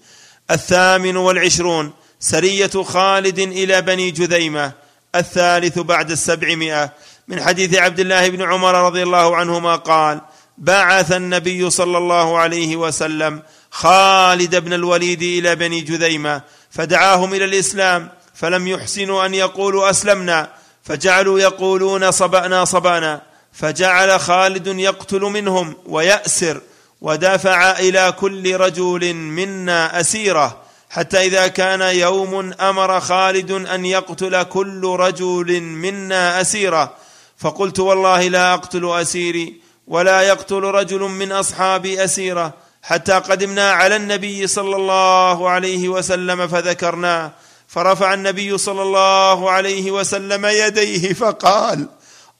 [0.50, 4.72] الثامن والعشرون سريه خالد الى بني جذيمه
[5.14, 6.92] الثالث بعد السبعمائه
[7.28, 10.20] من حديث عبد الله بن عمر رضي الله عنهما قال
[10.58, 18.08] بعث النبي صلى الله عليه وسلم خالد بن الوليد الى بني جذيمه فدعاهم الى الاسلام
[18.34, 20.50] فلم يحسنوا ان يقولوا اسلمنا
[20.84, 23.22] فجعلوا يقولون صبأنا صبأنا
[23.52, 26.60] فجعل خالد يقتل منهم ويأسر
[27.00, 30.60] ودافع الى كل رجل منا اسيره
[30.90, 36.94] حتى اذا كان يوم امر خالد ان يقتل كل رجل منا اسيره
[37.38, 44.46] فقلت والله لا اقتل اسيري ولا يقتل رجل من اصحابي اسيره حتى قدمنا على النبي
[44.46, 47.30] صلى الله عليه وسلم فذكرناه
[47.68, 51.86] فرفع النبي صلى الله عليه وسلم يديه فقال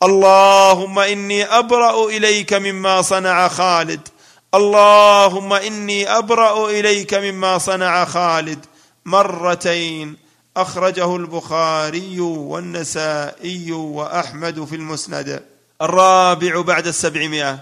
[0.02, 4.09] اللهم اني ابرا اليك مما صنع خالد
[4.55, 8.66] اللهم اني ابرا اليك مما صنع خالد
[9.05, 10.16] مرتين
[10.56, 15.43] اخرجه البخاري والنسائي واحمد في المسند
[15.82, 17.58] الرابع بعد السبعمائة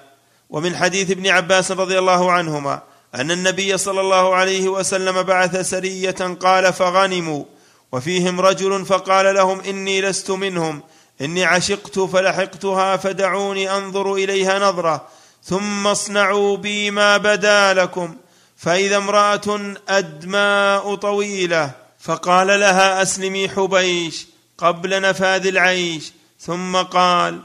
[0.50, 2.82] ومن حديث ابن عباس رضي الله عنهما
[3.14, 7.44] أن النبي صلى الله عليه وسلم بعث سرية قال فغنموا
[7.92, 10.82] وفيهم رجل فقال لهم إني لست منهم
[11.20, 15.06] إني عشقت فلحقتها فدعوني أنظر إليها نظرة
[15.44, 18.14] ثم اصنعوا بي ما بدا لكم
[18.56, 21.70] فإذا امرأة أدماء طويلة
[22.00, 24.26] فقال لها أسلمي حبيش
[24.58, 27.40] قبل نفاذ العيش ثم قال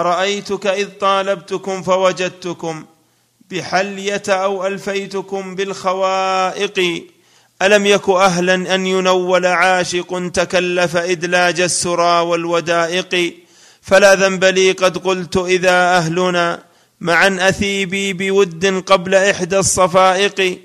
[0.00, 2.84] ارايتك اذ طالبتكم فوجدتكم
[3.50, 7.04] بحليه او الفيتكم بالخوائق
[7.62, 13.34] الم يك اهلا ان ينول عاشق تكلف ادلاج السرى والودائق
[13.82, 16.62] فلا ذنب لي قد قلت اذا اهلنا
[17.00, 20.58] معا اثيبي بود قبل احدى الصفائق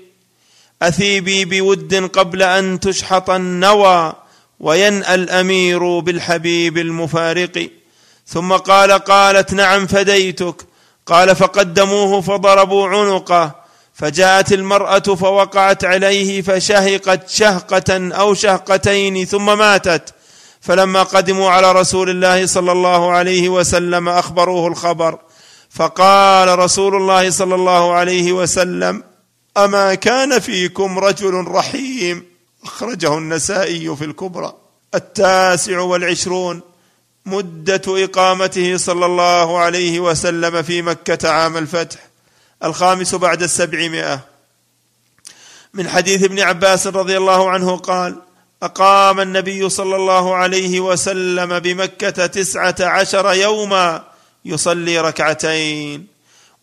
[0.82, 4.12] اثيبي بود قبل ان تشحط النوى
[4.60, 7.68] وينأى الامير بالحبيب المفارق
[8.26, 10.54] ثم قال قالت نعم فديتك
[11.06, 13.64] قال فقدموه فضربوا عنقه
[13.94, 20.14] فجاءت المراه فوقعت عليه فشهقت شهقه او شهقتين ثم ماتت
[20.60, 25.18] فلما قدموا على رسول الله صلى الله عليه وسلم اخبروه الخبر
[25.70, 29.04] فقال رسول الله صلى الله عليه وسلم
[29.56, 32.24] اما كان فيكم رجل رحيم
[32.64, 34.52] اخرجه النسائي في الكبرى
[34.94, 36.60] التاسع والعشرون
[37.26, 42.00] مده اقامته صلى الله عليه وسلم في مكه عام الفتح
[42.64, 44.20] الخامس بعد السبعمائه
[45.74, 48.16] من حديث ابن عباس رضي الله عنه قال
[48.62, 54.04] اقام النبي صلى الله عليه وسلم بمكه تسعه عشر يوما
[54.44, 56.06] يصلي ركعتين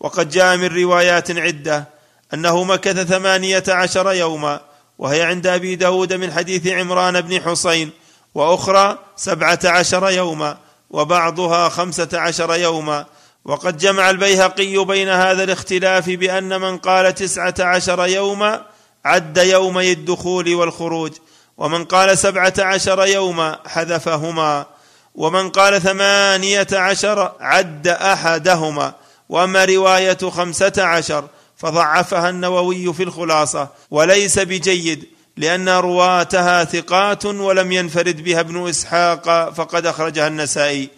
[0.00, 1.88] وقد جاء من روايات عده
[2.34, 4.60] انه مكث ثمانيه عشر يوما
[4.98, 7.90] وهي عند ابي داود من حديث عمران بن حسين
[8.34, 10.56] وأخرى سبعة عشر يوما
[10.90, 13.04] وبعضها خمسة عشر يوما
[13.44, 18.62] وقد جمع البيهقي بين هذا الاختلاف بأن من قال تسعة عشر يوما
[19.04, 21.10] عد يومي الدخول والخروج
[21.58, 24.66] ومن قال سبعة عشر يوما حذفهما
[25.14, 28.92] ومن قال ثمانية عشر عد أحدهما
[29.28, 31.24] وأما رواية خمسة عشر
[31.56, 35.04] فضعفها النووي في الخلاصة وليس بجيد
[35.36, 40.88] لأن رواتها ثقات ولم ينفرد بها ابن إسحاق فقد أخرجها النسائي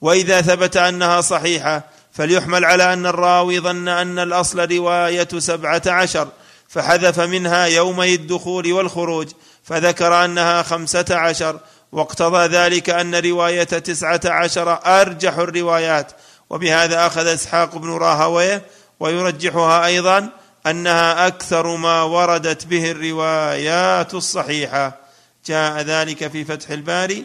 [0.00, 6.28] وإذا ثبت أنها صحيحة فليحمل على أن الراوي ظن أن الأصل رواية سبعة عشر
[6.68, 9.26] فحذف منها يومي الدخول والخروج
[9.64, 11.60] فذكر أنها خمسة عشر
[11.92, 16.12] واقتضى ذلك أن رواية تسعة عشر أرجح الروايات
[16.50, 18.62] وبهذا أخذ إسحاق بن راهويه
[19.00, 20.28] ويرجحها أيضا
[20.66, 24.98] انها اكثر ما وردت به الروايات الصحيحه
[25.46, 27.24] جاء ذلك في فتح الباري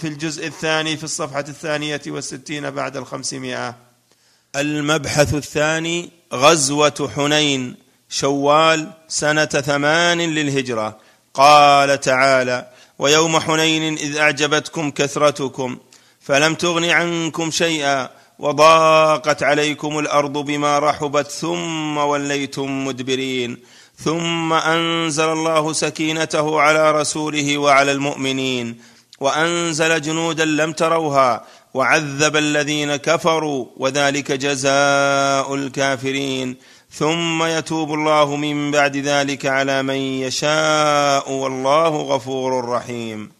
[0.00, 3.74] في الجزء الثاني في الصفحه الثانيه والستين بعد الخمسمائه
[4.56, 7.76] المبحث الثاني غزوه حنين
[8.08, 10.98] شوال سنه ثمان للهجره
[11.34, 12.66] قال تعالى
[12.98, 15.78] ويوم حنين اذ اعجبتكم كثرتكم
[16.20, 18.08] فلم تغن عنكم شيئا
[18.40, 23.58] وضاقت عليكم الارض بما رحبت ثم وليتم مدبرين
[23.98, 28.80] ثم انزل الله سكينته على رسوله وعلى المؤمنين
[29.20, 31.44] وانزل جنودا لم تروها
[31.74, 36.56] وعذب الذين كفروا وذلك جزاء الكافرين
[36.92, 43.39] ثم يتوب الله من بعد ذلك على من يشاء والله غفور رحيم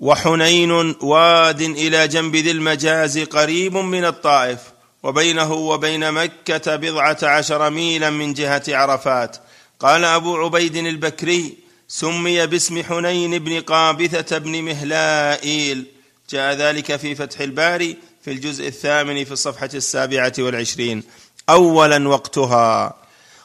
[0.00, 0.72] وحنين
[1.02, 4.58] واد الى جنب ذي المجاز قريب من الطائف
[5.02, 9.36] وبينه وبين مكه بضعه عشر ميلا من جهه عرفات
[9.80, 11.56] قال ابو عبيد البكري
[11.88, 15.86] سمي باسم حنين بن قابثه بن مهلائيل
[16.30, 21.02] جاء ذلك في فتح الباري في الجزء الثامن في الصفحه السابعه والعشرين
[21.48, 22.94] اولا وقتها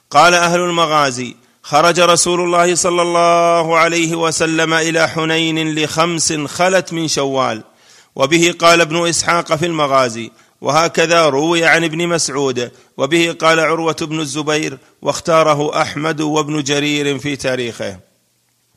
[0.09, 1.35] قال اهل المغازي
[1.67, 7.63] خرج رسول الله صلى الله عليه وسلم الى حنين لخمس خلت من شوال
[8.15, 10.31] وبه قال ابن اسحاق في المغازي
[10.61, 17.35] وهكذا روي عن ابن مسعود وبه قال عروه بن الزبير واختاره احمد وابن جرير في
[17.35, 17.99] تاريخه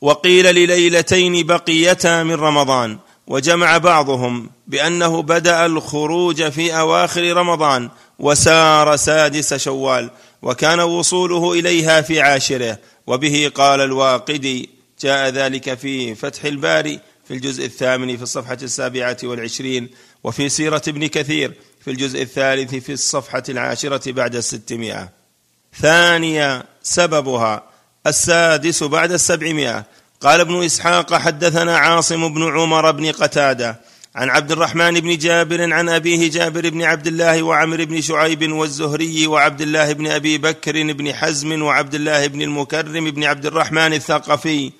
[0.01, 2.97] وقيل لليلتين بقيتا من رمضان
[3.27, 7.89] وجمع بعضهم بانه بدا الخروج في اواخر رمضان
[8.19, 10.09] وسار سادس شوال
[10.41, 14.69] وكان وصوله اليها في عاشره وبه قال الواقدي
[15.01, 19.89] جاء ذلك في فتح الباري في الجزء الثامن في الصفحه السابعه والعشرين
[20.23, 21.53] وفي سيره ابن كثير
[21.85, 25.09] في الجزء الثالث في الصفحه العاشره بعد الستمائه
[25.81, 27.63] ثانيا سببها
[28.07, 29.85] السادس بعد السبعمائه
[30.21, 33.81] قال ابن اسحاق حدثنا عاصم بن عمر بن قتاده
[34.15, 39.27] عن عبد الرحمن بن جابر عن أبيه جابر بن عبد الله وعمر بن شعيب والزهري
[39.27, 44.71] وعبد الله بن أبي بكر بن حزم وعبد الله بن المكرم بن عبد الرحمن الثقفي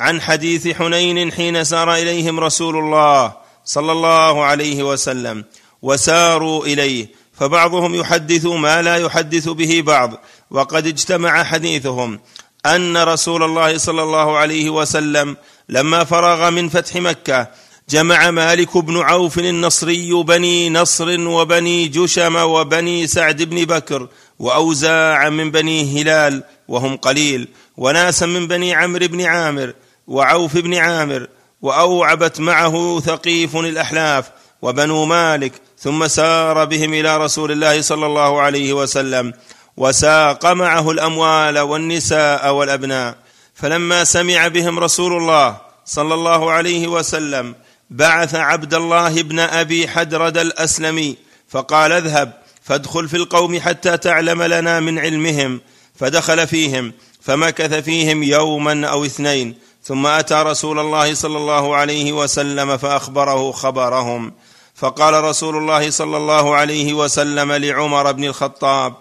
[0.00, 3.32] عن حديث حنين حين سار إليهم رسول الله
[3.64, 5.44] صلى الله عليه وسلم
[5.82, 12.20] وساروا إليه فبعضهم يحدث ما لا يحدث به بعض وقد اجتمع حديثهم
[12.66, 15.36] أن رسول الله صلى الله عليه وسلم
[15.68, 17.48] لما فرغ من فتح مكة
[17.88, 25.50] جمع مالك بن عوف النصري بني نصر وبني جشم وبني سعد بن بكر واوزاعا من
[25.50, 29.74] بني هلال وهم قليل وناسا من بني عمرو بن عامر
[30.06, 31.26] وعوف بن عامر
[31.62, 34.30] واوعبت معه ثقيف الاحلاف
[34.62, 39.32] وبنو مالك ثم سار بهم الى رسول الله صلى الله عليه وسلم
[39.76, 43.14] وساق معه الاموال والنساء والابناء
[43.54, 47.54] فلما سمع بهم رسول الله صلى الله عليه وسلم
[47.92, 51.16] بعث عبد الله بن ابي حدرد الاسلمي
[51.48, 52.32] فقال اذهب
[52.62, 55.60] فادخل في القوم حتى تعلم لنا من علمهم
[56.00, 56.92] فدخل فيهم
[57.22, 59.54] فمكث فيهم يوما او اثنين
[59.84, 64.32] ثم اتى رسول الله صلى الله عليه وسلم فاخبره خبرهم
[64.74, 68.94] فقال رسول الله صلى الله عليه وسلم لعمر بن الخطاب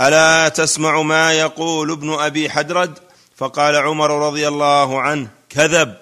[0.00, 2.98] الا تسمع ما يقول ابن ابي حدرد
[3.36, 5.94] فقال عمر رضي الله عنه كذب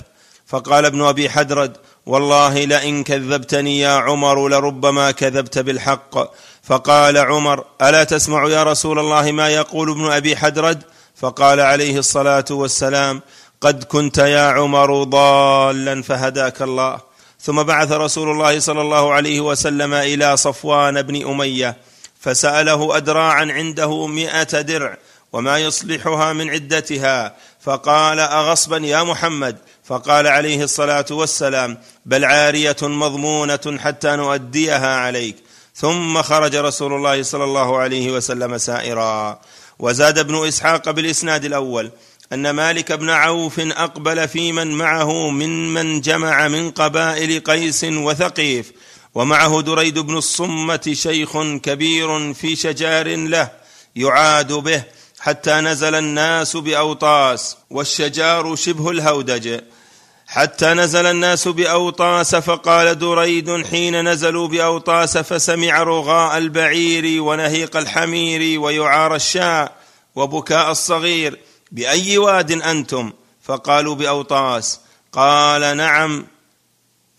[0.46, 1.76] فقال ابن ابي حدرد
[2.06, 6.32] والله لئن كذبتني يا عمر لربما كذبت بالحق
[6.62, 10.82] فقال عمر الا تسمع يا رسول الله ما يقول ابن ابي حدرد
[11.16, 13.22] فقال عليه الصلاه والسلام
[13.60, 17.00] قد كنت يا عمر ضالا فهداك الله
[17.40, 21.76] ثم بعث رسول الله صلى الله عليه وسلم الى صفوان بن اميه
[22.20, 24.96] فساله ادراعا عنده مائه درع
[25.32, 33.78] وما يصلحها من عدتها فقال اغصبا يا محمد فقال عليه الصلاه والسلام بل عاريه مضمونه
[33.78, 35.36] حتى نؤديها عليك
[35.76, 39.38] ثم خرج رسول الله صلى الله عليه وسلم سائرا
[39.78, 41.90] وزاد ابن اسحاق بالاسناد الاول
[42.32, 48.72] ان مالك بن عوف اقبل في من معه ممن جمع من قبائل قيس وثقيف
[49.14, 53.50] ومعه دريد بن الصمه شيخ كبير في شجار له
[53.96, 54.82] يعاد به
[55.20, 59.58] حتى نزل الناس باوطاس والشجار شبه الهودج
[60.34, 69.14] حتى نزل الناس باوطاس فقال دريد حين نزلوا باوطاس فسمع رغاء البعير ونهيق الحمير ويعار
[69.14, 69.72] الشاء
[70.16, 71.38] وبكاء الصغير
[71.72, 73.12] باي واد انتم
[73.42, 74.80] فقالوا باوطاس
[75.12, 76.26] قال نعم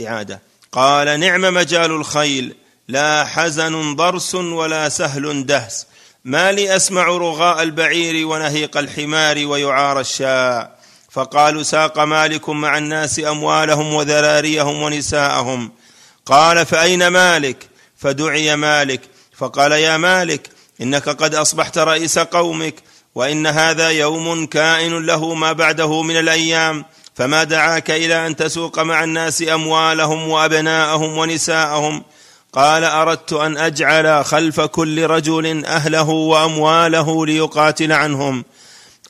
[0.05, 2.55] اعاده قال نعم مجال الخيل
[2.87, 5.85] لا حزن ضرس ولا سهل دهس
[6.25, 10.74] ما لي اسمع رغاء البعير ونهيق الحمار ويعار الشاء
[11.15, 15.71] فقالوا ساق مالك مع الناس اموالهم وذراريهم ونساءهم
[16.25, 17.57] قال فاين مالك
[17.97, 19.01] فدعي مالك
[19.37, 20.49] فقال يا مالك
[20.81, 22.75] انك قد اصبحت رئيس قومك
[23.15, 26.85] وان هذا يوم كائن له ما بعده من الايام
[27.15, 32.03] فما دعاك الى ان تسوق مع الناس اموالهم وابناءهم ونساءهم
[32.53, 38.43] قال اردت ان اجعل خلف كل رجل اهله وامواله ليقاتل عنهم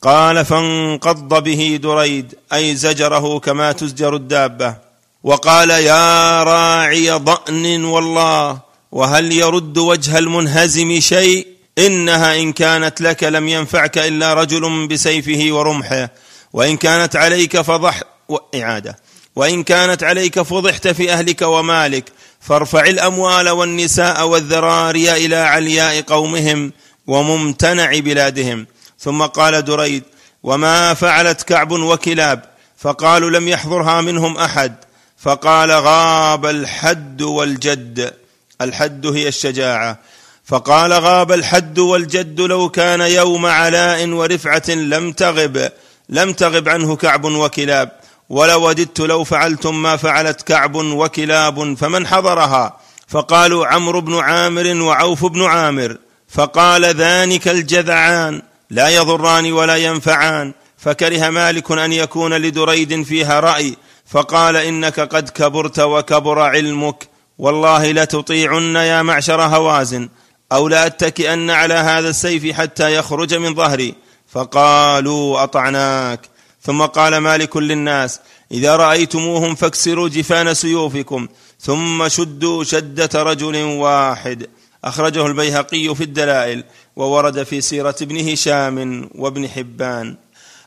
[0.06, 4.76] قال فانقض به دريد اي زجره كما تزجر الدابه
[5.24, 8.60] وقال يا راعي ضأن والله
[8.92, 16.10] وهل يرد وجه المنهزم شيء انها ان كانت لك لم ينفعك الا رجل بسيفه ورمحه
[16.54, 19.00] وان كانت عليك فضح واعاده
[19.36, 22.06] وان كانت عليك فضحت في اهلك ومالك
[22.42, 26.72] فارفع الاموال والنساء والذراري الى علياء قومهم
[27.08, 28.66] وممتنع بلادهم
[29.06, 30.04] ثم قال دريد
[30.44, 32.42] وما فعلت كعب وكلاب
[32.78, 34.76] فقالوا لم يحضرها منهم احد
[35.18, 38.14] فقال غاب الحد والجد
[38.62, 40.00] الحد هي الشجاعه
[40.46, 45.72] فقال غاب الحد والجد لو كان يوم علاء ورفعه لم تغب
[46.10, 47.92] لم تغب عنه كعب وكلاب
[48.30, 52.78] ولوددت لو فعلتم ما فعلت كعب وكلاب فمن حضرها
[53.08, 55.98] فقالوا عمرو بن عامر وعوف بن عامر
[56.30, 58.42] فقال ذانك الجذعان
[58.76, 63.76] لا يضران ولا ينفعان فكره مالك ان يكون لدريد فيها راي
[64.10, 67.08] فقال انك قد كبرت وكبر علمك
[67.38, 70.10] والله لتطيعن يا معشر هوازن
[70.52, 73.96] او لاتكئن على هذا السيف حتى يخرج من ظهري
[74.32, 76.20] فقالوا اطعناك
[76.62, 78.20] ثم قال مالك للناس
[78.52, 81.28] اذا رايتموهم فاكسروا جفان سيوفكم
[81.62, 84.46] ثم شدوا شده رجل واحد
[84.84, 86.64] اخرجه البيهقي في الدلائل
[86.96, 90.18] وورد في سيره ابن هشام وابن حبان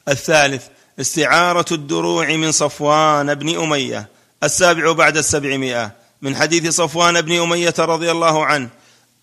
[0.08, 0.64] الثالث
[1.00, 4.08] استعاره الدروع من صفوان بن اميه
[4.44, 5.90] السابع بعد السبعمائه
[6.22, 8.68] من حديث صفوان بن اميه رضي الله عنه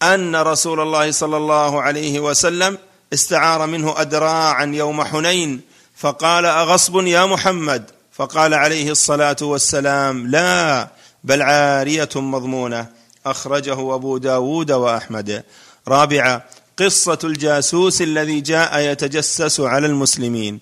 [0.04, 2.78] ان رسول الله صلى الله عليه وسلم
[3.14, 5.62] استعار منه ادراعا يوم حنين
[5.98, 10.88] فقال اغصب يا محمد فقال عليه الصلاه والسلام لا
[11.24, 12.90] بل عاريه مضمونه
[13.26, 15.44] اخرجه ابو داود واحمد
[15.88, 16.42] رابعا
[16.78, 20.60] قصه الجاسوس الذي جاء يتجسس على المسلمين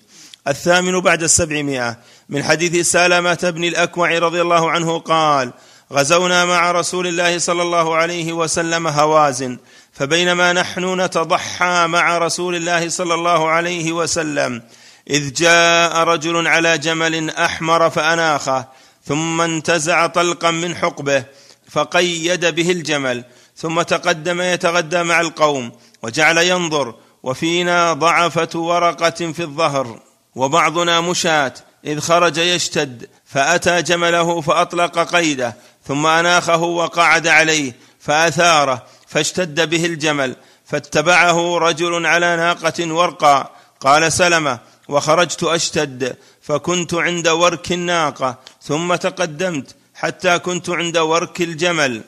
[0.48, 1.96] الثامن بعد السبعمائه
[2.28, 5.52] من حديث سلمه بن الاكوع رضي الله عنه قال
[5.92, 9.58] غزونا مع رسول الله صلى الله عليه وسلم هوازن
[9.92, 14.62] فبينما نحن نتضحى مع رسول الله صلى الله عليه وسلم
[15.10, 18.66] اذ جاء رجل على جمل احمر فاناخه
[19.06, 21.24] ثم انتزع طلقا من حقبه
[21.70, 23.24] فقيد به الجمل
[23.56, 25.72] ثم تقدم يتغدى مع القوم
[26.04, 30.00] وجعل ينظر وفينا ضعفه ورقه في الظهر
[30.34, 31.54] وبعضنا مشاه
[31.86, 35.56] اذ خرج يشتد فاتى جمله فاطلق قيده
[35.88, 43.50] ثم اناخه وقعد عليه فاثاره فاشتد به الجمل فاتبعه رجل على ناقه ورقى
[43.80, 44.58] قال سلمه
[44.88, 52.02] وخرجت اشتد فكنت عند ورك الناقه ثم تقدمت حتى كنت عند ورك الجمل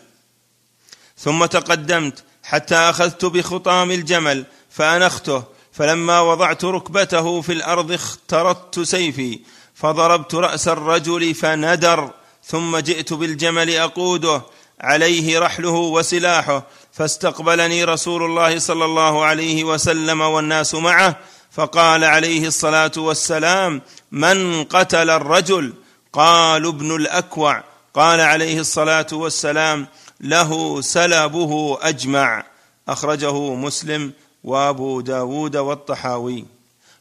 [1.18, 5.42] ثم تقدمت حتى اخذت بخطام الجمل فانخته
[5.72, 9.40] فلما وضعت ركبته في الارض اخترت سيفي
[9.74, 12.10] فضربت راس الرجل فندر
[12.44, 14.42] ثم جئت بالجمل اقوده
[14.80, 21.16] عليه رحله وسلاحه فاستقبلني رسول الله صلى الله عليه وسلم والناس معه
[21.52, 23.82] فقال عليه الصلاه والسلام
[24.12, 25.72] من قتل الرجل
[26.12, 27.62] قالوا ابن الاكوع
[27.94, 29.86] قال عليه الصلاه والسلام
[30.20, 32.44] له سلبه أجمع
[32.88, 34.12] أخرجه مسلم
[34.44, 36.44] وأبو داود والطحاوي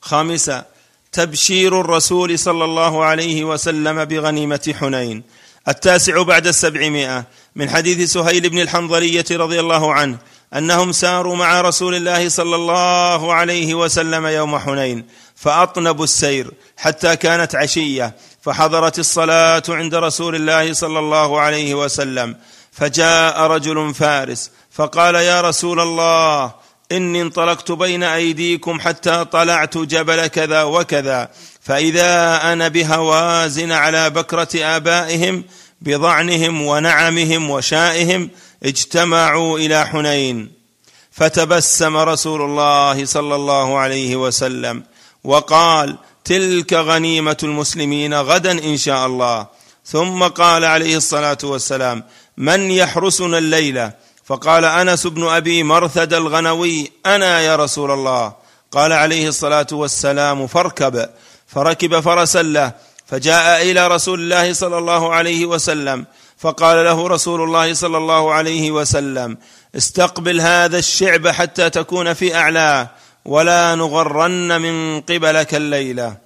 [0.02, 0.66] خامسا
[1.12, 5.24] تبشير الرسول صلى الله عليه وسلم بغنيمة حنين
[5.68, 7.24] التاسع بعد السبعمائة
[7.56, 10.18] من حديث سهيل بن الحنظلية رضي الله عنه
[10.56, 15.06] انهم ساروا مع رسول الله صلى الله عليه وسلم يوم حنين
[15.36, 22.36] فاطنبوا السير حتى كانت عشيه فحضرت الصلاه عند رسول الله صلى الله عليه وسلم
[22.78, 26.52] فجاء رجل فارس فقال يا رسول الله
[26.92, 31.30] اني انطلقت بين ايديكم حتى طلعت جبل كذا وكذا
[31.62, 35.44] فاذا انا بهوازن على بكره ابائهم
[35.82, 38.30] بضعنهم ونعمهم وشائهم
[38.64, 40.52] اجتمعوا الى حنين
[41.12, 44.84] فتبسم رسول الله صلى الله عليه وسلم
[45.24, 45.96] وقال
[46.26, 49.48] تلك غنيمه المسلمين غدا ان شاء الله
[49.86, 52.04] ثم قال عليه الصلاه والسلام
[52.38, 53.92] من يحرسنا الليله
[54.26, 58.34] فقال انس بن ابي مرثد الغنوي انا يا رسول الله
[58.72, 61.10] قال عليه الصلاه والسلام فاركب
[61.48, 62.72] فركب فرسا له
[63.08, 66.06] فجاء الى رسول الله صلى الله عليه وسلم
[66.38, 69.38] فقال له رسول الله صلى الله عليه وسلم
[69.76, 72.90] استقبل هذا الشعب حتى تكون في اعلاه
[73.26, 76.18] ولا نغرن من قبلك الليله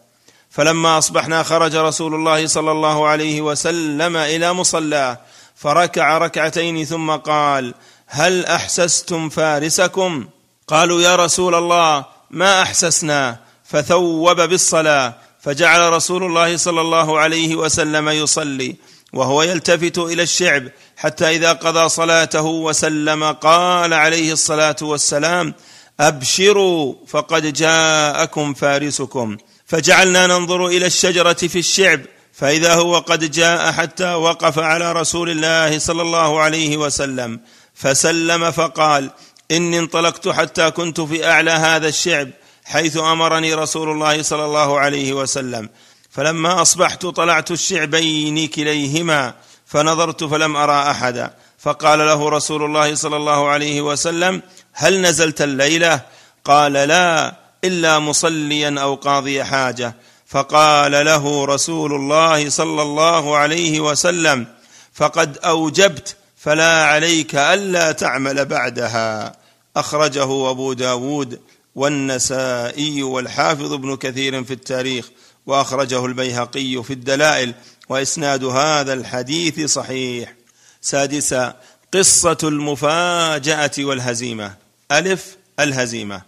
[0.49, 5.17] فلما اصبحنا خرج رسول الله صلى الله عليه وسلم الى مصلاه
[5.59, 7.73] فركع ركعتين ثم قال
[8.07, 10.27] هل احسستم فارسكم
[10.67, 18.09] قالوا يا رسول الله ما احسسنا فثوب بالصلاه فجعل رسول الله صلى الله عليه وسلم
[18.09, 18.75] يصلي
[19.13, 20.63] وهو يلتفت الى الشعب
[20.97, 25.53] حتى اذا قضى صلاته وسلم قال عليه الصلاه والسلام
[25.99, 32.01] ابشروا فقد جاءكم فارسكم فجعلنا ننظر الى الشجره في الشعب
[32.39, 37.39] فاذا هو قد جاء حتى وقف على رسول الله صلى الله عليه وسلم
[37.73, 39.09] فسلم فقال
[39.51, 42.29] اني انطلقت حتى كنت في اعلى هذا الشعب
[42.65, 45.69] حيث امرني رسول الله صلى الله عليه وسلم
[46.11, 49.33] فلما اصبحت طلعت الشعبين كليهما
[49.65, 54.41] فنظرت فلم ارى احدا فقال له رسول الله صلى الله عليه وسلم
[54.73, 56.01] هل نزلت الليله
[56.45, 59.95] قال لا الا مصليا او قاضي حاجه
[60.29, 64.45] فقال له رسول الله صلى الله عليه وسلم
[64.93, 69.35] فقد اوجبت فلا عليك الا تعمل بعدها
[69.77, 71.39] اخرجه ابو داود
[71.75, 75.09] والنسائي والحافظ ابن كثير في التاريخ
[75.45, 77.53] واخرجه البيهقي في الدلائل
[77.89, 80.33] واسناد هذا الحديث صحيح
[80.81, 81.53] سادسا
[81.93, 84.53] قصه المفاجاه والهزيمه
[84.91, 85.25] الف
[85.59, 86.21] الهزيمه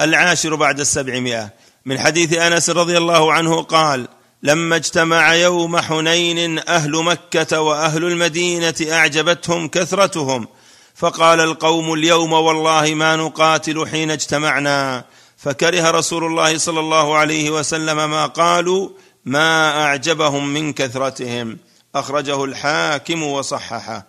[0.00, 1.50] العاشر بعد السبعمائه
[1.84, 4.08] من حديث انس رضي الله عنه قال
[4.42, 10.48] لما اجتمع يوم حنين اهل مكه واهل المدينه اعجبتهم كثرتهم
[10.96, 15.04] فقال القوم اليوم والله ما نقاتل حين اجتمعنا
[15.38, 18.88] فكره رسول الله صلى الله عليه وسلم ما قالوا
[19.24, 21.58] ما اعجبهم من كثرتهم
[21.94, 24.06] اخرجه الحاكم وصححه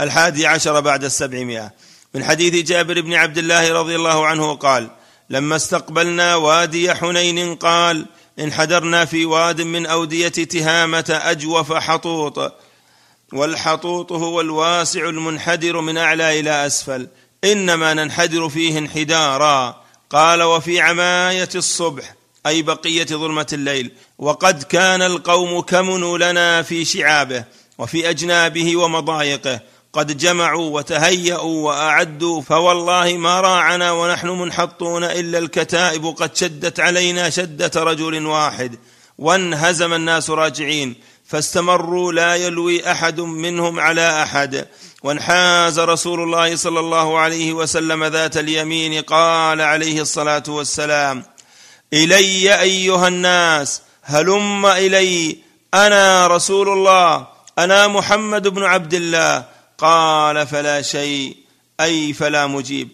[0.00, 1.70] الحادي عشر بعد السبعمائه
[2.14, 4.88] من حديث جابر بن عبد الله رضي الله عنه قال
[5.30, 8.06] لما استقبلنا وادي حنين قال
[8.38, 12.52] انحدرنا في واد من اوديه تهامه اجوف حطوط
[13.32, 17.08] والحطوط هو الواسع المنحدر من اعلى الى اسفل
[17.44, 22.14] انما ننحدر فيه انحدارا قال وفي عمايه الصبح
[22.46, 27.44] اي بقيه ظلمه الليل وقد كان القوم كمنوا لنا في شعابه
[27.78, 29.60] وفي اجنابه ومضايقه
[29.96, 37.82] قد جمعوا وتهيأوا وأعدوا فوالله ما راعنا ونحن منحطون إلا الكتائب قد شدت علينا شدة
[37.82, 38.78] رجل واحد
[39.18, 40.94] وانهزم الناس راجعين
[41.28, 44.66] فاستمروا لا يلوي أحد منهم على أحد
[45.02, 51.22] وانحاز رسول الله صلى الله عليه وسلم ذات اليمين قال عليه الصلاة والسلام
[51.92, 55.36] إلي أيها الناس هلم إلي
[55.74, 57.26] أنا رسول الله
[57.58, 61.36] أنا محمد بن عبد الله قال فلا شيء
[61.80, 62.88] اي فلا مجيب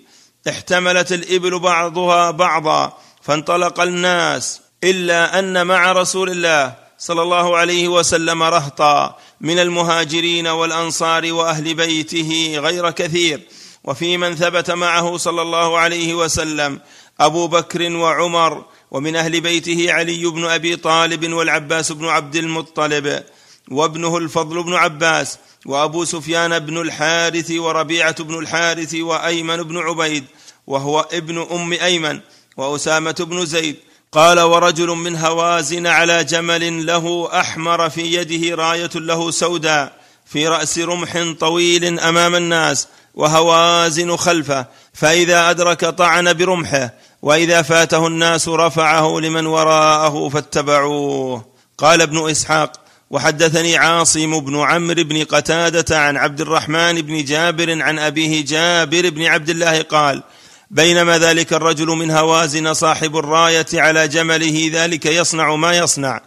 [0.48, 8.42] احتملت الابل بعضها بعضا فانطلق الناس الا ان مع رسول الله صلى الله عليه وسلم
[8.42, 13.40] رهطا من المهاجرين والانصار واهل بيته غير كثير
[13.84, 16.80] وفي من ثبت معه صلى الله عليه وسلم
[17.20, 23.22] ابو بكر وعمر ومن اهل بيته علي بن ابي طالب والعباس بن عبد المطلب
[23.70, 30.24] وابنه الفضل بن عباس وابو سفيان بن الحارث وربيعه بن الحارث وايمن بن عبيد
[30.66, 32.20] وهو ابن ام ايمن
[32.56, 33.76] واسامه بن زيد
[34.12, 40.78] قال ورجل من هوازن على جمل له احمر في يده رايه له سوداء في راس
[40.78, 49.47] رمح طويل امام الناس وهوازن خلفه فاذا ادرك طعن برمحه واذا فاته الناس رفعه لمن
[49.47, 51.47] وراءه فاتبعوه
[51.78, 52.81] قال ابن اسحاق
[53.12, 59.24] وحدثني عاصم بن عمرو بن قتاده عن عبد الرحمن بن جابر عن ابيه جابر بن
[59.24, 60.22] عبد الله قال
[60.70, 66.20] بينما ذلك الرجل من هوازن صاحب الرايه على جمله ذلك يصنع ما يصنع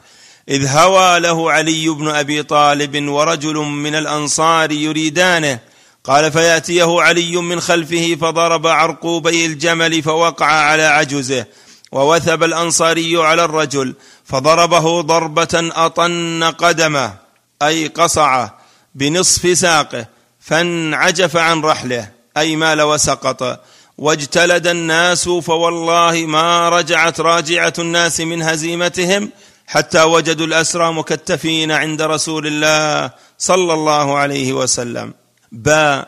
[0.50, 5.60] اذ هوى له علي بن ابي طالب ورجل من الانصار يريدانه
[6.04, 11.46] قال فياتيه علي من خلفه فضرب عرقوبي الجمل فوقع على عجزه
[11.92, 13.94] ووثب الانصاري على الرجل
[14.26, 15.48] فضربه ضربه
[15.86, 17.14] اطن قدمه
[17.62, 18.54] اي قصعه
[18.96, 20.06] بنصف ساقه
[20.40, 23.62] فانعجف عن رحله اي مال وسقط
[23.98, 29.32] واجتلد الناس فوالله ما رجعت راجعه الناس من هزيمتهم
[29.68, 35.14] حتى وجدوا الاسرى مكتفين عند رسول الله صلى الله عليه وسلم
[35.52, 36.08] باء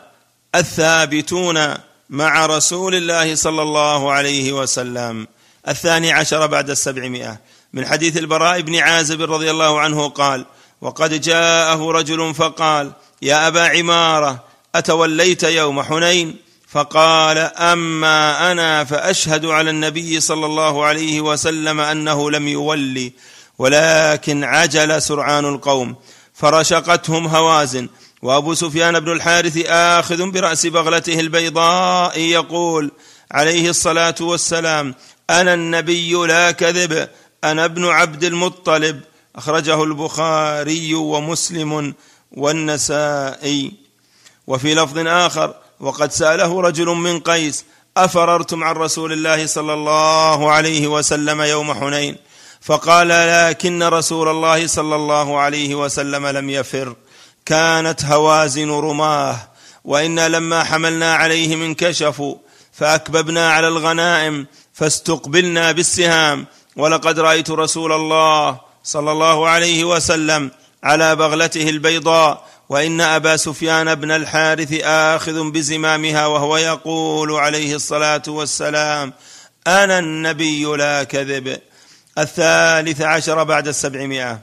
[0.54, 1.74] الثابتون
[2.10, 5.26] مع رسول الله صلى الله عليه وسلم
[5.68, 7.38] الثاني عشر بعد السبعمائه
[7.72, 10.44] من حديث البراء بن عازب رضي الله عنه قال
[10.80, 12.92] وقد جاءه رجل فقال
[13.22, 16.36] يا ابا عماره اتوليت يوم حنين
[16.68, 23.12] فقال اما انا فاشهد على النبي صلى الله عليه وسلم انه لم يولي
[23.58, 25.96] ولكن عجل سرعان القوم
[26.34, 27.88] فرشقتهم هوازن
[28.22, 32.90] وابو سفيان بن الحارث اخذ براس بغلته البيضاء يقول
[33.32, 34.94] عليه الصلاه والسلام
[35.30, 37.08] انا النبي لا كذب
[37.44, 39.00] انا ابن عبد المطلب
[39.36, 41.94] اخرجه البخاري ومسلم
[42.32, 43.72] والنسائي
[44.46, 47.64] وفي لفظ اخر وقد ساله رجل من قيس
[47.96, 52.16] افررتم عن رسول الله صلى الله عليه وسلم يوم حنين
[52.60, 53.08] فقال
[53.48, 56.96] لكن رسول الله صلى الله عليه وسلم لم يفر
[57.46, 59.48] كانت هوازن رماه
[59.84, 62.34] وانا لما حملنا عليهم انكشفوا
[62.72, 66.46] فاكببنا على الغنائم فاستقبلنا بالسهام
[66.78, 70.50] ولقد رايت رسول الله صلى الله عليه وسلم
[70.82, 79.12] على بغلته البيضاء وان ابا سفيان بن الحارث اخذ بزمامها وهو يقول عليه الصلاه والسلام
[79.66, 81.58] انا النبي لا كذب
[82.18, 84.40] الثالث عشر بعد السبعمائه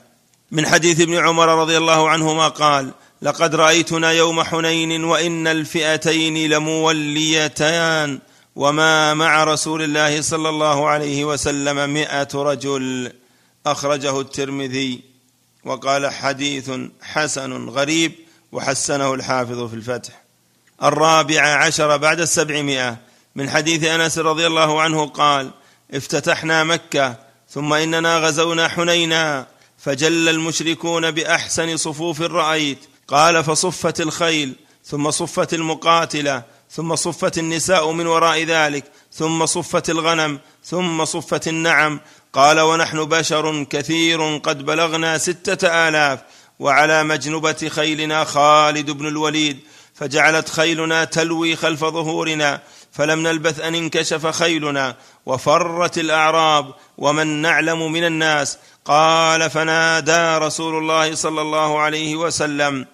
[0.52, 2.92] من حديث ابن عمر رضي الله عنهما قال
[3.22, 8.20] لقد رايتنا يوم حنين وان الفئتين لموليتان
[8.56, 13.14] وما مع رسول الله صلى الله عليه وسلم مائه رجل
[13.66, 15.00] اخرجه الترمذي
[15.66, 16.72] وقال حديث
[17.02, 18.12] حسن غريب
[18.52, 20.24] وحسنه الحافظ في الفتح
[20.84, 22.98] الرابع عشر بعد السبعمائه
[23.36, 25.52] من حديث انس رضي الله عنه قال
[25.94, 27.16] افتتحنا مكه
[27.50, 32.78] ثم اننا غزونا حنينا فجل المشركون باحسن صفوف رايت
[33.08, 34.56] قال فصفت الخيل
[34.86, 36.44] ثم صفت المقاتله
[36.76, 38.84] ثم صفت النساء من وراء ذلك
[39.14, 42.00] ثم صفت الغنم ثم صفت النعم
[42.34, 46.20] قال ونحن بشر كثير قد بلغنا سته الاف
[46.60, 49.60] وعلى مجنبه خيلنا خالد بن الوليد
[49.96, 52.62] فجعلت خيلنا تلوي خلف ظهورنا
[52.92, 54.96] فلم نلبث ان انكشف خيلنا
[55.26, 62.86] وفرت الاعراب ومن نعلم من الناس قال فنادى رسول الله صلى الله عليه وسلم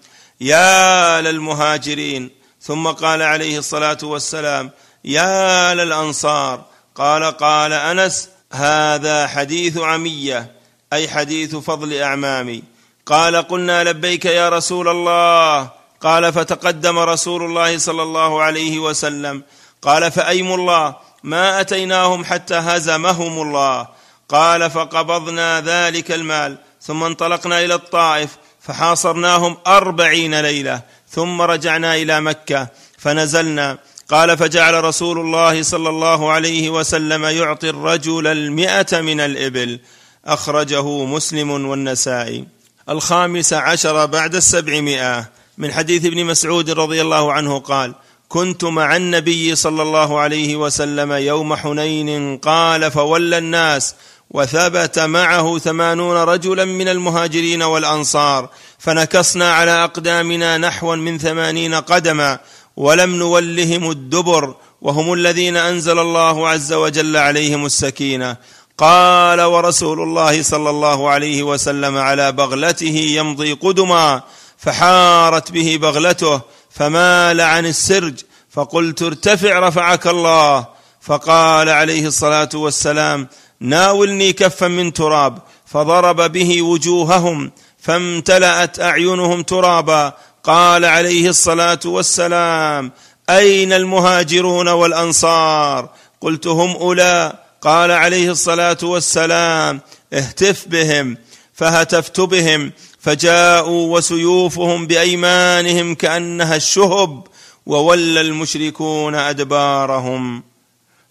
[0.42, 4.72] يا للمهاجرين ثم قال عليه الصلاه والسلام
[5.06, 6.64] يا للانصار
[6.96, 10.52] قال قال انس هذا حديث عميه
[10.94, 12.64] اي حديث فضل اعمامي
[13.06, 15.70] قال قلنا لبيك يا رسول الله
[16.02, 19.44] قال فتقدم رسول الله صلى الله عليه وسلم
[19.82, 23.88] قال فايم الله ما اتيناهم حتى هزمهم الله
[24.30, 28.30] قال فقبضنا ذلك المال ثم انطلقنا الى الطائف
[28.62, 30.82] فحاصرناهم اربعين ليله
[31.16, 32.68] ثم رجعنا الى مكه
[32.98, 33.78] فنزلنا
[34.10, 39.80] قال فجعل رسول الله صلى الله عليه وسلم يعطي الرجل المئه من الابل
[40.26, 42.46] اخرجه مسلم والنسائي
[42.90, 45.28] الخامس عشر بعد السبعمائه
[45.58, 47.94] من حديث ابن مسعود رضي الله عنه قال
[48.28, 53.96] كنت مع النبي صلى الله عليه وسلم يوم حنين قال فولى الناس
[54.32, 58.50] وثبت معه ثمانون رجلا من المهاجرين والانصار
[58.82, 62.40] فنكصنا على اقدامنا نحوا من ثمانين قدما
[62.78, 68.38] ولم نولهم الدبر وهم الذين انزل الله عز وجل عليهم السكينه
[68.78, 74.22] قال ورسول الله صلى الله عليه وسلم على بغلته يمضي قدما
[74.58, 76.42] فحارت به بغلته
[76.72, 78.14] فمال عن السرج
[78.50, 80.66] فقلت ارتفع رفعك الله
[81.02, 83.28] فقال عليه الصلاه والسلام
[83.60, 87.52] ناولني كفا من تراب فضرب به وجوههم
[87.82, 90.14] فامتلأت أعينهم ترابا
[90.44, 92.92] قال عليه الصلاة والسلام
[93.30, 95.90] أين المهاجرون والأنصار
[96.22, 99.82] قلت هم أولى قال عليه الصلاة والسلام
[100.14, 101.18] اهتف بهم
[101.54, 107.24] فهتفت بهم فجاءوا وسيوفهم بأيمانهم كأنها الشهب
[107.66, 110.44] وولى المشركون أدبارهم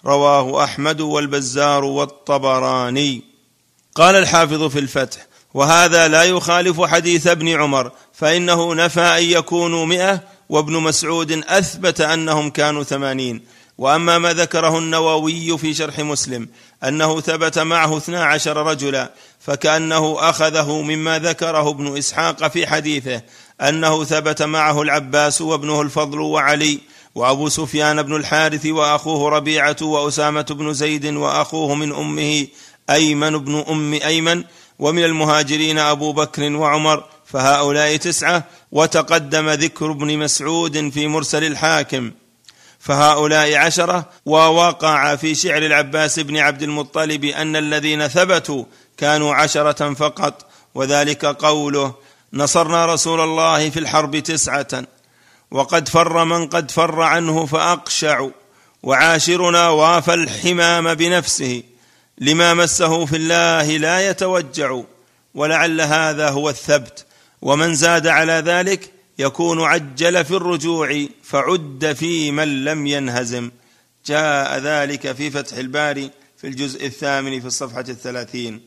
[0.06, 3.22] رواه أحمد والبزار والطبراني
[3.94, 10.20] قال الحافظ في الفتح وهذا لا يخالف حديث ابن عمر فإنه نفى أن يكونوا مئة
[10.48, 13.42] وابن مسعود أثبت أنهم كانوا ثمانين
[13.78, 16.48] وأما ما ذكره النووي في شرح مسلم
[16.84, 19.10] أنه ثبت معه اثنا عشر رجلا
[19.40, 23.22] فكأنه أخذه مما ذكره ابن إسحاق في حديثه
[23.60, 26.78] أنه ثبت معه العباس وابنه الفضل وعلي
[27.14, 32.46] وابو سفيان بن الحارث واخوه ربيعه واسامه بن زيد واخوه من امه
[32.90, 34.44] ايمن بن ام ايمن
[34.80, 42.10] ومن المهاجرين ابو بكر وعمر فهؤلاء تسعه وتقدم ذكر ابن مسعود في مرسل الحاكم
[42.80, 48.64] فهؤلاء عشره ووقع في شعر العباس بن عبد المطلب ان الذين ثبتوا
[48.96, 51.94] كانوا عشره فقط وذلك قوله
[52.32, 54.68] نصرنا رسول الله في الحرب تسعه
[55.50, 58.26] وقد فر من قد فر عنه فاقشع
[58.82, 61.62] وعاشرنا وافى الحمام بنفسه
[62.20, 64.80] لما مسه في الله لا يتوجع
[65.34, 67.06] ولعل هذا هو الثبت
[67.42, 73.50] ومن زاد على ذلك يكون عجل في الرجوع فعد في من لم ينهزم
[74.06, 78.60] جاء ذلك في فتح الباري في الجزء الثامن في الصفحة الثلاثين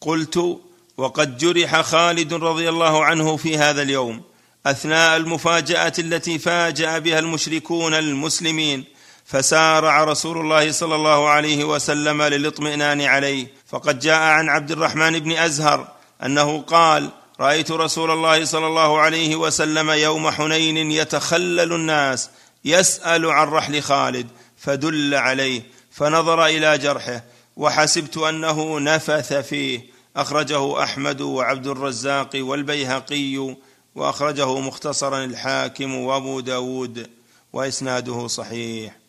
[0.00, 0.60] قلت
[0.96, 4.22] وقد جرح خالد رضي الله عنه في هذا اليوم
[4.66, 8.84] أثناء المفاجأة التي فاجأ بها المشركون المسلمين
[9.32, 15.32] فسارع رسول الله صلى الله عليه وسلم للاطمئنان عليه فقد جاء عن عبد الرحمن بن
[15.32, 15.88] ازهر
[16.24, 17.08] انه قال
[17.40, 22.30] رايت رسول الله صلى الله عليه وسلم يوم حنين يتخلل الناس
[22.64, 24.26] يسال عن رحل خالد
[24.58, 25.62] فدل عليه
[25.92, 27.24] فنظر الى جرحه
[27.56, 29.80] وحسبت انه نفث فيه
[30.16, 33.54] اخرجه احمد وعبد الرزاق والبيهقي
[33.94, 37.10] واخرجه مختصرا الحاكم وابو داود
[37.52, 38.99] واسناده صحيح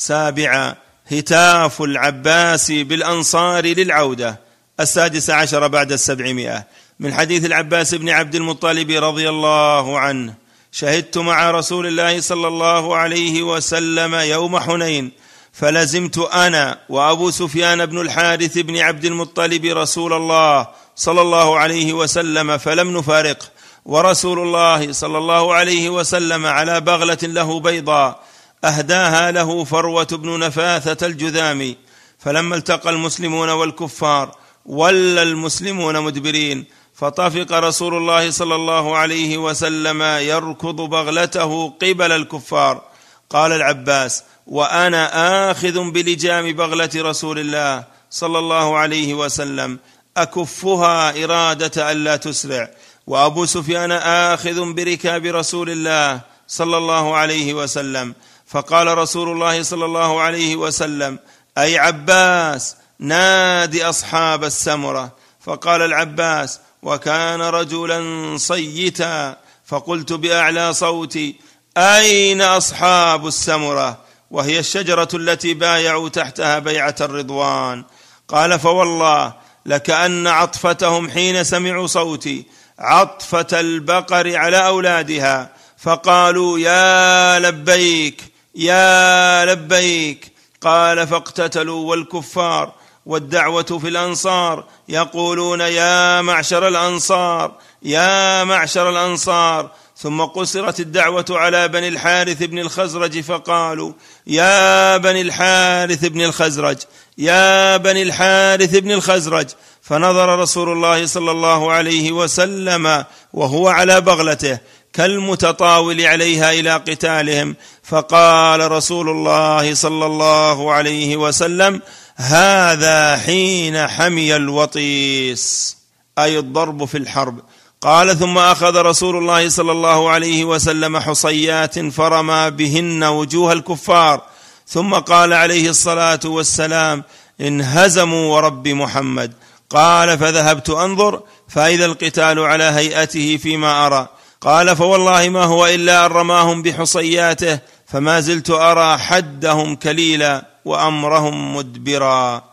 [0.00, 0.76] سابعة
[1.12, 4.40] هتاف العباس بالأنصار للعودة
[4.80, 6.64] السادس عشر بعد السبعمائة
[7.00, 10.34] من حديث العباس بن عبد المطلب رضي الله عنه
[10.72, 15.10] شهدت مع رسول الله صلى الله عليه وسلم يوم حنين
[15.52, 22.58] فلزمت انا وابو سفيان بن الحارث بن عبد المطلب رسول الله صلى الله عليه وسلم
[22.58, 23.46] فلم نفارقه
[23.84, 28.22] ورسول الله صلى الله عليه وسلم على بغله له بيضاء
[28.64, 31.76] اهداها له فروه بن نفاثه الجذامي
[32.18, 36.64] فلما التقى المسلمون والكفار ولى المسلمون مدبرين
[36.94, 42.82] فطفق رسول الله صلى الله عليه وسلم يركض بغلته قبل الكفار
[43.30, 49.78] قال العباس وانا اخذ بلجام بغله رسول الله صلى الله عليه وسلم
[50.16, 52.70] اكفها اراده الا تسرع
[53.06, 58.14] وابو سفيان اخذ بركاب رسول الله صلى الله عليه وسلم
[58.50, 61.18] فقال رسول الله صلى الله عليه وسلم
[61.58, 65.12] اي عباس نادي اصحاب السمره
[65.44, 69.36] فقال العباس وكان رجلا صيتا
[69.66, 71.36] فقلت باعلى صوتي
[71.76, 73.98] اين اصحاب السمره
[74.30, 77.84] وهي الشجره التي بايعوا تحتها بيعه الرضوان
[78.28, 79.32] قال فوالله
[79.66, 82.44] لكان عطفتهم حين سمعوا صوتي
[82.78, 85.48] عطفه البقر على اولادها
[85.78, 92.72] فقالوا يا لبيك يا لبيك قال فاقتتلوا والكفار
[93.06, 97.52] والدعوه في الانصار يقولون يا معشر الانصار
[97.82, 103.92] يا معشر الانصار ثم قصرت الدعوه على بني الحارث بن الخزرج فقالوا
[104.26, 106.78] يا بني الحارث بن الخزرج
[107.18, 109.46] يا بني الحارث بن الخزرج
[109.82, 114.58] فنظر رسول الله صلى الله عليه وسلم وهو على بغلته
[114.92, 121.80] كالمتطاول عليها الى قتالهم فقال رسول الله صلى الله عليه وسلم
[122.16, 125.76] هذا حين حمي الوطيس
[126.18, 127.40] اي الضرب في الحرب
[127.80, 134.22] قال ثم اخذ رسول الله صلى الله عليه وسلم حصيات فرمى بهن وجوه الكفار
[134.68, 137.04] ثم قال عليه الصلاه والسلام
[137.40, 139.32] انهزموا ورب محمد
[139.70, 144.08] قال فذهبت انظر فاذا القتال على هيئته فيما ارى
[144.42, 152.44] قال فوالله ما هو الا ان رماهم بحصياته فما زلت ارى حدهم كليلا وامرهم مدبرا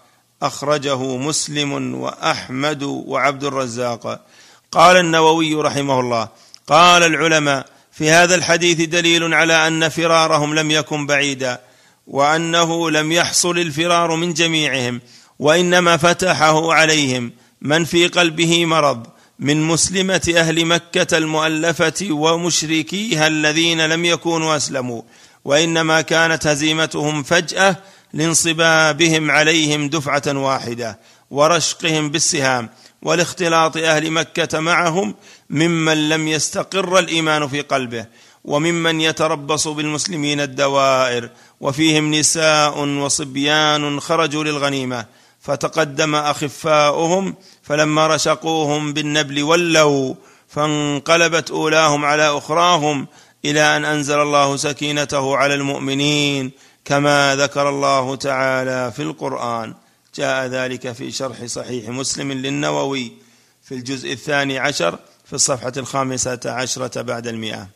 [0.43, 4.21] اخرجه مسلم واحمد وعبد الرزاق
[4.71, 6.27] قال النووي رحمه الله
[6.67, 11.61] قال العلماء في هذا الحديث دليل على ان فرارهم لم يكن بعيدا
[12.07, 15.01] وانه لم يحصل الفرار من جميعهم
[15.39, 17.31] وانما فتحه عليهم
[17.61, 19.07] من في قلبه مرض
[19.39, 25.01] من مسلمه اهل مكه المؤلفه ومشركيها الذين لم يكونوا اسلموا
[25.45, 27.77] وانما كانت هزيمتهم فجاه
[28.13, 30.99] لانصبابهم عليهم دفعه واحده
[31.31, 32.69] ورشقهم بالسهام
[33.01, 35.15] ولاختلاط اهل مكه معهم
[35.49, 38.05] ممن لم يستقر الايمان في قلبه
[38.45, 41.29] وممن يتربص بالمسلمين الدوائر
[41.61, 45.05] وفيهم نساء وصبيان خرجوا للغنيمه
[45.41, 47.35] فتقدم اخفاؤهم
[47.67, 50.13] فلما رشقوهم بالنبل ولوا
[50.47, 53.07] فانقلبت اولاهم على اخراهم
[53.45, 56.51] الى ان انزل الله سكينته على المؤمنين
[56.85, 59.73] كما ذكر الله تعالى في القران
[60.15, 63.11] جاء ذلك في شرح صحيح مسلم للنووي
[63.63, 67.67] في الجزء الثاني عشر في الصفحه الخامسه عشره بعد المئه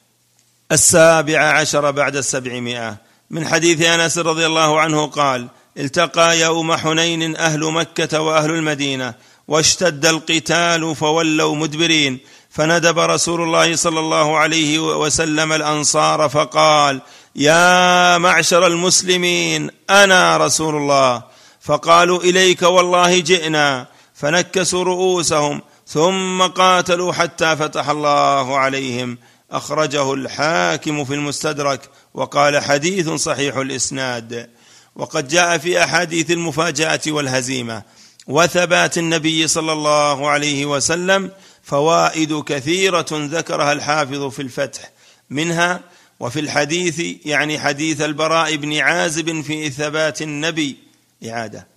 [0.71, 2.97] السابعه عشر بعد السبعمائه
[3.29, 5.47] من حديث انس رضي الله عنه قال
[5.77, 9.13] التقى يوم حنين اهل مكه واهل المدينه
[9.47, 12.19] واشتد القتال فولوا مدبرين
[12.49, 17.01] فندب رسول الله صلى الله عليه وسلم الانصار فقال
[17.35, 21.23] يا معشر المسلمين انا رسول الله
[21.61, 29.17] فقالوا اليك والله جئنا فنكسوا رؤوسهم ثم قاتلوا حتى فتح الله عليهم
[29.51, 34.49] اخرجه الحاكم في المستدرك وقال حديث صحيح الاسناد
[34.95, 37.83] وقد جاء في احاديث المفاجاه والهزيمه
[38.31, 41.31] وثبات النبي صلى الله عليه وسلم
[41.63, 44.89] فوائد كثيرة ذكرها الحافظ في الفتح
[45.29, 45.81] منها
[46.19, 50.75] وفي الحديث يعني حديث البراء بن عازب في ثبات النبي
[51.29, 51.67] إعادة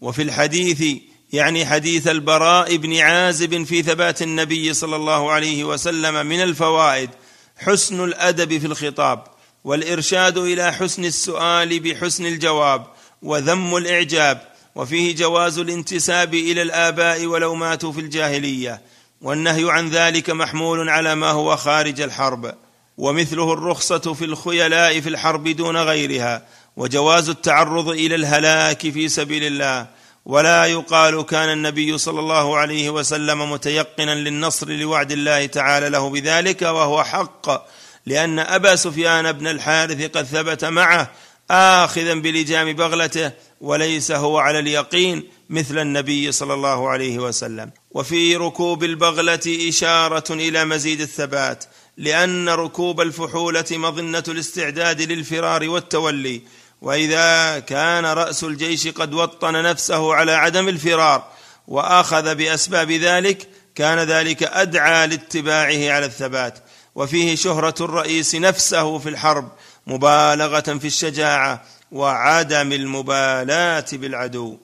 [0.00, 0.96] وفي الحديث
[1.32, 7.10] يعني حديث البراء بن عازب في ثبات النبي صلى الله عليه وسلم من الفوائد
[7.58, 9.24] حسن الأدب في الخطاب
[9.64, 12.86] والإرشاد إلى حسن السؤال بحسن الجواب
[13.22, 18.80] وذم الإعجاب وفيه جواز الانتساب الى الاباء ولو ماتوا في الجاهليه
[19.20, 22.54] والنهي عن ذلك محمول على ما هو خارج الحرب
[22.98, 26.42] ومثله الرخصه في الخيلاء في الحرب دون غيرها
[26.76, 29.86] وجواز التعرض الى الهلاك في سبيل الله
[30.24, 36.62] ولا يقال كان النبي صلى الله عليه وسلم متيقنا للنصر لوعد الله تعالى له بذلك
[36.62, 37.64] وهو حق
[38.06, 41.10] لان ابا سفيان بن الحارث قد ثبت معه
[41.52, 48.84] آخذا بلجام بغلته وليس هو على اليقين مثل النبي صلى الله عليه وسلم وفي ركوب
[48.84, 51.64] البغلة إشارة إلى مزيد الثبات
[51.96, 56.42] لأن ركوب الفحولة مظنة الاستعداد للفرار والتولي
[56.82, 61.24] واذا كان راس الجيش قد وطن نفسه على عدم الفرار
[61.68, 66.58] واخذ باسباب ذلك كان ذلك ادعى لاتباعه على الثبات
[66.94, 69.48] وفيه شهره الرئيس نفسه في الحرب
[69.86, 71.62] مبالغه في الشجاعه
[71.92, 74.58] وعدم المبالاه بالعدو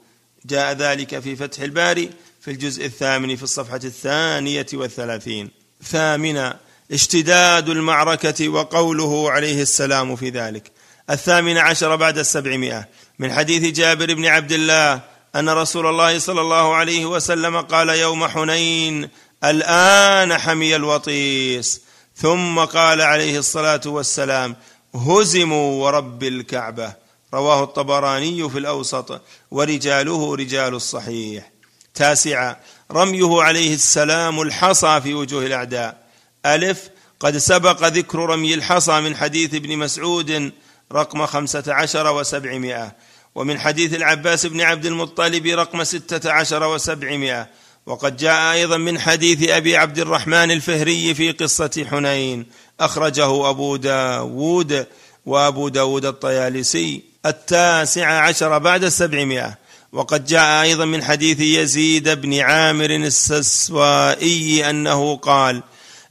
[0.47, 2.10] جاء ذلك في فتح الباري
[2.40, 5.51] في الجزء الثامن في الصفحه الثانيه والثلاثين
[5.84, 6.56] ثامنا
[6.93, 10.70] اشتداد المعركه وقوله عليه السلام في ذلك
[11.10, 12.88] الثامن عشر بعد السبعمائه
[13.18, 15.01] من حديث جابر بن عبد الله
[15.36, 19.09] ان رسول الله صلى الله عليه وسلم قال يوم حنين
[19.44, 21.80] الان حمي الوطيس
[22.16, 24.56] ثم قال عليه الصلاه والسلام
[24.97, 26.94] هزموا ورب الكعبه
[27.35, 31.51] رواه الطبراني في الاوسط ورجاله رجال الصحيح
[31.94, 32.56] تاسعا
[32.90, 35.97] رميه عليه السلام الحصى في وجوه الاعداء
[36.47, 36.90] الف
[37.20, 40.52] قد سبق ذكر رمي الحصى من حديث ابن مسعود
[40.93, 42.93] رقم خمسة عشر وسبعمائة
[43.35, 47.47] ومن حديث العباس بن عبد المطلب رقم ستة عشر وسبعمائة
[47.86, 52.47] وقد جاء أيضا من حديث أبي عبد الرحمن الفهري في قصة حنين
[52.80, 54.86] أخرجه أبو داود
[55.26, 59.56] وأبو داود الطيالسي التاسع عشر بعد السبعمائة
[59.92, 65.62] وقد جاء أيضا من حديث يزيد بن عامر السسوائي أنه قال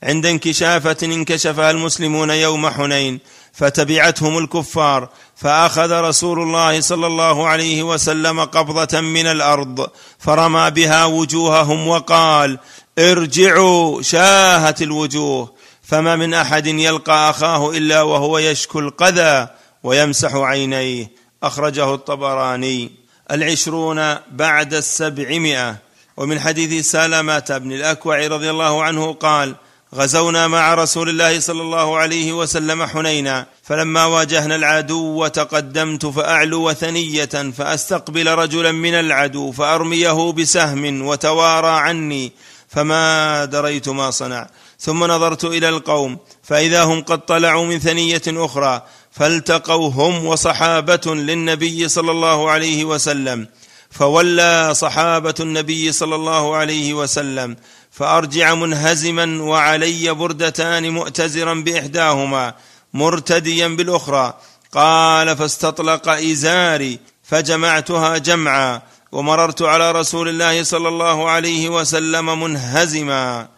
[0.03, 3.19] عند انكشافة انكشفها المسلمون يوم حنين
[3.53, 9.87] فتبعتهم الكفار فاخذ رسول الله صلى الله عليه وسلم قبضه من الارض
[10.19, 12.59] فرمى بها وجوههم وقال
[12.99, 15.54] ارجعوا شاهت الوجوه
[15.87, 19.47] فما من احد يلقى اخاه الا وهو يشكو القذى
[19.83, 21.11] ويمسح عينيه
[21.43, 22.91] اخرجه الطبراني
[23.31, 25.75] العشرون بعد السبعمائه
[26.17, 29.55] ومن حديث سلامه بن الاكوع رضي الله عنه قال
[29.95, 37.25] غزونا مع رسول الله صلى الله عليه وسلم حنينا فلما واجهنا العدو وتقدمت فاعلو ثنيه
[37.57, 42.31] فاستقبل رجلا من العدو فارميه بسهم وتوارى عني
[42.67, 44.47] فما دريت ما صنع
[44.85, 48.81] ثم نظرت الى القوم فاذا هم قد طلعوا من ثنيه اخرى
[49.11, 53.47] فالتقوا هم وصحابه للنبي صلى الله عليه وسلم
[53.91, 57.55] فولى صحابه النبي صلى الله عليه وسلم
[57.91, 62.53] فارجع منهزما وعلي بردتان مؤتزرا باحداهما
[62.93, 64.33] مرتديا بالاخرى
[64.71, 68.81] قال فاستطلق ازاري فجمعتها جمعا
[69.11, 73.54] ومررت على رسول الله صلى الله عليه وسلم منهزما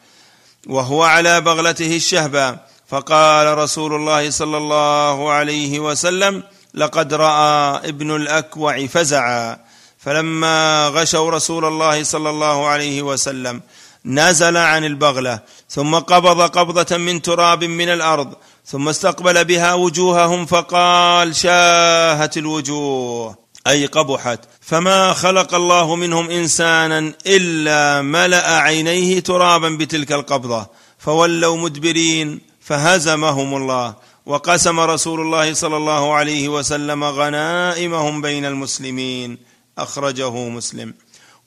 [0.70, 2.58] وهو على بغلته الشهبة
[2.90, 9.58] فقال رسول الله صلى الله عليه وسلم لقد راى ابن الاكوع فزعا
[9.98, 13.62] فلما غشوا رسول الله صلى الله عليه وسلم
[14.06, 15.40] نزل عن البغله
[15.70, 18.34] ثم قبض قبضه من تراب من الارض
[18.66, 28.02] ثم استقبل بها وجوههم فقال شاهت الوجوه اي قبحت فما خلق الله منهم انسانا الا
[28.02, 30.68] ملا عينيه ترابا بتلك القبضه
[31.00, 33.94] فولوا مدبرين فهزمهم الله
[34.26, 39.38] وقسم رسول الله صلى الله عليه وسلم غنائمهم بين المسلمين
[39.78, 40.94] اخرجه مسلم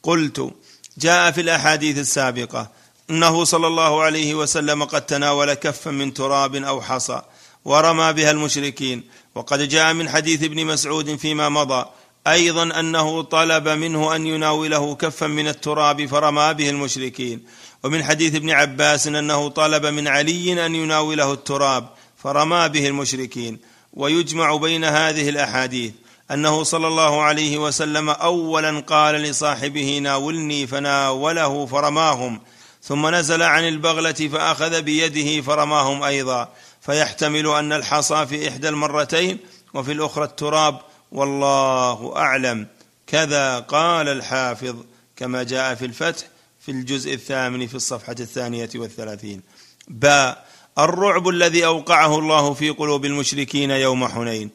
[0.03, 0.51] قلت
[0.99, 2.71] جاء في الاحاديث السابقه
[3.11, 7.23] انه صلى الله عليه وسلم قد تناول كفا من تراب او حصى
[7.65, 11.85] ورمى بها المشركين وقد جاء من حديث ابن مسعود فيما مضى
[12.27, 17.43] ايضا انه طلب منه ان يناوله كفا من التراب فرمى به المشركين
[17.85, 21.89] ومن حديث ابن عباس إن انه طلب من علي ان يناوله التراب
[22.23, 23.59] فرمى به المشركين
[23.95, 25.93] ويجمع بين هذه الاحاديث
[26.31, 32.41] انه صلى الله عليه وسلم اولا قال لصاحبه ناولني فناوله فرماهم
[32.83, 36.49] ثم نزل عن البغله فاخذ بيده فرماهم ايضا
[36.81, 39.39] فيحتمل ان الحصى في احدى المرتين
[39.75, 40.81] وفي الاخرى التراب
[41.13, 42.67] والله اعلم
[43.07, 44.77] كذا قال الحافظ
[45.17, 46.25] كما جاء في الفتح
[46.61, 49.43] في الجزء الثامن في الصفحه الثانيه والثلاثين
[49.89, 50.47] باء
[50.79, 54.51] الرعب الذي اوقعه الله في قلوب المشركين يوم حنين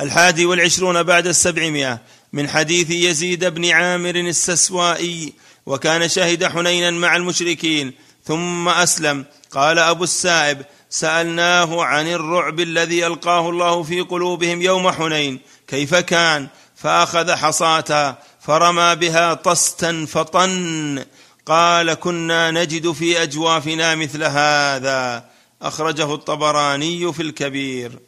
[0.00, 1.98] الحادي والعشرون بعد السبعمائه
[2.32, 5.32] من حديث يزيد بن عامر السسوائي
[5.66, 7.92] وكان شهد حنينا مع المشركين
[8.24, 15.40] ثم اسلم قال ابو السائب سالناه عن الرعب الذي القاه الله في قلوبهم يوم حنين
[15.70, 21.04] كيف كان فاخذ حصاة فرمى بها طستا فطن
[21.46, 25.24] قال كنا نجد في اجوافنا مثل هذا
[25.62, 27.98] اخرجه الطبراني في الكبير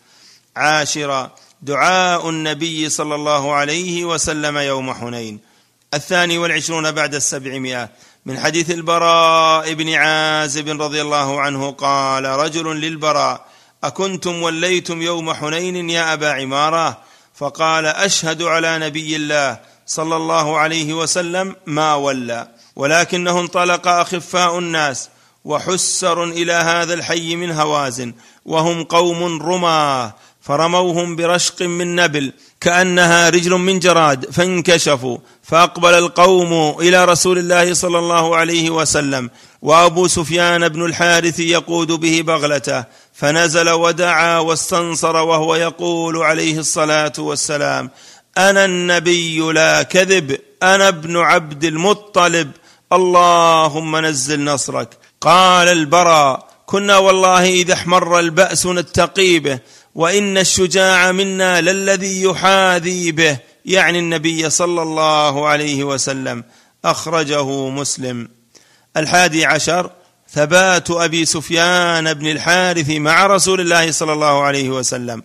[0.57, 1.31] عاشرا
[1.63, 5.41] دعاء النبي صلى الله عليه وسلم يوم حنين
[5.95, 7.89] الثاني والعشرون بعد السبعمائه
[8.27, 13.47] من حديث البراء بن عازب رضي الله عنه قال رجل للبراء
[13.85, 20.93] اكنتم وليتم يوم حنين يا ابا عماره فقال اشهد على نبي الله صلى الله عليه
[20.95, 25.09] وسلم ما ولى ولكنه انطلق اخفاء الناس
[25.45, 28.15] وحسر الى هذا الحي من هوازن
[28.45, 30.11] وهم قوم رمى
[30.41, 32.33] فرموهم برشق من نبل
[32.63, 39.31] كانها رجل من جراد فانكشفوا فاقبل القوم الى رسول الله صلى الله عليه وسلم
[39.63, 42.85] وابو سفيان بن الحارث يقود به بغلته
[43.15, 47.91] فنزل ودعا واستنصر وهو يقول عليه الصلاه والسلام
[48.39, 52.51] انا النبي لا كذب انا ابن عبد المطلب
[52.93, 54.89] اللهم نزل نصرك
[55.21, 59.59] قال البراء كنا والله اذا احمر الباس نتقي به
[59.95, 66.45] وان الشجاع منا للذي يحاذي به يعني النبي صلى الله عليه وسلم
[66.85, 68.29] اخرجه مسلم
[68.97, 69.91] الحادي عشر
[70.33, 75.23] ثبات ابي سفيان بن الحارث مع رسول الله صلى الله عليه وسلم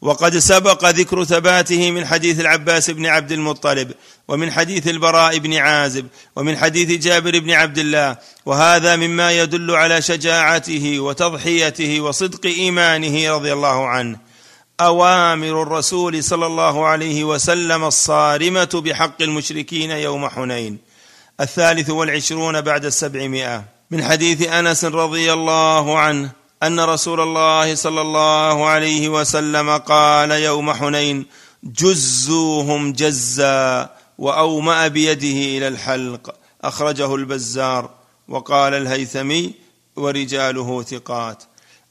[0.00, 3.92] وقد سبق ذكر ثباته من حديث العباس بن عبد المطلب
[4.30, 8.16] ومن حديث البراء بن عازب ومن حديث جابر بن عبد الله
[8.46, 14.18] وهذا مما يدل على شجاعته وتضحيته وصدق ايمانه رضي الله عنه
[14.80, 20.78] اوامر الرسول صلى الله عليه وسلم الصارمه بحق المشركين يوم حنين
[21.40, 26.30] الثالث والعشرون بعد السبعمائه من حديث انس رضي الله عنه
[26.62, 31.26] ان رسول الله صلى الله عليه وسلم قال يوم حنين
[31.64, 36.34] جزوهم جزا واومأ بيده الى الحلق
[36.64, 37.90] اخرجه البزار
[38.28, 39.54] وقال الهيثمي
[39.96, 41.42] ورجاله ثقات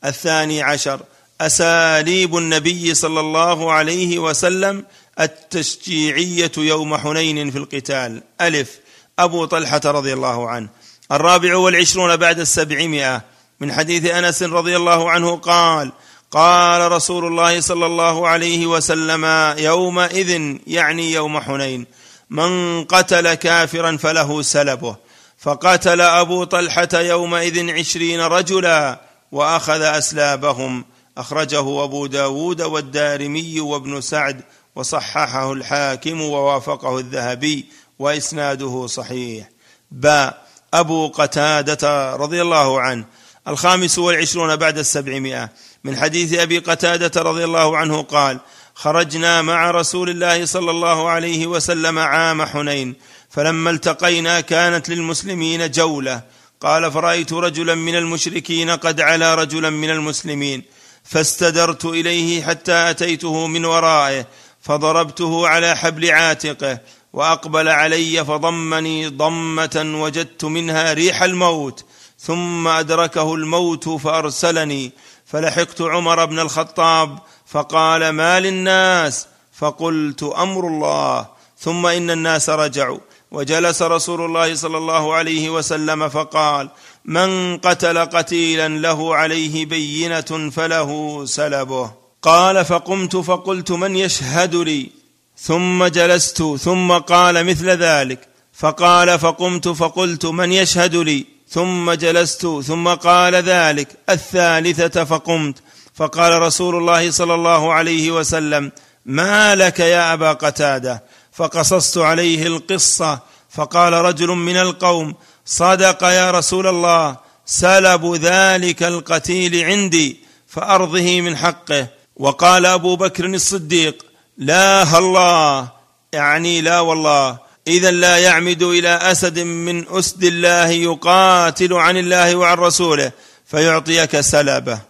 [0.05, 0.99] الثاني عشر
[1.41, 4.85] اساليب النبي صلى الله عليه وسلم
[5.19, 8.79] التشجيعيه يوم حنين في القتال الف
[9.19, 10.69] ابو طلحه رضي الله عنه
[11.11, 13.21] الرابع والعشرون بعد السبعمائه
[13.59, 15.91] من حديث انس رضي الله عنه قال
[16.31, 19.25] قال رسول الله صلى الله عليه وسلم
[19.57, 21.85] يومئذ يعني يوم حنين
[22.29, 24.95] من قتل كافرا فله سلبه
[25.37, 29.01] فقتل ابو طلحه يومئذ عشرين رجلا
[29.31, 30.85] واخذ اسلابهم
[31.17, 34.41] اخرجه ابو داود والدارمي وابن سعد
[34.75, 37.65] وصححه الحاكم ووافقه الذهبي
[37.99, 39.49] واسناده صحيح
[39.91, 43.05] باء ابو قتاده رضي الله عنه
[43.47, 45.49] الخامس والعشرون بعد السبعمائه
[45.83, 48.39] من حديث ابي قتاده رضي الله عنه قال
[48.81, 52.95] خرجنا مع رسول الله صلى الله عليه وسلم عام حنين
[53.29, 56.21] فلما التقينا كانت للمسلمين جوله
[56.61, 60.63] قال فرايت رجلا من المشركين قد علا رجلا من المسلمين
[61.03, 64.25] فاستدرت اليه حتى اتيته من ورائه
[64.61, 66.79] فضربته على حبل عاتقه
[67.13, 71.85] واقبل علي فضمني ضمه وجدت منها ريح الموت
[72.19, 74.91] ثم ادركه الموت فارسلني
[75.25, 77.19] فلحقت عمر بن الخطاب
[77.51, 81.25] فقال ما للناس فقلت امر الله
[81.59, 82.97] ثم ان الناس رجعوا
[83.31, 86.69] وجلس رسول الله صلى الله عليه وسلم فقال
[87.05, 94.89] من قتل قتيلا له عليه بينه فله سلبه قال فقمت فقلت من يشهد لي
[95.37, 102.87] ثم جلست ثم قال مثل ذلك فقال فقمت فقلت من يشهد لي ثم جلست ثم
[102.87, 105.55] قال ذلك الثالثه فقمت
[105.99, 108.71] فقال رسول الله صلى الله عليه وسلم
[109.05, 111.03] ما لك يا ابا قتاده
[111.33, 113.19] فقصصت عليه القصه
[113.49, 115.15] فقال رجل من القوم
[115.45, 124.05] صدق يا رسول الله سلب ذلك القتيل عندي فارضه من حقه وقال ابو بكر الصديق
[124.37, 125.67] لا الله
[126.13, 132.57] يعني لا والله اذا لا يعمد الى اسد من اسد الله يقاتل عن الله وعن
[132.57, 133.11] رسوله
[133.45, 134.88] فيعطيك سلبه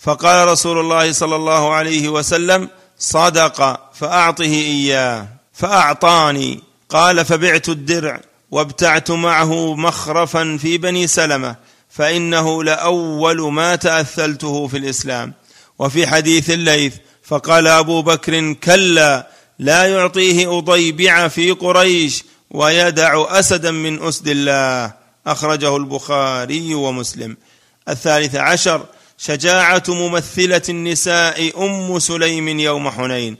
[0.00, 2.68] فقال رسول الله صلى الله عليه وسلم
[2.98, 8.20] صدق فاعطه اياه فاعطاني قال فبعت الدرع
[8.50, 11.56] وابتعت معه مخرفا في بني سلمه
[11.90, 15.34] فانه لاول ما تاثلته في الاسلام
[15.78, 19.28] وفي حديث الليث فقال ابو بكر كلا
[19.58, 24.92] لا يعطيه اضيبع في قريش ويدع اسدا من اسد الله
[25.26, 27.36] اخرجه البخاري ومسلم
[27.88, 28.86] الثالث عشر
[29.22, 33.36] شجاعه ممثله النساء ام سليم يوم حنين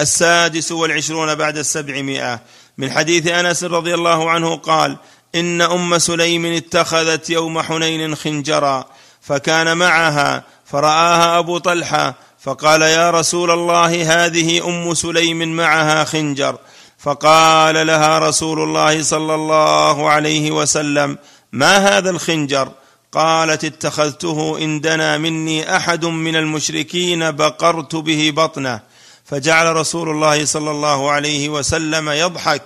[0.00, 2.40] السادس والعشرون بعد السبعمائه
[2.78, 4.96] من حديث انس رضي الله عنه قال
[5.34, 8.84] ان ام سليم اتخذت يوم حنين خنجرا
[9.22, 16.58] فكان معها فراها ابو طلحه فقال يا رسول الله هذه ام سليم معها خنجر
[16.98, 21.18] فقال لها رسول الله صلى الله عليه وسلم
[21.52, 22.72] ما هذا الخنجر
[23.12, 28.80] قالت اتخذته ان دنا مني احد من المشركين بقرت به بطنه
[29.24, 32.62] فجعل رسول الله صلى الله عليه وسلم يضحك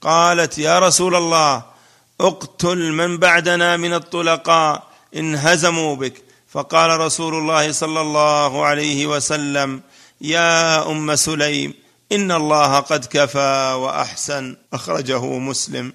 [0.00, 1.62] قالت يا رسول الله
[2.20, 4.82] اقتل من بعدنا من الطلقاء
[5.16, 6.14] ان هزموا بك
[6.52, 9.80] فقال رسول الله صلى الله عليه وسلم
[10.20, 11.74] يا ام سليم
[12.12, 15.92] ان الله قد كفى واحسن اخرجه مسلم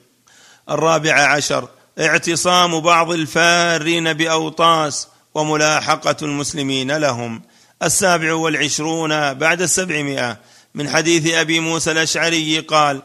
[0.69, 1.67] الرابع عشر
[1.99, 7.41] اعتصام بعض الفارين باوطاس وملاحقه المسلمين لهم
[7.83, 10.37] السابع والعشرون بعد السبعمائه
[10.75, 13.01] من حديث ابي موسى الاشعري قال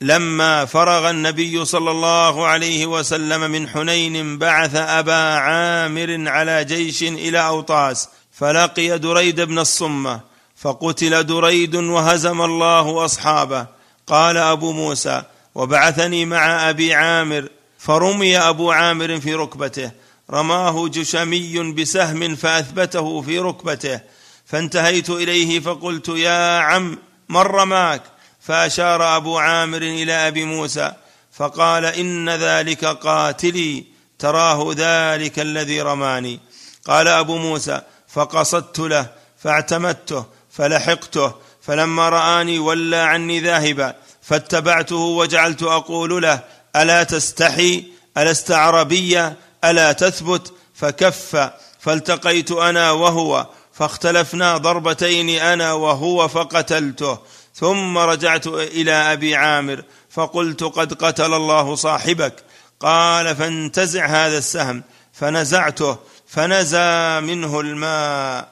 [0.00, 7.38] لما فرغ النبي صلى الله عليه وسلم من حنين بعث ابا عامر على جيش الى
[7.46, 10.20] اوطاس فلقي دريد بن الصمه
[10.56, 13.66] فقتل دريد وهزم الله اصحابه
[14.06, 15.22] قال ابو موسى
[15.54, 17.48] وبعثني مع ابي عامر
[17.86, 19.90] فرمي ابو عامر في ركبته
[20.30, 24.00] رماه جشمي بسهم فاثبته في ركبته
[24.46, 26.98] فانتهيت اليه فقلت يا عم
[27.28, 28.02] من رماك
[28.40, 30.92] فاشار ابو عامر الى ابي موسى
[31.32, 33.84] فقال ان ذلك قاتلي
[34.18, 36.40] تراه ذلك الذي رماني
[36.84, 39.06] قال ابو موسى فقصدت له
[39.38, 41.32] فاعتمدته فلحقته
[41.62, 46.40] فلما راني ولى عني ذاهبا فاتبعته وجعلت اقول له
[46.76, 47.84] الا تستحي
[48.16, 57.18] الست عربيه الا تثبت فكف فالتقيت انا وهو فاختلفنا ضربتين انا وهو فقتلته
[57.54, 62.34] ثم رجعت الى ابي عامر فقلت قد قتل الله صاحبك
[62.80, 64.82] قال فانتزع هذا السهم
[65.12, 65.96] فنزعته
[66.28, 68.48] فنزى منه الماء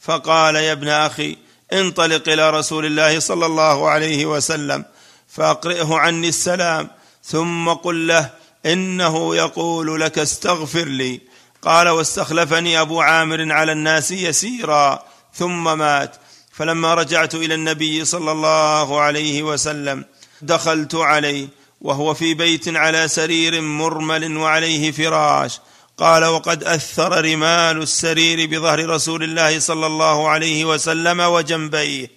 [0.00, 1.36] فقال يا ابن اخي
[1.72, 4.84] انطلق الى رسول الله صلى الله عليه وسلم
[5.28, 6.88] فاقرئه عني السلام
[7.24, 8.30] ثم قل له
[8.66, 11.20] انه يقول لك استغفر لي
[11.62, 15.02] قال واستخلفني ابو عامر على الناس يسيرا
[15.34, 16.16] ثم مات
[16.52, 20.04] فلما رجعت الى النبي صلى الله عليه وسلم
[20.42, 21.48] دخلت عليه
[21.80, 25.60] وهو في بيت على سرير مرمل وعليه فراش
[25.98, 32.10] قال وقد اثر رمال السرير بظهر رسول الله صلى الله عليه وسلم وجنبيه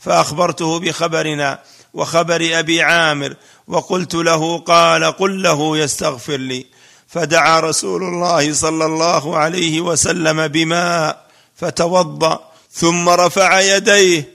[0.00, 1.58] فاخبرته بخبرنا
[1.94, 3.34] وخبر ابي عامر
[3.70, 6.66] وقلت له قال قل له يستغفر لي
[7.08, 11.26] فدعا رسول الله صلى الله عليه وسلم بماء
[11.56, 14.32] فتوضا ثم رفع يديه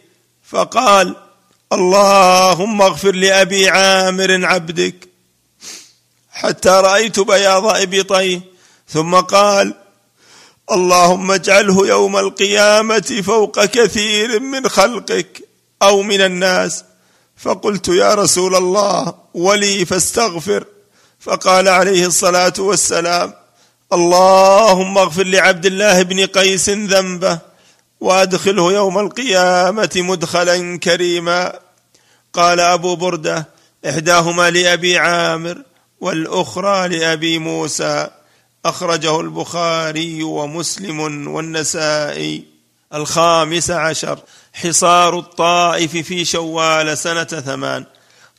[0.50, 1.16] فقال
[1.74, 5.08] اللهم اغفر لابي عامر عبدك
[6.32, 8.42] حتى رايت بياض ابطيه
[8.90, 9.74] ثم قال
[10.72, 15.44] اللهم اجعله يوم القيامه فوق كثير من خلقك
[15.84, 16.84] او من الناس
[17.38, 20.66] فقلت يا رسول الله ولي فاستغفر
[21.20, 23.34] فقال عليه الصلاه والسلام
[23.94, 27.40] اللهم اغفر لعبد الله بن قيس ذنبه
[28.00, 31.54] وادخله يوم القيامه مدخلا كريما
[32.34, 33.48] قال ابو برده
[33.90, 35.62] احداهما لابي عامر
[36.02, 38.08] والاخرى لابي موسى
[38.66, 42.55] اخرجه البخاري ومسلم والنسائي
[42.94, 44.20] الخامس عشر
[44.54, 47.86] حصار الطائف في شوال سنة ثمان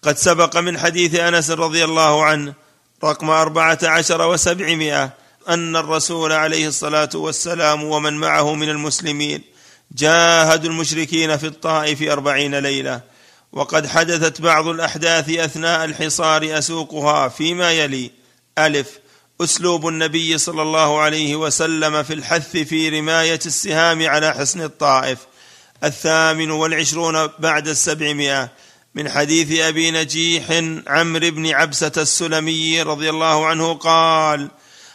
[0.03, 2.53] قد سبق من حديث أنس رضي الله عنه
[3.05, 5.11] رقم أربعة عشر وسبعمائة
[5.49, 9.43] أن الرسول عليه الصلاة والسلام ومن معه من المسلمين
[9.93, 13.01] جاهدوا المشركين في الطائف أربعين ليلة
[13.53, 18.11] وقد حدثت بعض الأحداث أثناء الحصار أسوقها فيما يلي
[18.59, 18.87] ألف
[19.41, 25.19] اسلوب النبي صلى الله عليه وسلم في الحث في رمايه السهام على حصن الطائف
[25.85, 28.49] الثامن والعشرون بعد السبعمائه
[28.95, 30.45] من حديث ابي نجيح
[30.87, 34.51] عمرو بن عبسه السلمي رضي الله عنه قال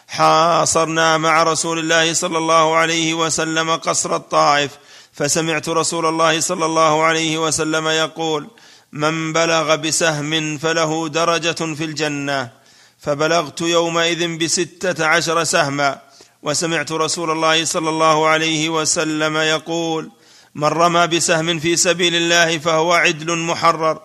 [0.08, 4.70] حاصرنا مع رسول الله صلى الله عليه وسلم قصر الطائف
[5.12, 8.48] فسمعت رسول الله صلى الله عليه وسلم يقول
[8.92, 12.61] من بلغ بسهم فله درجه في الجنه
[13.02, 15.98] فبلغت يومئذ بستة عشر سهما
[16.42, 20.10] وسمعت رسول الله صلى الله عليه وسلم يقول
[20.54, 24.00] من رمى بسهم في سبيل الله فهو عدل محرر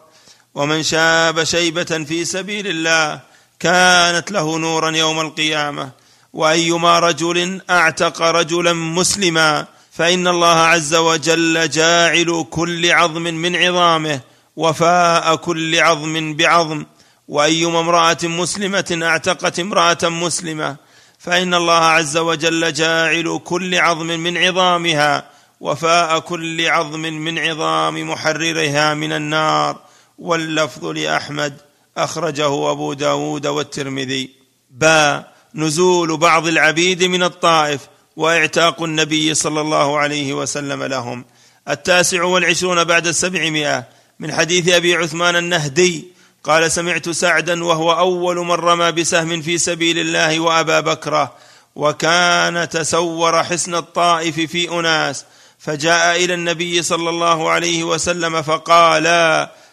[0.56, 3.20] ومن شاب شيبة في سبيل الله
[3.60, 5.92] كانت له نورا يوم القيامة
[6.34, 14.22] وأيما رجل أعتق رجلا مسلما فإن الله عز وجل جاعل كل عظم من عظامه
[14.56, 16.86] وفاء كل عظم بعظم
[17.28, 20.76] وايما امراه مسلمه اعتقت امراه مسلمه
[21.20, 25.30] فان الله عز وجل جاعل كل عظم من عظامها
[25.60, 29.78] وفاء كل عظم من عظام محررها من النار
[30.18, 31.58] واللفظ لاحمد
[31.98, 34.30] اخرجه ابو داود والترمذي
[34.72, 35.24] با
[35.56, 37.82] نزول بعض العبيد من الطائف
[38.16, 41.26] واعتاق النبي صلى الله عليه وسلم لهم
[41.70, 43.84] التاسع والعشرون بعد السبعمائه
[44.20, 46.17] من حديث ابي عثمان النهدي
[46.48, 51.34] قال سمعت سعدا وهو اول من رمى بسهم في سبيل الله وابا بكره
[51.76, 55.26] وكان تسور حسن الطائف في اناس
[55.60, 59.08] فجاء الى النبي صلى الله عليه وسلم فقال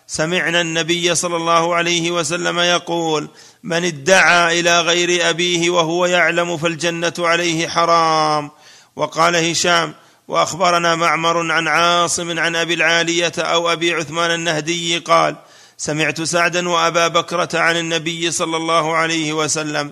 [0.06, 3.28] سمعنا النبي صلى الله عليه وسلم يقول
[3.62, 8.50] من ادعى الى غير ابيه وهو يعلم فالجنه عليه حرام
[8.96, 9.94] وقال هشام
[10.28, 15.36] واخبرنا معمر عن عاصم عن ابي العاليه او ابي عثمان النهدي قال
[15.76, 19.90] سمعت سعدا وابا بكره عن النبي صلى الله عليه وسلم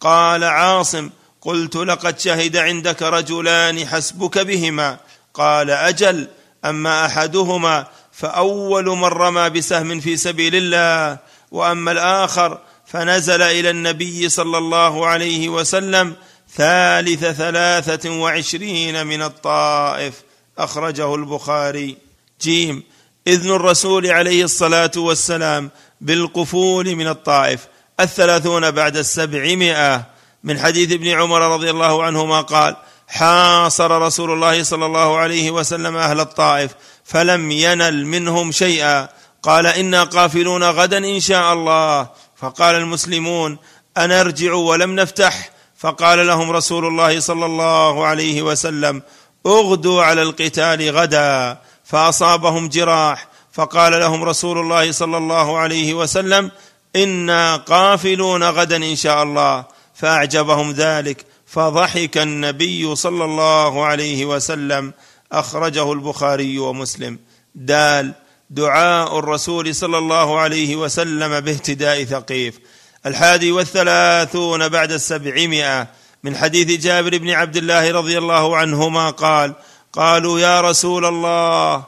[0.00, 4.98] قال عاصم قلت لقد شهد عندك رجلان حسبك بهما
[5.34, 6.28] قال اجل
[6.64, 11.18] اما احدهما فاول من رمى بسهم في سبيل الله
[11.50, 16.14] واما الاخر فنزل الى النبي صلى الله عليه وسلم
[16.56, 20.14] ثالث ثلاثه وعشرين من الطائف
[20.58, 21.96] اخرجه البخاري
[22.40, 22.82] جيم
[23.28, 25.70] إذن الرسول عليه الصلاة والسلام
[26.00, 27.60] بالقفول من الطائف
[28.00, 30.06] الثلاثون بعد السبعمائة
[30.44, 32.76] من حديث ابن عمر رضي الله عنهما قال
[33.08, 36.70] حاصر رسول الله صلى الله عليه وسلم أهل الطائف
[37.04, 39.08] فلم ينل منهم شيئا
[39.42, 43.58] قال إنا قافلون غدا إن شاء الله فقال المسلمون
[43.98, 49.02] أنرجع ولم نفتح فقال لهم رسول الله صلى الله عليه وسلم
[49.46, 51.58] اغدوا على القتال غدا
[51.94, 56.50] فاصابهم جراح فقال لهم رسول الله صلى الله عليه وسلم
[56.96, 59.64] انا قافلون غدا ان شاء الله
[59.94, 64.92] فاعجبهم ذلك فضحك النبي صلى الله عليه وسلم
[65.32, 67.18] اخرجه البخاري ومسلم
[67.54, 68.12] دال
[68.50, 72.58] دعاء الرسول صلى الله عليه وسلم باهتداء ثقيف
[73.06, 75.86] الحادي والثلاثون بعد السبعمائه
[76.22, 79.52] من حديث جابر بن عبد الله رضي الله عنهما قال
[79.94, 81.84] قالوا يا رسول الله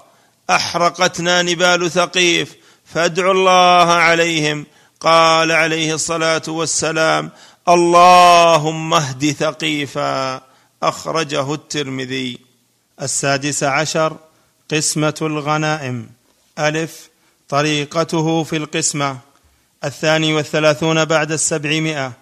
[0.51, 2.57] احرقتنا نبال ثقيف
[2.95, 4.67] فادعوا الله عليهم
[5.01, 7.31] قال عليه الصلاه والسلام
[7.69, 10.41] اللهم اهد ثقيفا
[10.83, 12.39] اخرجه الترمذي
[13.03, 14.17] السادس عشر
[14.71, 16.11] قسمه الغنائم
[16.59, 17.09] الف
[17.49, 19.19] طريقته في القسمه
[19.85, 22.13] الثاني والثلاثون بعد السبعمائه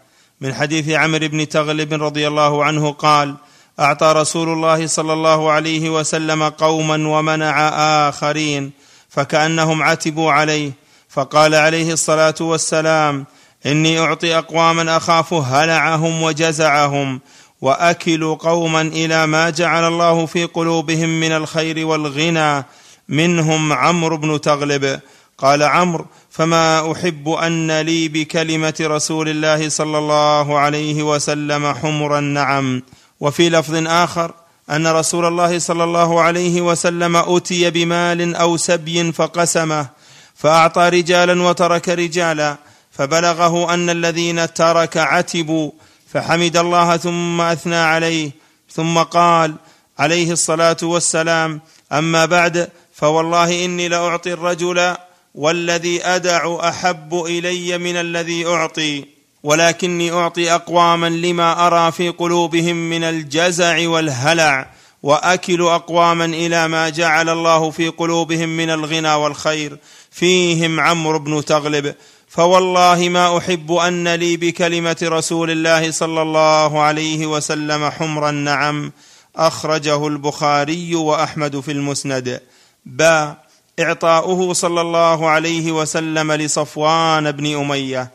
[0.40, 3.34] من حديث عمرو بن تغلب رضي الله عنه قال
[3.80, 7.68] اعطى رسول الله صلى الله عليه وسلم قوما ومنع
[8.08, 8.70] اخرين
[9.08, 10.72] فكانهم عتبوا عليه
[11.08, 13.26] فقال عليه الصلاه والسلام
[13.66, 17.20] اني اعطي اقواما اخاف هلعهم وجزعهم
[17.60, 22.64] واكل قوما الى ما جعل الله في قلوبهم من الخير والغنى
[23.08, 25.00] منهم عمرو بن تغلب
[25.38, 32.82] قال عمرو فما احب ان لي بكلمه رسول الله صلى الله عليه وسلم حمر النعم
[33.24, 34.32] وفي لفظ اخر
[34.70, 39.88] ان رسول الله صلى الله عليه وسلم اوتي بمال او سبي فقسمه
[40.36, 42.56] فاعطى رجالا وترك رجالا
[42.92, 45.70] فبلغه ان الذين ترك عتبوا
[46.12, 48.30] فحمد الله ثم اثنى عليه
[48.72, 49.54] ثم قال
[49.98, 51.60] عليه الصلاه والسلام
[51.92, 54.94] اما بعد فوالله اني لاعطي الرجل
[55.34, 59.13] والذي ادع احب الي من الذي اعطي
[59.44, 64.70] ولكني اعطي اقواما لما ارى في قلوبهم من الجزع والهلع
[65.02, 69.78] واكل اقواما الى ما جعل الله في قلوبهم من الغنى والخير
[70.10, 71.94] فيهم عمرو بن تغلب
[72.28, 78.92] فوالله ما احب ان لي بكلمه رسول الله صلى الله عليه وسلم حمر النعم
[79.36, 82.40] اخرجه البخاري واحمد في المسند
[82.86, 83.36] با
[83.80, 88.10] اعطاؤه صلى الله عليه وسلم لصفوان بن اميه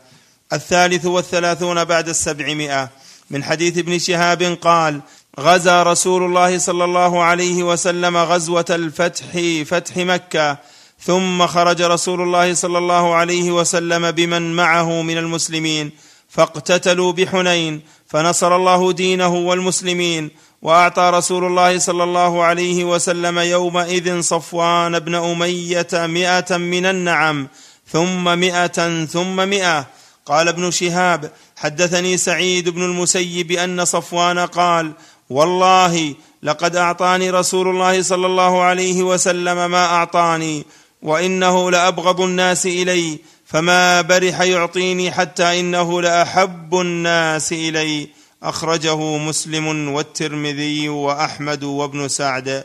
[0.52, 2.88] الثالث والثلاثون بعد السبعمائة
[3.30, 5.00] من حديث ابن شهاب قال
[5.40, 9.24] غزا رسول الله صلى الله عليه وسلم غزوة الفتح
[9.66, 10.58] فتح مكة
[11.02, 15.90] ثم خرج رسول الله صلى الله عليه وسلم بمن معه من المسلمين
[16.28, 20.30] فاقتتلوا بحنين فنصر الله دينه والمسلمين
[20.62, 27.48] واعطى رسول الله صلى الله عليه وسلم يومئذ صفوان بن اميه مائه من النعم
[27.92, 29.86] ثم مائه ثم مائه
[30.26, 34.92] قال ابن شهاب حدثني سعيد بن المسيب ان صفوان قال
[35.30, 40.64] والله لقد اعطاني رسول الله صلى الله عليه وسلم ما اعطاني
[41.02, 48.08] وانه لابغض الناس الي فما برح يعطيني حتى انه لاحب الناس الي
[48.42, 52.64] اخرجه مسلم والترمذي واحمد وابن سعد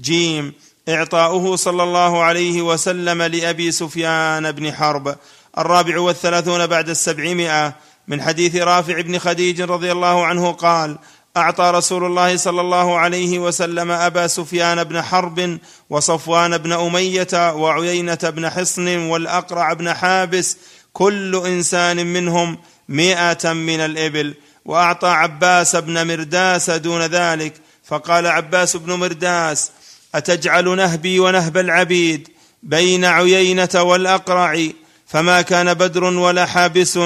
[0.00, 0.52] جيم
[0.88, 5.16] اعطاؤه صلى الله عليه وسلم لابي سفيان بن حرب
[5.58, 7.72] الرابع والثلاثون بعد السبعمائة
[8.08, 10.98] من حديث رافع بن خديج رضي الله عنه قال
[11.36, 15.58] اعطى رسول الله صلى الله عليه وسلم ابا سفيان بن حرب
[15.90, 20.56] وصفوان بن اميه وعيينه بن حصن والاقرع بن حابس
[20.92, 22.58] كل انسان منهم
[22.88, 24.34] مئة من الابل
[24.64, 27.52] واعطى عباس بن مرداس دون ذلك
[27.84, 29.70] فقال عباس بن مرداس
[30.14, 32.28] اتجعل نهبي ونهب العبيد
[32.62, 34.60] بين عيينه والاقرع
[35.06, 36.98] فما كان بدر ولا حابس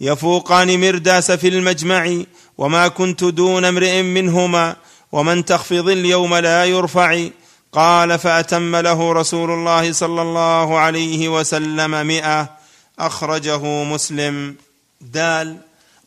[0.00, 2.16] يفوقان مرداس في المجمع
[2.58, 4.76] وما كنت دون امرئ منهما
[5.12, 7.24] ومن تخفض اليوم لا يرفع
[7.72, 12.50] قال فأتم له رسول الله صلى الله عليه وسلم مئة
[12.98, 14.54] أخرجه مسلم
[15.00, 15.56] دال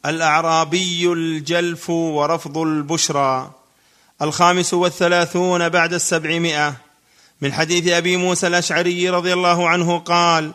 [0.05, 3.51] الأعرابي الجلف ورفض البشرى
[4.21, 6.75] الخامس والثلاثون بعد السبعمائة
[7.41, 10.51] من حديث أبي موسى الأشعري رضي الله عنه قال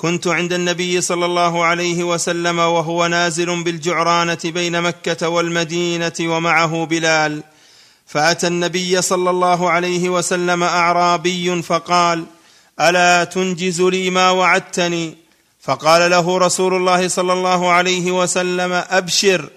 [0.00, 7.42] كنت عند النبي صلى الله عليه وسلم وهو نازل بالجعرانه بين مكه والمدينه ومعه بلال
[8.06, 12.24] فاتى النبي صلى الله عليه وسلم اعرابي فقال
[12.80, 15.16] الا تنجز لي ما وعدتني
[15.62, 19.48] فقال له رسول الله صلى الله عليه وسلم ابشر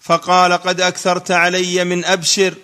[0.00, 2.54] فقال قد اكثرت علي من ابشر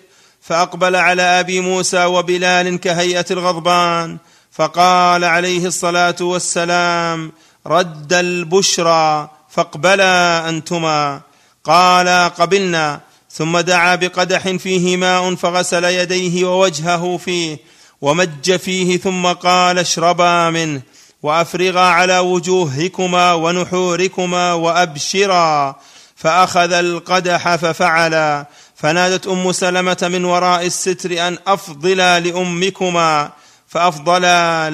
[0.43, 4.19] فاقبل على ابي موسى وبلال كهيئه الغضبان
[4.55, 7.33] فقال عليه الصلاه والسلام
[7.67, 11.21] رد البشرى فاقبلا انتما
[11.65, 13.01] قالا قبلنا
[13.31, 17.59] ثم دعا بقدح فيه ماء فغسل يديه ووجهه فيه
[18.01, 20.83] ومج فيه ثم قال اشربا منه
[21.23, 25.77] وافرغا على وجوهكما ونحوركما وابشرا
[26.17, 33.31] فاخذ القدح ففعلا فنادت ام سلمه من وراء الستر ان افضلا لامكما
[33.75, 34.23] فافضل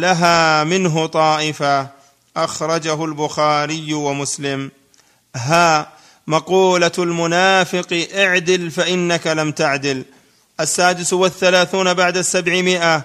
[0.01, 1.89] لها منه طائفه
[2.37, 4.71] اخرجه البخاري ومسلم
[5.37, 5.89] ها
[6.27, 10.05] مقوله المنافق اعدل فانك لم تعدل
[10.61, 13.03] السادس والثلاثون بعد السبعمائه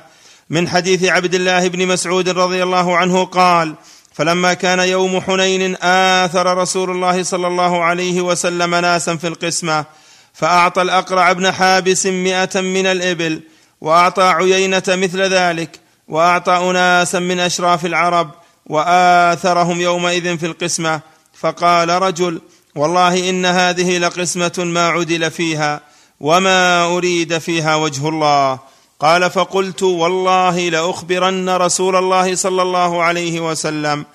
[0.49, 3.75] من حديث عبد الله بن مسعود رضي الله عنه قال
[4.13, 9.85] فلما كان يوم حنين آثر رسول الله صلى الله عليه وسلم ناسا في القسمة
[10.33, 13.41] فأعطى الأقرع بن حابس مئة من الإبل
[13.81, 18.31] وأعطى عيينة مثل ذلك واعطى اناسا من اشراف العرب
[18.65, 21.01] واثرهم يومئذ في القسمه
[21.39, 22.41] فقال رجل
[22.75, 25.81] والله ان هذه لقسمه ما عدل فيها
[26.19, 28.59] وما اريد فيها وجه الله
[28.99, 34.05] قال فقلت والله لاخبرن رسول الله صلى الله عليه وسلم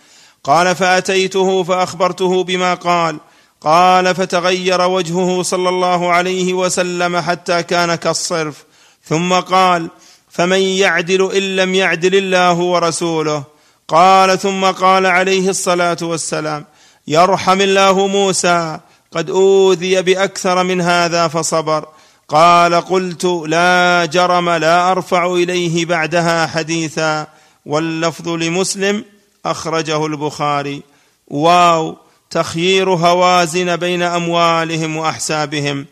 [0.45, 3.21] قال فاتيته فاخبرته بما قال
[3.61, 8.65] قال فتغير وجهه صلى الله عليه وسلم حتى كان كالصرف
[9.09, 9.89] ثم قال
[10.31, 13.44] فمن يعدل ان لم يعدل الله ورسوله
[13.89, 16.65] قال ثم قال عليه الصلاه والسلام
[17.09, 18.78] يرحم الله موسى
[19.12, 21.86] قد اوذي باكثر من هذا فصبر
[22.28, 27.27] قال قلت لا جرم لا ارفع اليه بعدها حديثا
[27.66, 29.05] واللفظ لمسلم
[29.47, 30.82] اخرجه البخاري
[31.28, 31.97] واو
[32.31, 35.86] تخيير هوازن بين اموالهم واحسابهم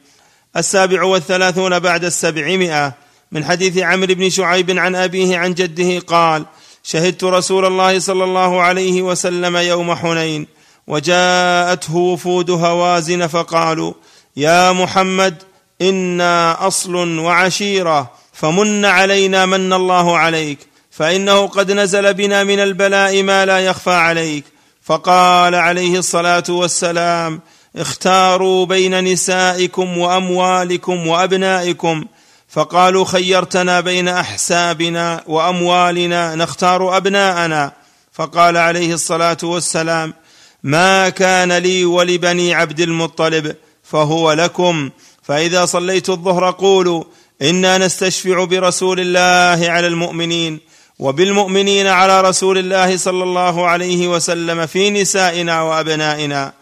[0.56, 2.92] السابع والثلاثون بعد السبعمائه
[3.32, 6.44] من حديث عمرو بن شعيب عن أبيه عن جده قال
[6.82, 10.46] شهدت رسول الله صلى الله عليه وسلم يوم حنين
[10.86, 13.92] وجاءته وفود هوازن فقالوا
[14.36, 15.42] يا محمد
[15.82, 20.58] انا اصل وعشيره فمن علينا من الله عليك
[20.90, 24.44] فانه قد نزل بنا من البلاء ما لا يخفى عليك
[24.82, 27.40] فقال عليه الصلاه والسلام
[27.76, 32.04] اختاروا بين نسائكم واموالكم وابنائكم
[32.48, 37.72] فقالوا خيرتنا بين احسابنا واموالنا نختار ابناءنا
[38.12, 40.14] فقال عليه الصلاه والسلام
[40.62, 44.90] ما كان لي ولبني عبد المطلب فهو لكم
[45.22, 47.04] فاذا صليت الظهر قولوا
[47.42, 50.60] انا نستشفع برسول الله على المؤمنين
[50.98, 56.52] وبالمؤمنين على رسول الله صلى الله عليه وسلم في نسائنا وابنائنا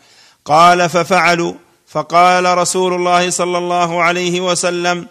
[0.44, 1.54] قال ففعلوا
[1.88, 5.06] فقال رسول الله صلى الله عليه وسلم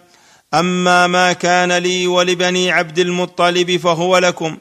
[0.54, 4.58] اما ما كان لي ولبني عبد المطلب فهو لكم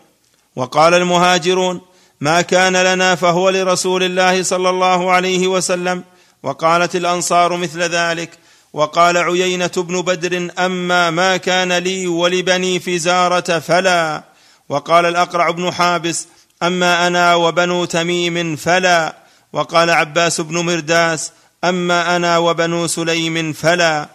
[0.56, 1.82] وقال المهاجرون
[2.22, 6.04] ما كان لنا فهو لرسول الله صلى الله عليه وسلم
[6.44, 8.30] وقالت الانصار مثل ذلك
[8.74, 14.24] وقال عيينه بن بدر اما ما كان لي ولبني فزاره فلا
[14.70, 16.28] وقال الاقرع بن حابس
[16.64, 19.18] اما انا وبنو تميم فلا
[19.54, 21.32] وقال عباس بن مرداس
[21.64, 24.08] اما انا وبنو سليم فلا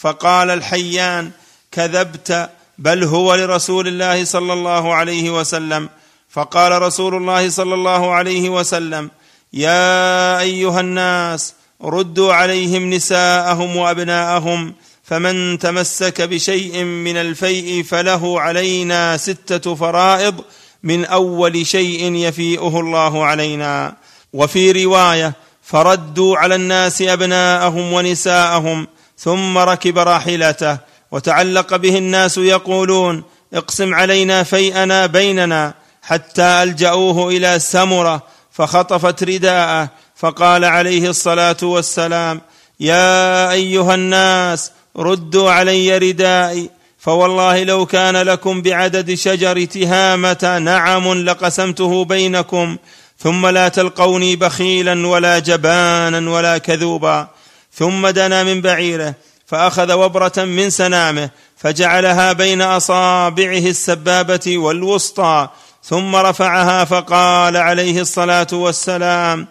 [0.00, 1.30] فقال الحيان
[1.72, 5.88] كذبت بل هو لرسول الله صلى الله عليه وسلم
[6.30, 9.10] فقال رسول الله صلى الله عليه وسلم
[9.52, 11.54] يا ايها الناس
[11.84, 20.44] ردوا عليهم نساءهم وابناءهم فمن تمسك بشيء من الفيء فله علينا سته فرائض
[20.82, 23.94] من اول شيء يفيئه الله علينا
[24.32, 28.86] وفي روايه فردوا على الناس ابناءهم ونساءهم
[29.18, 30.78] ثم ركب راحلته
[31.12, 33.22] وتعلق به الناس يقولون
[33.54, 38.22] اقسم علينا فيئنا بيننا حتى الجاوه الى سمره
[38.52, 42.40] فخطفت رداءه فقال عليه الصلاه والسلام
[42.80, 52.04] يا ايها الناس ردوا علي ردائي فوالله لو كان لكم بعدد شجر تهامه نعم لقسمته
[52.04, 52.76] بينكم
[53.20, 57.28] ثم لا تلقوني بخيلا ولا جبانا ولا كذوبا
[57.72, 59.14] ثم دنا من بعيره
[59.46, 65.48] فاخذ وبره من سنامه فجعلها بين اصابعه السبابه والوسطى
[65.84, 69.46] ثم رفعها فقال عليه الصلاه والسلام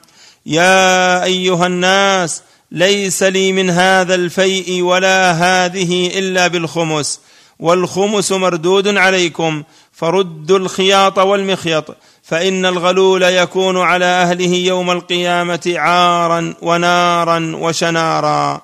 [0.45, 2.41] يا ايها الناس
[2.71, 7.19] ليس لي من هذا الفيء ولا هذه الا بالخمس
[7.59, 11.95] والخمس مردود عليكم فردوا الخياط والمخيط
[12.27, 18.61] فان الغلول يكون على اهله يوم القيامه عارا ونارا وشنارا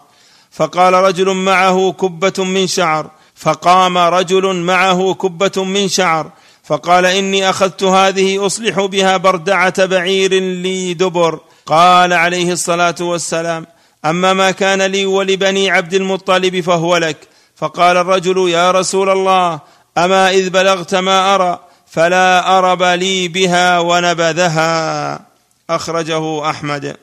[0.51, 6.29] فقال رجل معه كبه من شعر فقام رجل معه كبه من شعر
[6.63, 13.65] فقال اني اخذت هذه اصلح بها بردعه بعير لي دبر قال عليه الصلاه والسلام
[14.05, 17.17] اما ما كان لي ولبني عبد المطلب فهو لك
[17.55, 19.59] فقال الرجل يا رسول الله
[19.97, 21.59] اما اذ بلغت ما ارى
[21.93, 25.25] فلا أرب لي بها ونبذها
[25.69, 26.95] أخرجه أحمد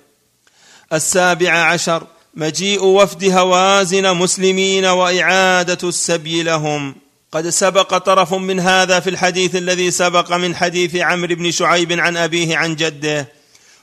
[0.92, 6.94] السابع عشر مجيء وفد هوازن مسلمين وإعادة السبي لهم
[7.32, 12.16] قد سبق طرف من هذا في الحديث الذي سبق من حديث عمرو بن شعيب عن
[12.16, 13.28] أبيه عن جده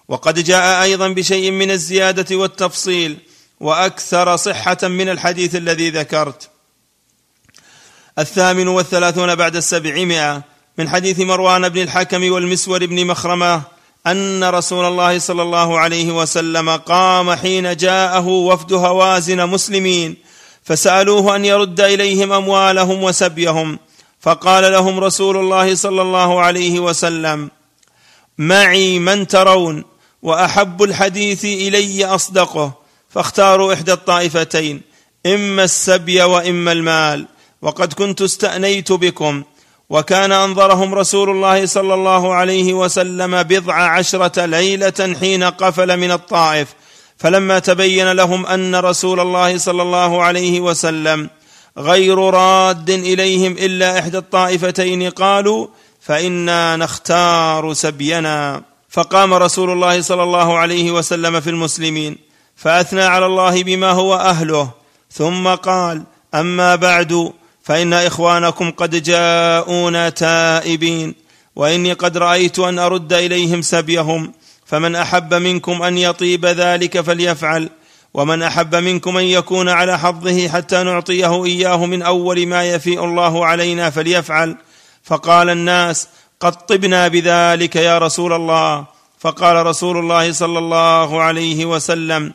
[0.07, 3.17] وقد جاء أيضا بشيء من الزيادة والتفصيل
[3.59, 6.49] واكثر صحه من الحديث الذي ذكرت
[8.19, 10.41] الثامن والثلاثون بعد السبعمائه
[10.79, 13.61] من حديث مروان بن الحكم والمسور بن مخرمه
[14.07, 20.15] ان رسول الله صلى الله عليه وسلم قام حين جاءه وفد هوازن مسلمين
[20.63, 23.79] فسالوه ان يرد اليهم اموالهم وسبيهم
[24.21, 27.51] فقال لهم رسول الله صلى الله عليه وسلم
[28.37, 29.83] معي من ترون
[30.21, 32.71] واحب الحديث الي اصدقه
[33.09, 34.81] فاختاروا احدى الطائفتين
[35.25, 37.25] اما السبي واما المال
[37.61, 39.43] وقد كنت استانيت بكم
[39.89, 46.67] وكان انظرهم رسول الله صلى الله عليه وسلم بضع عشره ليله حين قفل من الطائف
[47.17, 51.29] فلما تبين لهم ان رسول الله صلى الله عليه وسلم
[51.77, 55.67] غير راد اليهم الا احدى الطائفتين قالوا
[56.01, 62.17] فانا نختار سبينا فقام رسول الله صلى الله عليه وسلم في المسلمين
[62.55, 64.69] فاثنى على الله بما هو اهله
[65.11, 66.03] ثم قال
[66.35, 67.31] اما بعد
[67.67, 71.15] فان اخوانكم قد جاءونا تائبين
[71.55, 74.31] واني قد رايت ان ارد اليهم سبيهم
[74.65, 77.69] فمن احب منكم ان يطيب ذلك فليفعل
[78.13, 83.45] ومن احب منكم ان يكون على حظه حتى نعطيه اياه من اول ما يفيء الله
[83.45, 84.55] علينا فليفعل
[85.03, 86.07] فقال الناس
[86.39, 88.85] قد طبنا بذلك يا رسول الله
[89.19, 92.33] فقال رسول الله صلى الله عليه وسلم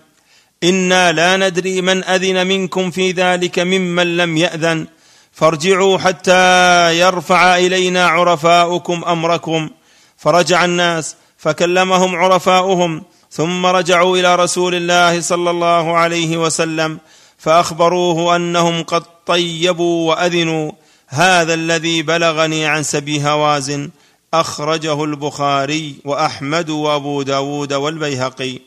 [0.65, 4.87] انا لا ندري من اذن منكم في ذلك ممن لم ياذن
[5.33, 9.71] فارجعوا حتى يرفع الينا عرفاؤكم امركم
[10.17, 16.99] فرجع الناس فكلمهم عرفاؤهم ثم رجعوا الى رسول الله صلى الله عليه وسلم
[17.39, 20.73] فاخبروه انهم قد طيبوا واذنوا
[21.09, 23.91] هذا الذي بلغني عن سبي هوازن
[24.35, 28.59] اخرجه البخاري واحمد وابو داود والبيهقي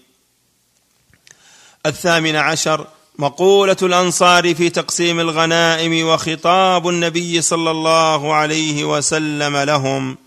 [1.85, 2.87] الثامن عشر
[3.19, 10.17] مقوله الانصار في تقسيم الغنائم وخطاب النبي صلى الله عليه وسلم لهم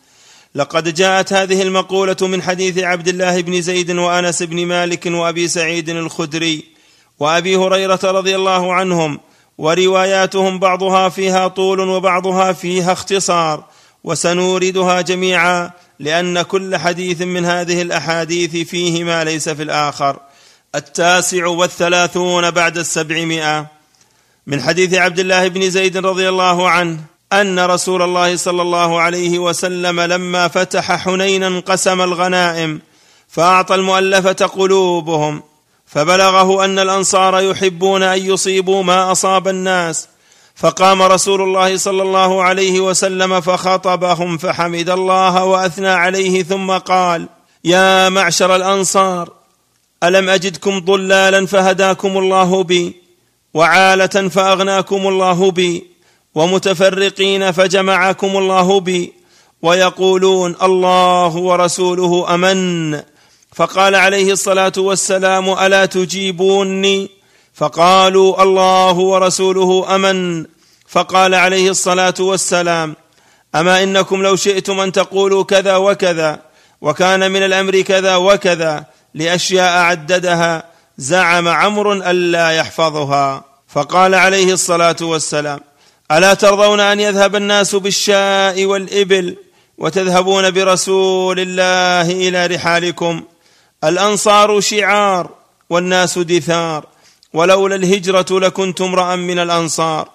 [0.55, 5.89] لقد جاءت هذه المقوله من حديث عبد الله بن زيد وانس بن مالك وابي سعيد
[5.89, 6.65] الخدري
[7.21, 9.21] وابي هريره رضي الله عنهم
[9.59, 13.65] ورواياتهم بعضها فيها طول وبعضها فيها اختصار
[14.05, 15.71] وسنوردها جميعا
[16.01, 20.19] لان كل حديث من هذه الاحاديث فيه ما ليس في الاخر
[20.75, 23.67] التاسع والثلاثون بعد السبعمائة
[24.47, 27.01] من حديث عبد الله بن زيد رضي الله عنه
[27.33, 32.81] أن رسول الله صلى الله عليه وسلم لما فتح حنينا قسم الغنائم
[33.29, 35.43] فأعطى المؤلفة قلوبهم
[35.87, 40.09] فبلغه أن الأنصار يحبون أن يصيبوا ما أصاب الناس
[40.57, 47.29] فقام رسول الله صلى الله عليه وسلم فخطبهم فحمد الله واثنى عليه ثم قال
[47.65, 49.38] يا معشر الانصار
[50.05, 52.97] الم اجدكم ضلالا فهداكم الله بي
[53.55, 55.87] وعاله فاغناكم الله بي
[56.35, 59.13] ومتفرقين فجمعكم الله بي
[59.63, 63.01] ويقولون الله ورسوله امن
[63.57, 67.11] فقال عليه الصلاه والسلام الا تجيبوني
[67.55, 70.47] فقالوا الله ورسوله امن
[70.89, 72.97] فقال عليه الصلاه والسلام
[73.55, 76.43] اما انكم لو شئتم ان تقولوا كذا وكذا
[76.81, 80.63] وكان من الامر كذا وكذا لاشياء عددها
[80.99, 85.61] زعم عمرو الا يحفظها فقال عليه الصلاه والسلام
[86.13, 89.37] الا ترضون ان يذهب الناس بالشاء والابل
[89.79, 93.23] وتذهبون برسول الله الى رحالكم
[93.85, 95.29] الانصار شعار
[95.71, 96.87] والناس دثار
[97.33, 100.09] ولولا الهجره لكنت امرا من الانصار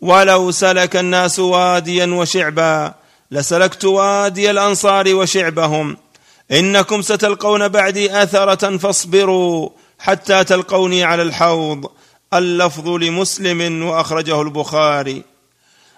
[0.00, 2.92] ولو سلك الناس واديا وشعبا
[3.30, 5.96] لسلكت وادي الانصار وشعبهم
[6.52, 9.68] انكم ستلقون بعدي اثره فاصبروا
[9.98, 11.86] حتى تلقوني على الحوض
[12.34, 15.22] اللفظ لمسلم واخرجه البخاري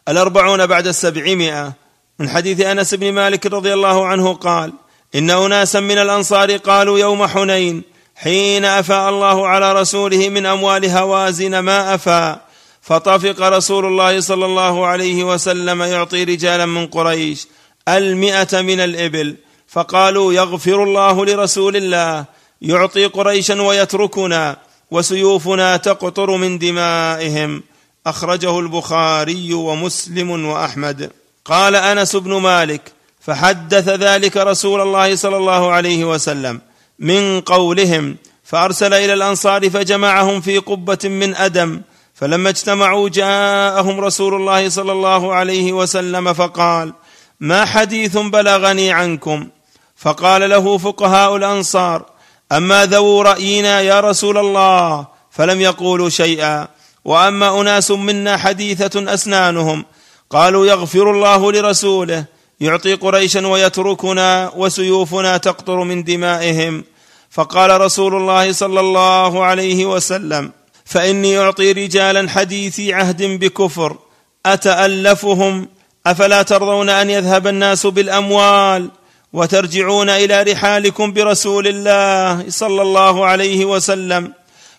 [0.09, 1.73] الاربعون بعد السبعمائه
[2.19, 4.73] من حديث انس بن مالك رضي الله عنه قال
[5.15, 7.83] ان اناسا من الانصار قالوا يوم حنين
[8.17, 12.41] حين افاء الله على رسوله من اموال هوازن ما افاء
[12.83, 17.47] فطفق رسول الله صلى الله عليه وسلم يعطي رجالا من قريش
[17.89, 19.37] المئه من الابل
[19.73, 22.25] فقالوا يغفر الله لرسول الله
[22.63, 24.57] يعطي قريشا ويتركنا
[24.91, 27.63] وسيوفنا تقطر من دمائهم
[28.07, 31.11] اخرجه البخاري ومسلم واحمد
[31.45, 36.61] قال انس بن مالك فحدث ذلك رسول الله صلى الله عليه وسلم
[36.99, 41.83] من قولهم فارسل الى الانصار فجمعهم في قبه من ادم
[42.15, 46.93] فلما اجتمعوا جاءهم رسول الله صلى الله عليه وسلم فقال
[47.41, 49.49] ما حديث بلغني عنكم
[50.03, 52.05] فقال له فقهاء الانصار
[52.53, 56.69] اما ذوو راينا يا رسول الله فلم يقولوا شيئا
[57.05, 59.85] واما اناس منا حديثه اسنانهم
[60.31, 62.25] قالوا يغفر الله لرسوله
[62.61, 66.85] يعطي قريشا ويتركنا وسيوفنا تقطر من دمائهم
[67.31, 70.53] فقال رسول الله صلى الله عليه وسلم
[70.85, 73.97] فاني اعطي رجالا حديثي عهد بكفر
[74.47, 75.69] اتالفهم
[76.07, 78.91] افلا ترضون ان يذهب الناس بالاموال
[79.33, 84.33] وترجعون الى رحالكم برسول الله صلى الله عليه وسلم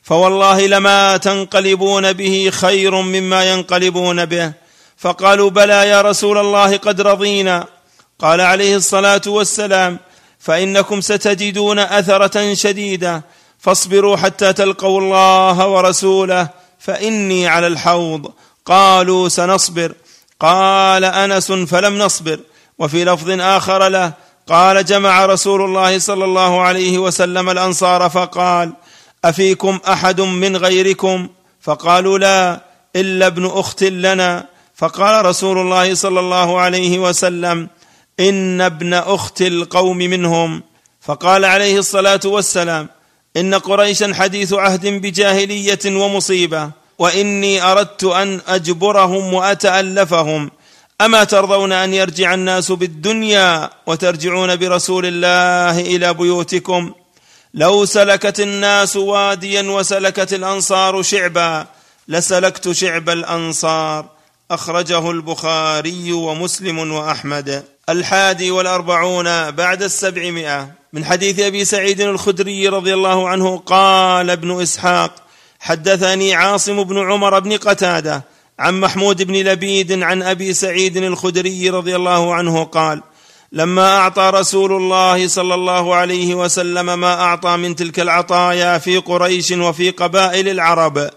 [0.04, 4.54] فوالله لما تنقلبون به خير مما ينقلبون به
[4.98, 7.66] فقالوا بلى يا رسول الله قد رضينا
[8.20, 10.00] قال عليه الصلاه والسلام
[10.40, 13.24] فانكم ستجدون اثره شديده
[13.60, 16.48] فاصبروا حتى تلقوا الله ورسوله
[16.80, 18.32] فاني على الحوض
[18.66, 19.94] قالوا سنصبر
[20.40, 22.40] قال انس فلم نصبر
[22.80, 28.74] وفي لفظ اخر له قال جمع رسول الله صلى الله عليه وسلم الانصار فقال
[29.26, 31.28] افيكم احد من غيركم
[31.62, 32.62] فقالوا لا
[32.96, 34.46] الا ابن اخت لنا
[34.76, 37.68] فقال رسول الله صلى الله عليه وسلم
[38.20, 40.64] ان ابن اخت القوم منهم
[41.02, 42.90] فقال عليه الصلاه والسلام
[43.38, 50.50] ان قريشا حديث عهد بجاهليه ومصيبه واني اردت ان اجبرهم واتالفهم
[51.06, 56.94] اما ترضون ان يرجع الناس بالدنيا وترجعون برسول الله الى بيوتكم
[57.54, 61.66] لو سلكت الناس واديا وسلكت الانصار شعبا
[62.08, 64.06] لسلكت شعب الانصار
[64.52, 73.30] اخرجه البخاري ومسلم واحمد الحادي والاربعون بعد السبعمائه من حديث ابي سعيد الخدري رضي الله
[73.30, 75.12] عنه قال ابن اسحاق
[75.60, 78.24] حدثني عاصم بن عمر بن قتاده
[78.60, 83.02] عن محمود بن لبيد عن ابي سعيد الخدري رضي الله عنه قال
[83.52, 89.52] لما اعطى رسول الله صلى الله عليه وسلم ما اعطى من تلك العطايا في قريش
[89.52, 91.10] وفي قبائل العرب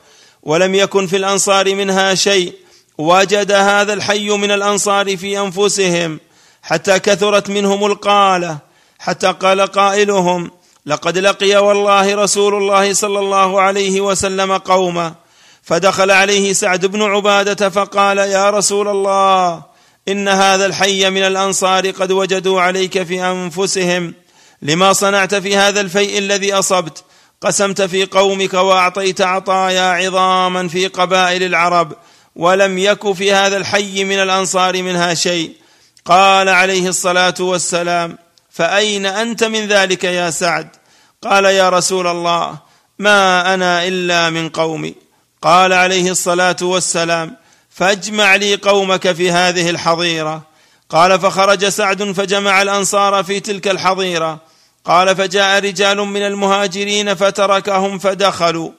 [0.42, 2.52] ولم يكن في الانصار منها شيء
[2.98, 6.20] وجد هذا الحي من الانصار في انفسهم
[6.62, 8.58] حتى كثرت منهم القاله
[8.98, 10.50] حتى قال قائلهم
[10.86, 15.14] لقد لقي والله رسول الله صلى الله عليه وسلم قوما
[15.66, 19.62] فدخل عليه سعد بن عباده فقال يا رسول الله
[20.09, 24.14] ان هذا الحي من الانصار قد وجدوا عليك في انفسهم
[24.62, 27.05] لما صنعت في هذا الفيء الذي اصبت
[27.40, 31.93] قسمت في قومك واعطيت عطايا عظاما في قبائل العرب
[32.36, 35.52] ولم يك في هذا الحي من الانصار منها شيء
[36.05, 38.18] قال عليه الصلاه والسلام
[38.51, 40.68] فاين انت من ذلك يا سعد
[41.22, 42.59] قال يا رسول الله
[42.98, 45.05] ما انا الا من قومي
[45.47, 47.36] قال عليه الصلاه والسلام
[47.70, 50.43] فاجمع لي قومك في هذه الحظيره
[50.90, 54.39] قال فخرج سعد فجمع الانصار في تلك الحظيره
[54.85, 58.70] قال فجاء رجال من المهاجرين فتركهم فدخلوا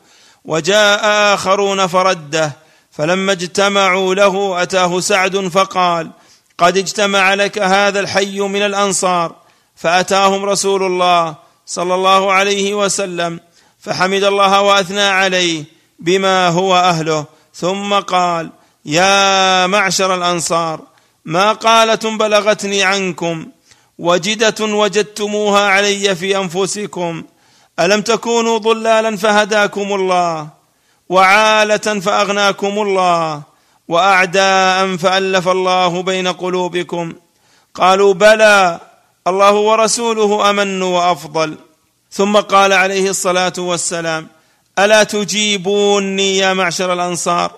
[0.45, 0.99] وجاء
[1.34, 2.52] اخرون فرده
[2.91, 6.11] فلما اجتمعوا له اتاه سعد فقال
[6.57, 9.35] قد اجتمع لك هذا الحي من الانصار
[9.76, 11.35] فاتاهم رسول الله
[11.65, 13.39] صلى الله عليه وسلم
[13.80, 18.49] فحمد الله واثنى عليه بما هو اهله ثم قال
[18.86, 20.82] يا معشر الانصار
[21.26, 23.45] ما قاله بلغتني عنكم
[23.99, 27.24] وجده وجدتموها علي في انفسكم
[27.80, 30.48] الم تكونوا ضلالا فهداكم الله
[31.10, 33.41] وعاله فاغناكم الله
[33.88, 37.14] واعداء فالف الله بين قلوبكم
[37.74, 38.80] قالوا بلى
[39.28, 41.57] الله ورسوله امن وافضل
[42.11, 44.28] ثم قال عليه الصلاه والسلام
[44.79, 47.51] الا تجيبوني يا معشر الانصار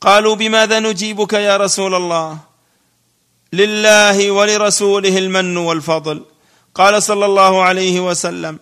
[0.00, 2.38] قالوا بماذا نجيبك يا رسول الله
[3.52, 6.24] لله ولرسوله المن والفضل
[6.74, 8.58] قال صلى الله عليه وسلم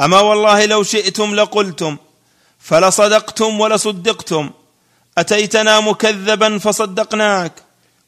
[0.00, 1.96] اما والله لو شئتم لقلتم
[2.58, 4.50] فلصدقتم ولصدقتم
[5.18, 7.52] اتيتنا مكذبا فصدقناك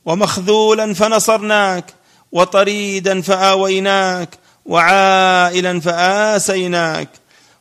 [0.05, 1.95] ومخذولا فنصرناك
[2.33, 7.09] وطريدا فاويناك وعائلا فاسيناك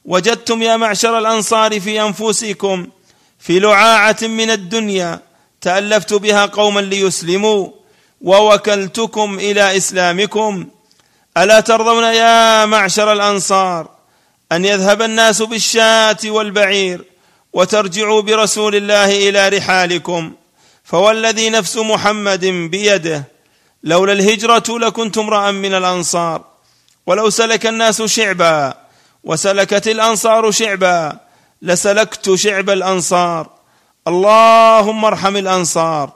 [0.06, 2.88] وجدتم يا معشر الانصار في انفسكم
[3.40, 5.20] في لعاعه من الدنيا
[5.62, 7.68] تالفت بها قوما ليسلموا
[8.22, 10.66] ووكلتكم الى اسلامكم
[11.38, 13.90] الا ترضون يا معشر الانصار
[14.52, 17.06] ان يذهب الناس بالشاة والبعير
[17.54, 20.34] وترجعوا برسول الله الى رحالكم
[20.84, 23.24] فوالذي نفس محمد بيده
[23.84, 26.44] لولا الهجره لكنت امرا من الانصار
[27.08, 28.85] ولو سلك الناس شعبا
[29.26, 31.18] وسلكت الانصار شعبا
[31.62, 33.50] لسلكت شعب الانصار
[34.08, 36.10] اللهم ارحم الانصار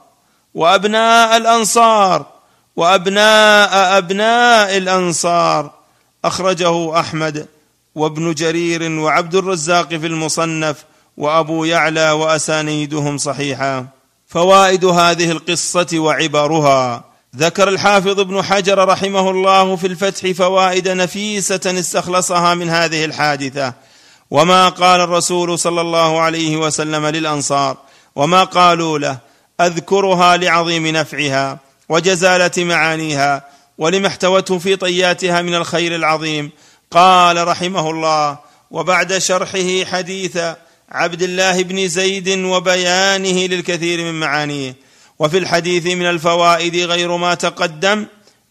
[0.53, 2.25] وابناء الانصار
[2.75, 5.71] وابناء ابناء الانصار
[6.25, 7.47] اخرجه احمد
[7.95, 10.85] وابن جرير وعبد الرزاق في المصنف
[11.17, 13.85] وابو يعلى واسانيدهم صحيحه
[14.27, 22.55] فوائد هذه القصه وعبرها ذكر الحافظ ابن حجر رحمه الله في الفتح فوائد نفيسه استخلصها
[22.55, 23.73] من هذه الحادثه
[24.31, 27.77] وما قال الرسول صلى الله عليه وسلم للانصار
[28.15, 29.17] وما قالوا له
[29.61, 33.45] اذكرها لعظيم نفعها وجزاله معانيها
[33.77, 36.51] ولما احتوته في طياتها من الخير العظيم
[36.91, 38.37] قال رحمه الله
[38.71, 40.37] وبعد شرحه حديث
[40.91, 44.88] عبد الله بن زيد وبيانه للكثير من معانيه
[45.19, 48.05] وفي الحديث من الفوائد غير ما تقدم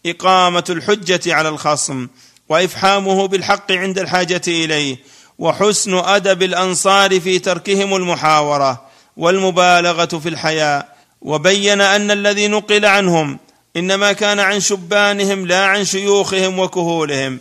[0.05, 2.07] اقامه الحجه على الخصم
[2.49, 4.97] وافحامه بالحق عند الحاجه اليه
[5.39, 8.85] وحسن ادب الانصار في تركهم المحاوره
[9.17, 13.39] والمبالغه في الحياء وبين ان الذي نقل عنهم
[13.77, 17.39] انما كان عن شبانهم لا عن شيوخهم وكهولهم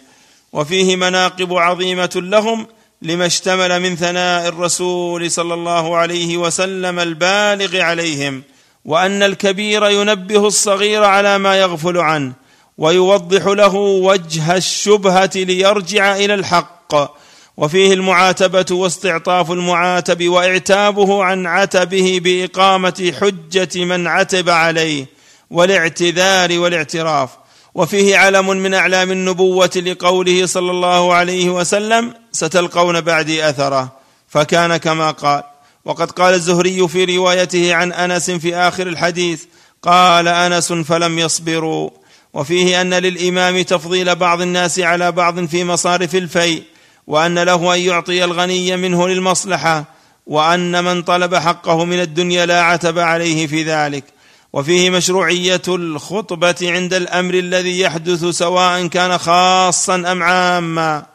[0.52, 2.66] وفيه مناقب عظيمه لهم
[3.02, 8.42] لما اشتمل من ثناء الرسول صلى الله عليه وسلم البالغ عليهم
[8.89, 12.32] وان الكبير ينبه الصغير على ما يغفل عنه
[12.78, 17.16] ويوضح له وجه الشبهه ليرجع الى الحق
[17.56, 25.06] وفيه المعاتبه واستعطاف المعاتب واعتابه عن عتبه باقامه حجه من عتب عليه
[25.51, 27.30] والاعتذار والاعتراف
[27.74, 33.88] وفيه علم من اعلام النبوه لقوله صلى الله عليه وسلم ستلقون بعدي اثره
[34.29, 35.43] فكان كما قال
[35.88, 39.42] وقد قال الزهري في روايته عن انس في اخر الحديث
[39.82, 41.90] قال انس فلم يصبروا
[42.34, 46.62] وفيه ان للامام تفضيل بعض الناس على بعض في مصارف الفيء
[47.06, 49.84] وان له ان يعطي الغني منه للمصلحه
[50.26, 54.04] وان من طلب حقه من الدنيا لا عتب عليه في ذلك
[54.52, 61.06] وفيه مشروعيه الخطبه عند الامر الذي يحدث سواء كان خاصا ام عاما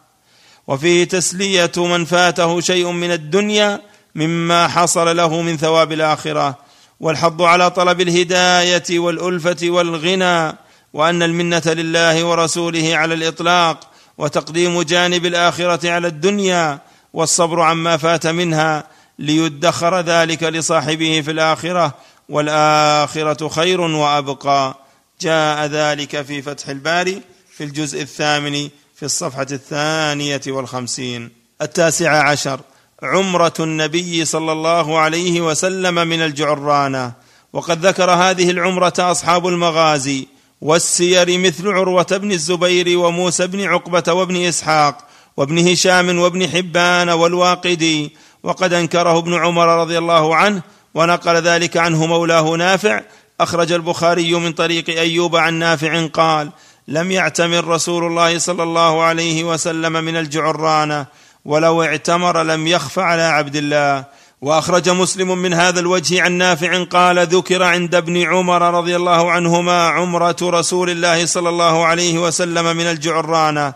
[0.68, 3.82] وفيه تسليه من فاته شيء من الدنيا
[4.16, 6.56] مما حصل له من ثواب الاخره
[7.00, 10.56] والحض على طلب الهدايه والالفه والغنى
[10.94, 13.80] وان المنه لله ورسوله على الاطلاق
[14.18, 16.80] وتقديم جانب الاخره على الدنيا
[17.14, 18.84] والصبر عما فات منها
[19.20, 21.94] ليدخر ذلك لصاحبه في الاخره
[22.30, 24.76] والاخره خير وابقى
[25.22, 27.22] جاء ذلك في فتح الباري
[27.58, 31.30] في الجزء الثامن في الصفحه الثانيه والخمسين
[31.62, 32.60] التاسعه عشر
[33.04, 37.12] عمره النبي صلى الله عليه وسلم من الجعرانه
[37.54, 40.28] وقد ذكر هذه العمره اصحاب المغازي
[40.62, 44.98] والسير مثل عروه بن الزبير وموسى بن عقبه وابن اسحاق
[45.38, 50.62] وابن هشام وابن حبان والواقدي وقد انكره ابن عمر رضي الله عنه
[50.94, 53.02] ونقل ذلك عنه مولاه نافع
[53.42, 56.50] اخرج البخاري من طريق ايوب عن نافع قال
[56.88, 61.06] لم يعتمر رسول الله صلى الله عليه وسلم من الجعرانه
[61.46, 64.06] ولو اعتمر لم يخف على عبد الله
[64.42, 69.88] واخرج مسلم من هذا الوجه عن نافع قال ذكر عند ابن عمر رضي الله عنهما
[69.88, 73.74] عمره رسول الله صلى الله عليه وسلم من الجعرانه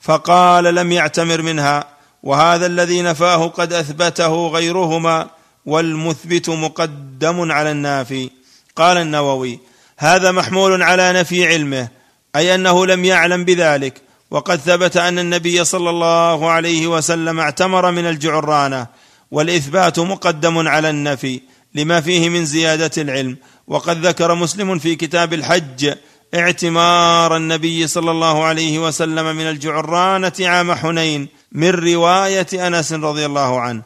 [0.00, 1.84] فقال لم يعتمر منها
[2.22, 5.26] وهذا الذي نفاه قد اثبته غيرهما
[5.66, 8.30] والمثبت مقدم على النافي
[8.76, 9.60] قال النووي
[9.98, 11.88] هذا محمول على نفي علمه
[12.36, 18.06] اي انه لم يعلم بذلك وقد ثبت ان النبي صلى الله عليه وسلم اعتمر من
[18.06, 18.86] الجعرانه
[19.30, 21.40] والاثبات مقدم على النفي
[21.74, 25.94] لما فيه من زياده العلم وقد ذكر مسلم في كتاب الحج
[26.34, 33.60] اعتمار النبي صلى الله عليه وسلم من الجعرانه عام حنين من روايه انس رضي الله
[33.60, 33.82] عنه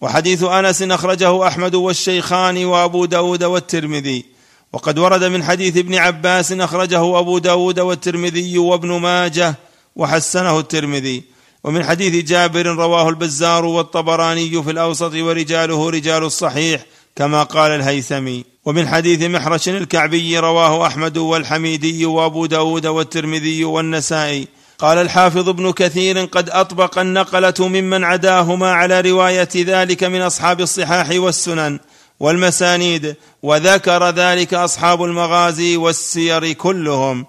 [0.00, 4.24] وحديث انس اخرجه احمد والشيخان وابو داود والترمذي
[4.72, 9.54] وقد ورد من حديث ابن عباس اخرجه ابو داود والترمذي وابن ماجه
[9.96, 11.22] وحسنه الترمذي
[11.64, 16.80] ومن حديث جابر رواه البزار والطبراني في الاوسط ورجاله رجال الصحيح
[17.16, 24.98] كما قال الهيثمي ومن حديث محرش الكعبي رواه احمد والحميدي وابو داود والترمذي والنسائي قال
[24.98, 31.78] الحافظ ابن كثير قد اطبق النقله ممن عداهما على روايه ذلك من اصحاب الصحاح والسنن
[32.20, 37.26] والمسانيد وذكر ذلك اصحاب المغازي والسير كلهم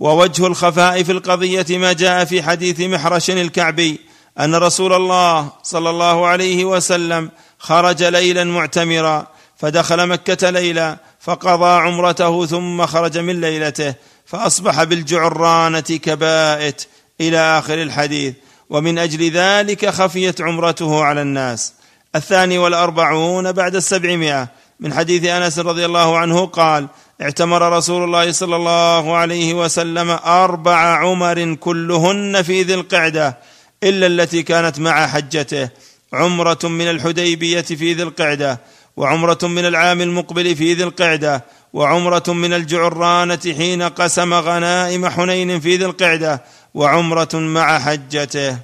[0.00, 4.00] ووجه الخفاء في القضيه ما جاء في حديث محرش الكعبي
[4.40, 12.46] ان رسول الله صلى الله عليه وسلم خرج ليلا معتمرا فدخل مكه ليلا فقضى عمرته
[12.46, 13.94] ثم خرج من ليلته
[14.26, 16.86] فاصبح بالجعرانه كبائت
[17.20, 18.34] الى اخر الحديث
[18.70, 21.72] ومن اجل ذلك خفيت عمرته على الناس
[22.16, 24.48] الثاني والاربعون بعد السبعمائه
[24.80, 26.88] من حديث انس رضي الله عنه قال
[27.22, 33.38] اعتمر رسول الله صلى الله عليه وسلم اربع عمر كلهن في ذي القعده
[33.82, 35.70] الا التي كانت مع حجته
[36.12, 38.60] عمره من الحديبيه في ذي القعده
[38.96, 45.76] وعمره من العام المقبل في ذي القعده وعمره من الجعرانه حين قسم غنائم حنين في
[45.76, 46.42] ذي القعده
[46.74, 48.58] وعمره مع حجته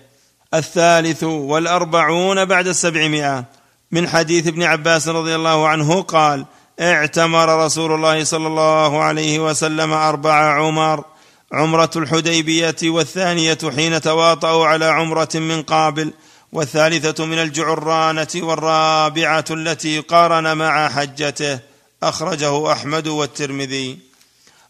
[0.55, 3.45] الثالث والاربعون بعد السبعمائه
[3.93, 6.47] من حديث ابن عباس رضي الله عنه قال
[6.81, 11.05] اعتمر رسول الله صلى الله عليه وسلم اربع عمر
[11.53, 16.13] عمره الحديبيه والثانيه حين تواطؤوا على عمره من قابل
[16.53, 21.59] والثالثه من الجعرانه والرابعه التي قارن مع حجته
[22.03, 23.99] اخرجه احمد والترمذي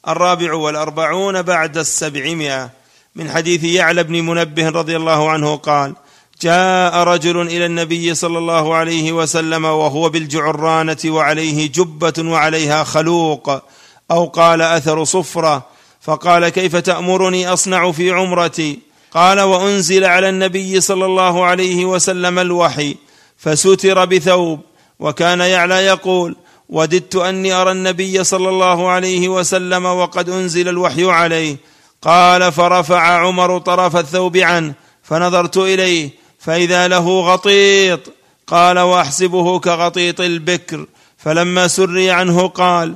[0.09, 2.71] الرابع والاربعون بعد السبعمائه
[3.17, 5.95] من حديث يعلى بن منبه رضي الله عنه قال
[6.43, 13.59] جاء رجل الى النبي صلى الله عليه وسلم وهو بالجعرانه وعليه جبه وعليها خلوق
[14.11, 15.63] او قال اثر صفره
[16.01, 18.79] فقال كيف تامرني اصنع في عمرتي
[19.13, 22.95] قال وانزل على النبي صلى الله عليه وسلم الوحي
[23.39, 24.61] فستر بثوب
[25.01, 26.37] وكان يعلى يقول
[26.69, 31.57] وددت اني ارى النبي صلى الله عليه وسلم وقد انزل الوحي عليه
[32.03, 38.01] قال فرفع عمر طرف الثوب عنه فنظرت اليه فإذا له غطيط
[38.47, 40.87] قال وأحسبه كغطيط البكر
[41.19, 42.95] فلما سري عنه قال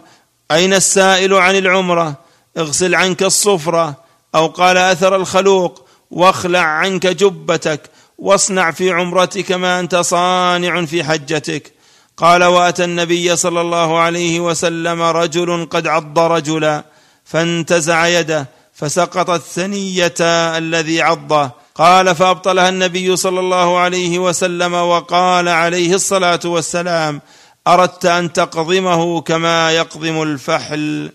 [0.50, 2.14] أين السائل عن العمرة
[2.58, 3.94] اغسل عنك الصفرة
[4.34, 7.80] أو قال أثر الخلوق واخلع عنك جبتك
[8.18, 11.72] واصنع في عمرتك ما أنت صانع في حجتك
[12.16, 16.84] قال واتى النبي صلى الله عليه وسلم رجل قد عض رجلا
[17.24, 20.14] فانتزع يده فسقطت ثنيه
[20.58, 21.50] الذي عضه
[21.80, 27.20] قال فابطلها النبي صلى الله عليه وسلم وقال عليه الصلاه والسلام
[27.66, 31.12] اردت ان تقضمه كما يقضم الفحل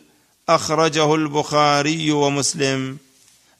[0.49, 2.97] اخرجه البخاري ومسلم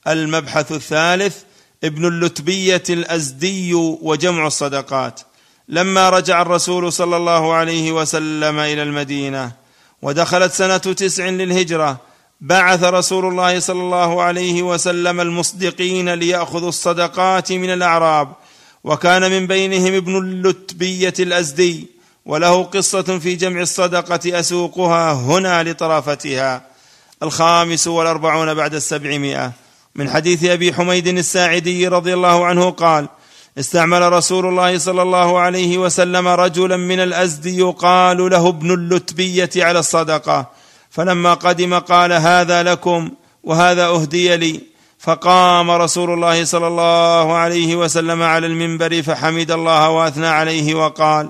[0.07, 1.37] المبحث الثالث
[1.83, 5.19] ابن اللتبيه الازدي وجمع الصدقات
[5.67, 9.51] لما رجع الرسول صلى الله عليه وسلم الى المدينه
[10.01, 11.99] ودخلت سنه تسع للهجره
[12.41, 18.31] بعث رسول الله صلى الله عليه وسلم المصدقين لياخذوا الصدقات من الاعراب
[18.83, 21.87] وكان من بينهم ابن اللتبيه الازدي
[22.25, 26.61] وله قصه في جمع الصدقه اسوقها هنا لطرافتها
[27.23, 29.51] الخامس والاربعون بعد السبعمائه
[29.95, 33.07] من حديث ابي حميد الساعدي رضي الله عنه قال
[33.59, 39.79] استعمل رسول الله صلى الله عليه وسلم رجلا من الازد يقال له ابن اللتبيه على
[39.79, 40.45] الصدقه
[40.95, 43.11] فلما قدم قال هذا لكم
[43.43, 44.61] وهذا اهدي لي
[44.99, 51.29] فقام رسول الله صلى الله عليه وسلم على المنبر فحمد الله واثنى عليه وقال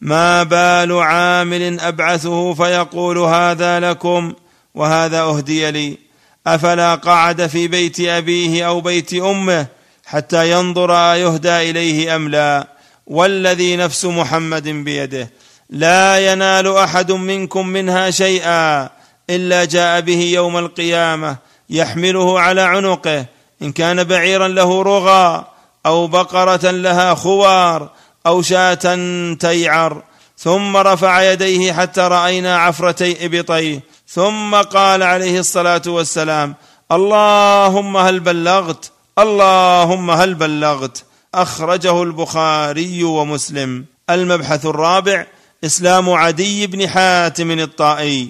[0.00, 4.32] ما بال عامل ابعثه فيقول هذا لكم
[4.74, 5.98] وهذا اهدي لي
[6.46, 9.66] افلا قعد في بيت ابيه او بيت امه
[10.06, 12.68] حتى ينظر ايهدى اليه ام لا
[13.06, 15.30] والذي نفس محمد بيده
[15.70, 18.88] لا ينال احد منكم منها شيئا
[19.30, 21.36] الا جاء به يوم القيامه
[21.70, 23.26] يحمله على عنقه
[23.62, 25.44] ان كان بعيرا له رغى
[25.86, 27.88] او بقره لها خوار
[28.26, 28.98] او شاه
[29.34, 30.02] تيعر
[30.38, 36.54] ثم رفع يديه حتى راينا عفرتي ابطيه ثم قال عليه الصلاه والسلام
[36.92, 45.26] اللهم هل بلغت اللهم هل بلغت اخرجه البخاري ومسلم المبحث الرابع
[45.66, 48.28] إسلام عدي بن حاتم الطائي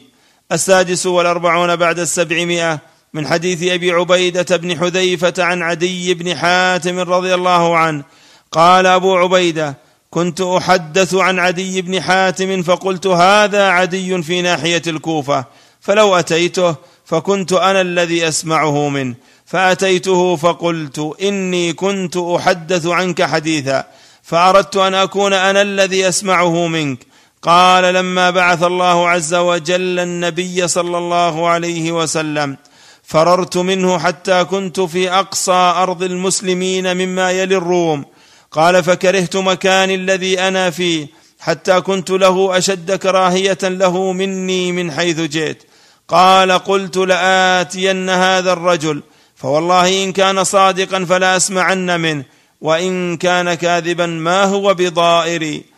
[0.53, 2.79] السادس والأربعون بعد السبعمائة
[3.15, 8.05] من حديث أبي عبيدة بن حذيفة عن عدي بن حاتم رضي الله عنه
[8.53, 9.75] قال أبو عبيدة
[10.11, 15.45] كنت أحدث عن عدي بن حاتم فقلت هذا عدي في ناحية الكوفة
[15.81, 19.15] فلو أتيته فكنت أنا الذي أسمعه منه
[19.47, 23.85] فأتيته فقلت إني كنت أحدث عنك حديثا
[24.23, 26.99] فأردت أن أكون أنا الذي أسمعه منك
[27.45, 32.57] قال لما بعث الله عز وجل النبي صلى الله عليه وسلم
[33.03, 38.05] فررت منه حتى كنت في اقصى ارض المسلمين مما يلي الروم
[38.51, 41.09] قال فكرهت مكاني الذي انا فيه
[41.41, 45.63] حتى كنت له اشد كراهيه له مني من حيث جئت
[46.09, 49.03] قال قلت لاتين هذا الرجل
[49.37, 52.25] فوالله ان كان صادقا فلا اسمعن منه
[52.61, 55.74] وان كان كاذبا ما هو بضائري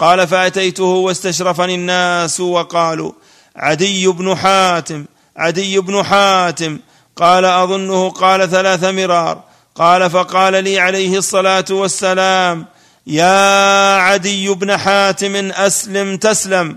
[0.00, 3.12] قال فاتيته واستشرفني الناس وقالوا
[3.56, 5.04] عدي بن حاتم
[5.36, 6.78] عدي بن حاتم
[7.16, 9.42] قال اظنه قال ثلاث مرار
[9.74, 12.66] قال فقال لي عليه الصلاه والسلام
[13.06, 16.76] يا عدي بن حاتم اسلم تسلم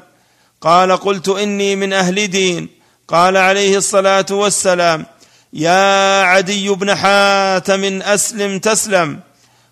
[0.62, 2.70] قال قلت اني من اهل دين
[3.08, 5.06] قال عليه الصلاه والسلام
[5.54, 9.20] يا عدي بن حاتم اسلم تسلم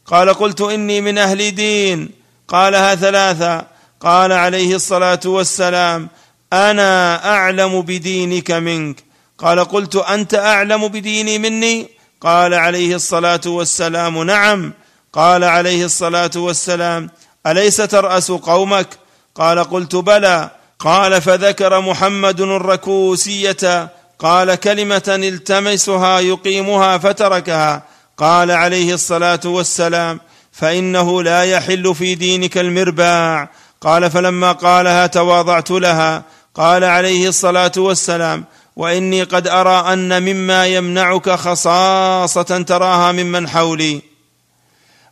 [0.05, 2.20] قال قلت اني من اهل دين
[2.51, 3.65] قالها ثلاثا
[3.99, 6.09] قال عليه الصلاه والسلام
[6.53, 9.03] انا اعلم بدينك منك
[9.37, 11.87] قال قلت انت اعلم بديني مني
[12.21, 14.73] قال عليه الصلاه والسلام نعم
[15.13, 17.09] قال عليه الصلاه والسلام
[17.47, 18.87] اليس تراس قومك
[19.35, 20.49] قال قلت بلى
[20.79, 23.89] قال فذكر محمد الركوسيه
[24.19, 27.83] قال كلمه التمسها يقيمها فتركها
[28.17, 30.19] قال عليه الصلاه والسلام
[30.61, 33.49] فانه لا يحل في دينك المرباع
[33.81, 36.23] قال فلما قالها تواضعت لها
[36.55, 44.01] قال عليه الصلاه والسلام واني قد ارى ان مما يمنعك خصاصه تراها ممن حولي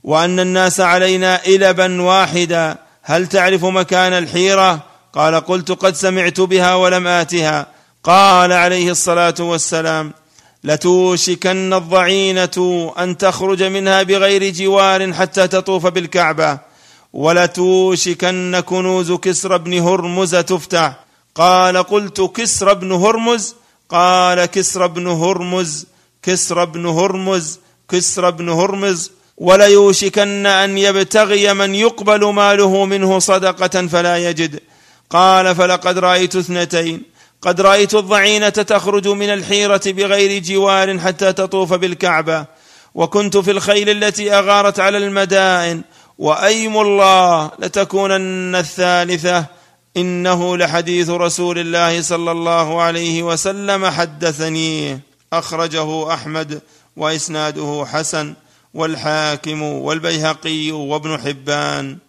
[0.03, 4.79] وان الناس علينا البا واحدا هل تعرف مكان الحيره
[5.13, 7.65] قال قلت قد سمعت بها ولم اتها
[8.03, 10.11] قال عليه الصلاه والسلام
[10.63, 16.59] لتوشكن الضعينه ان تخرج منها بغير جوار حتى تطوف بالكعبه
[17.13, 20.99] ولتوشكن كنوز كسرى بن هرمز تفتح
[21.35, 23.55] قال قلت كسرى بن هرمز
[23.89, 25.85] قال كسرى بن هرمز
[26.23, 34.17] كسرى بن هرمز كسرى بن هرمز وليوشكن ان يبتغي من يقبل ماله منه صدقه فلا
[34.17, 34.59] يجد
[35.09, 37.03] قال فلقد رايت اثنتين
[37.41, 42.45] قد رايت الضعينه تخرج من الحيره بغير جوار حتى تطوف بالكعبه
[42.95, 45.81] وكنت في الخيل التي اغارت على المدائن
[46.17, 49.45] وايم الله لتكونن الثالثه
[49.97, 54.99] انه لحديث رسول الله صلى الله عليه وسلم حدثني
[55.33, 56.61] اخرجه احمد
[56.97, 58.33] واسناده حسن
[58.73, 62.08] والحاكم والبيهقي وابن حبان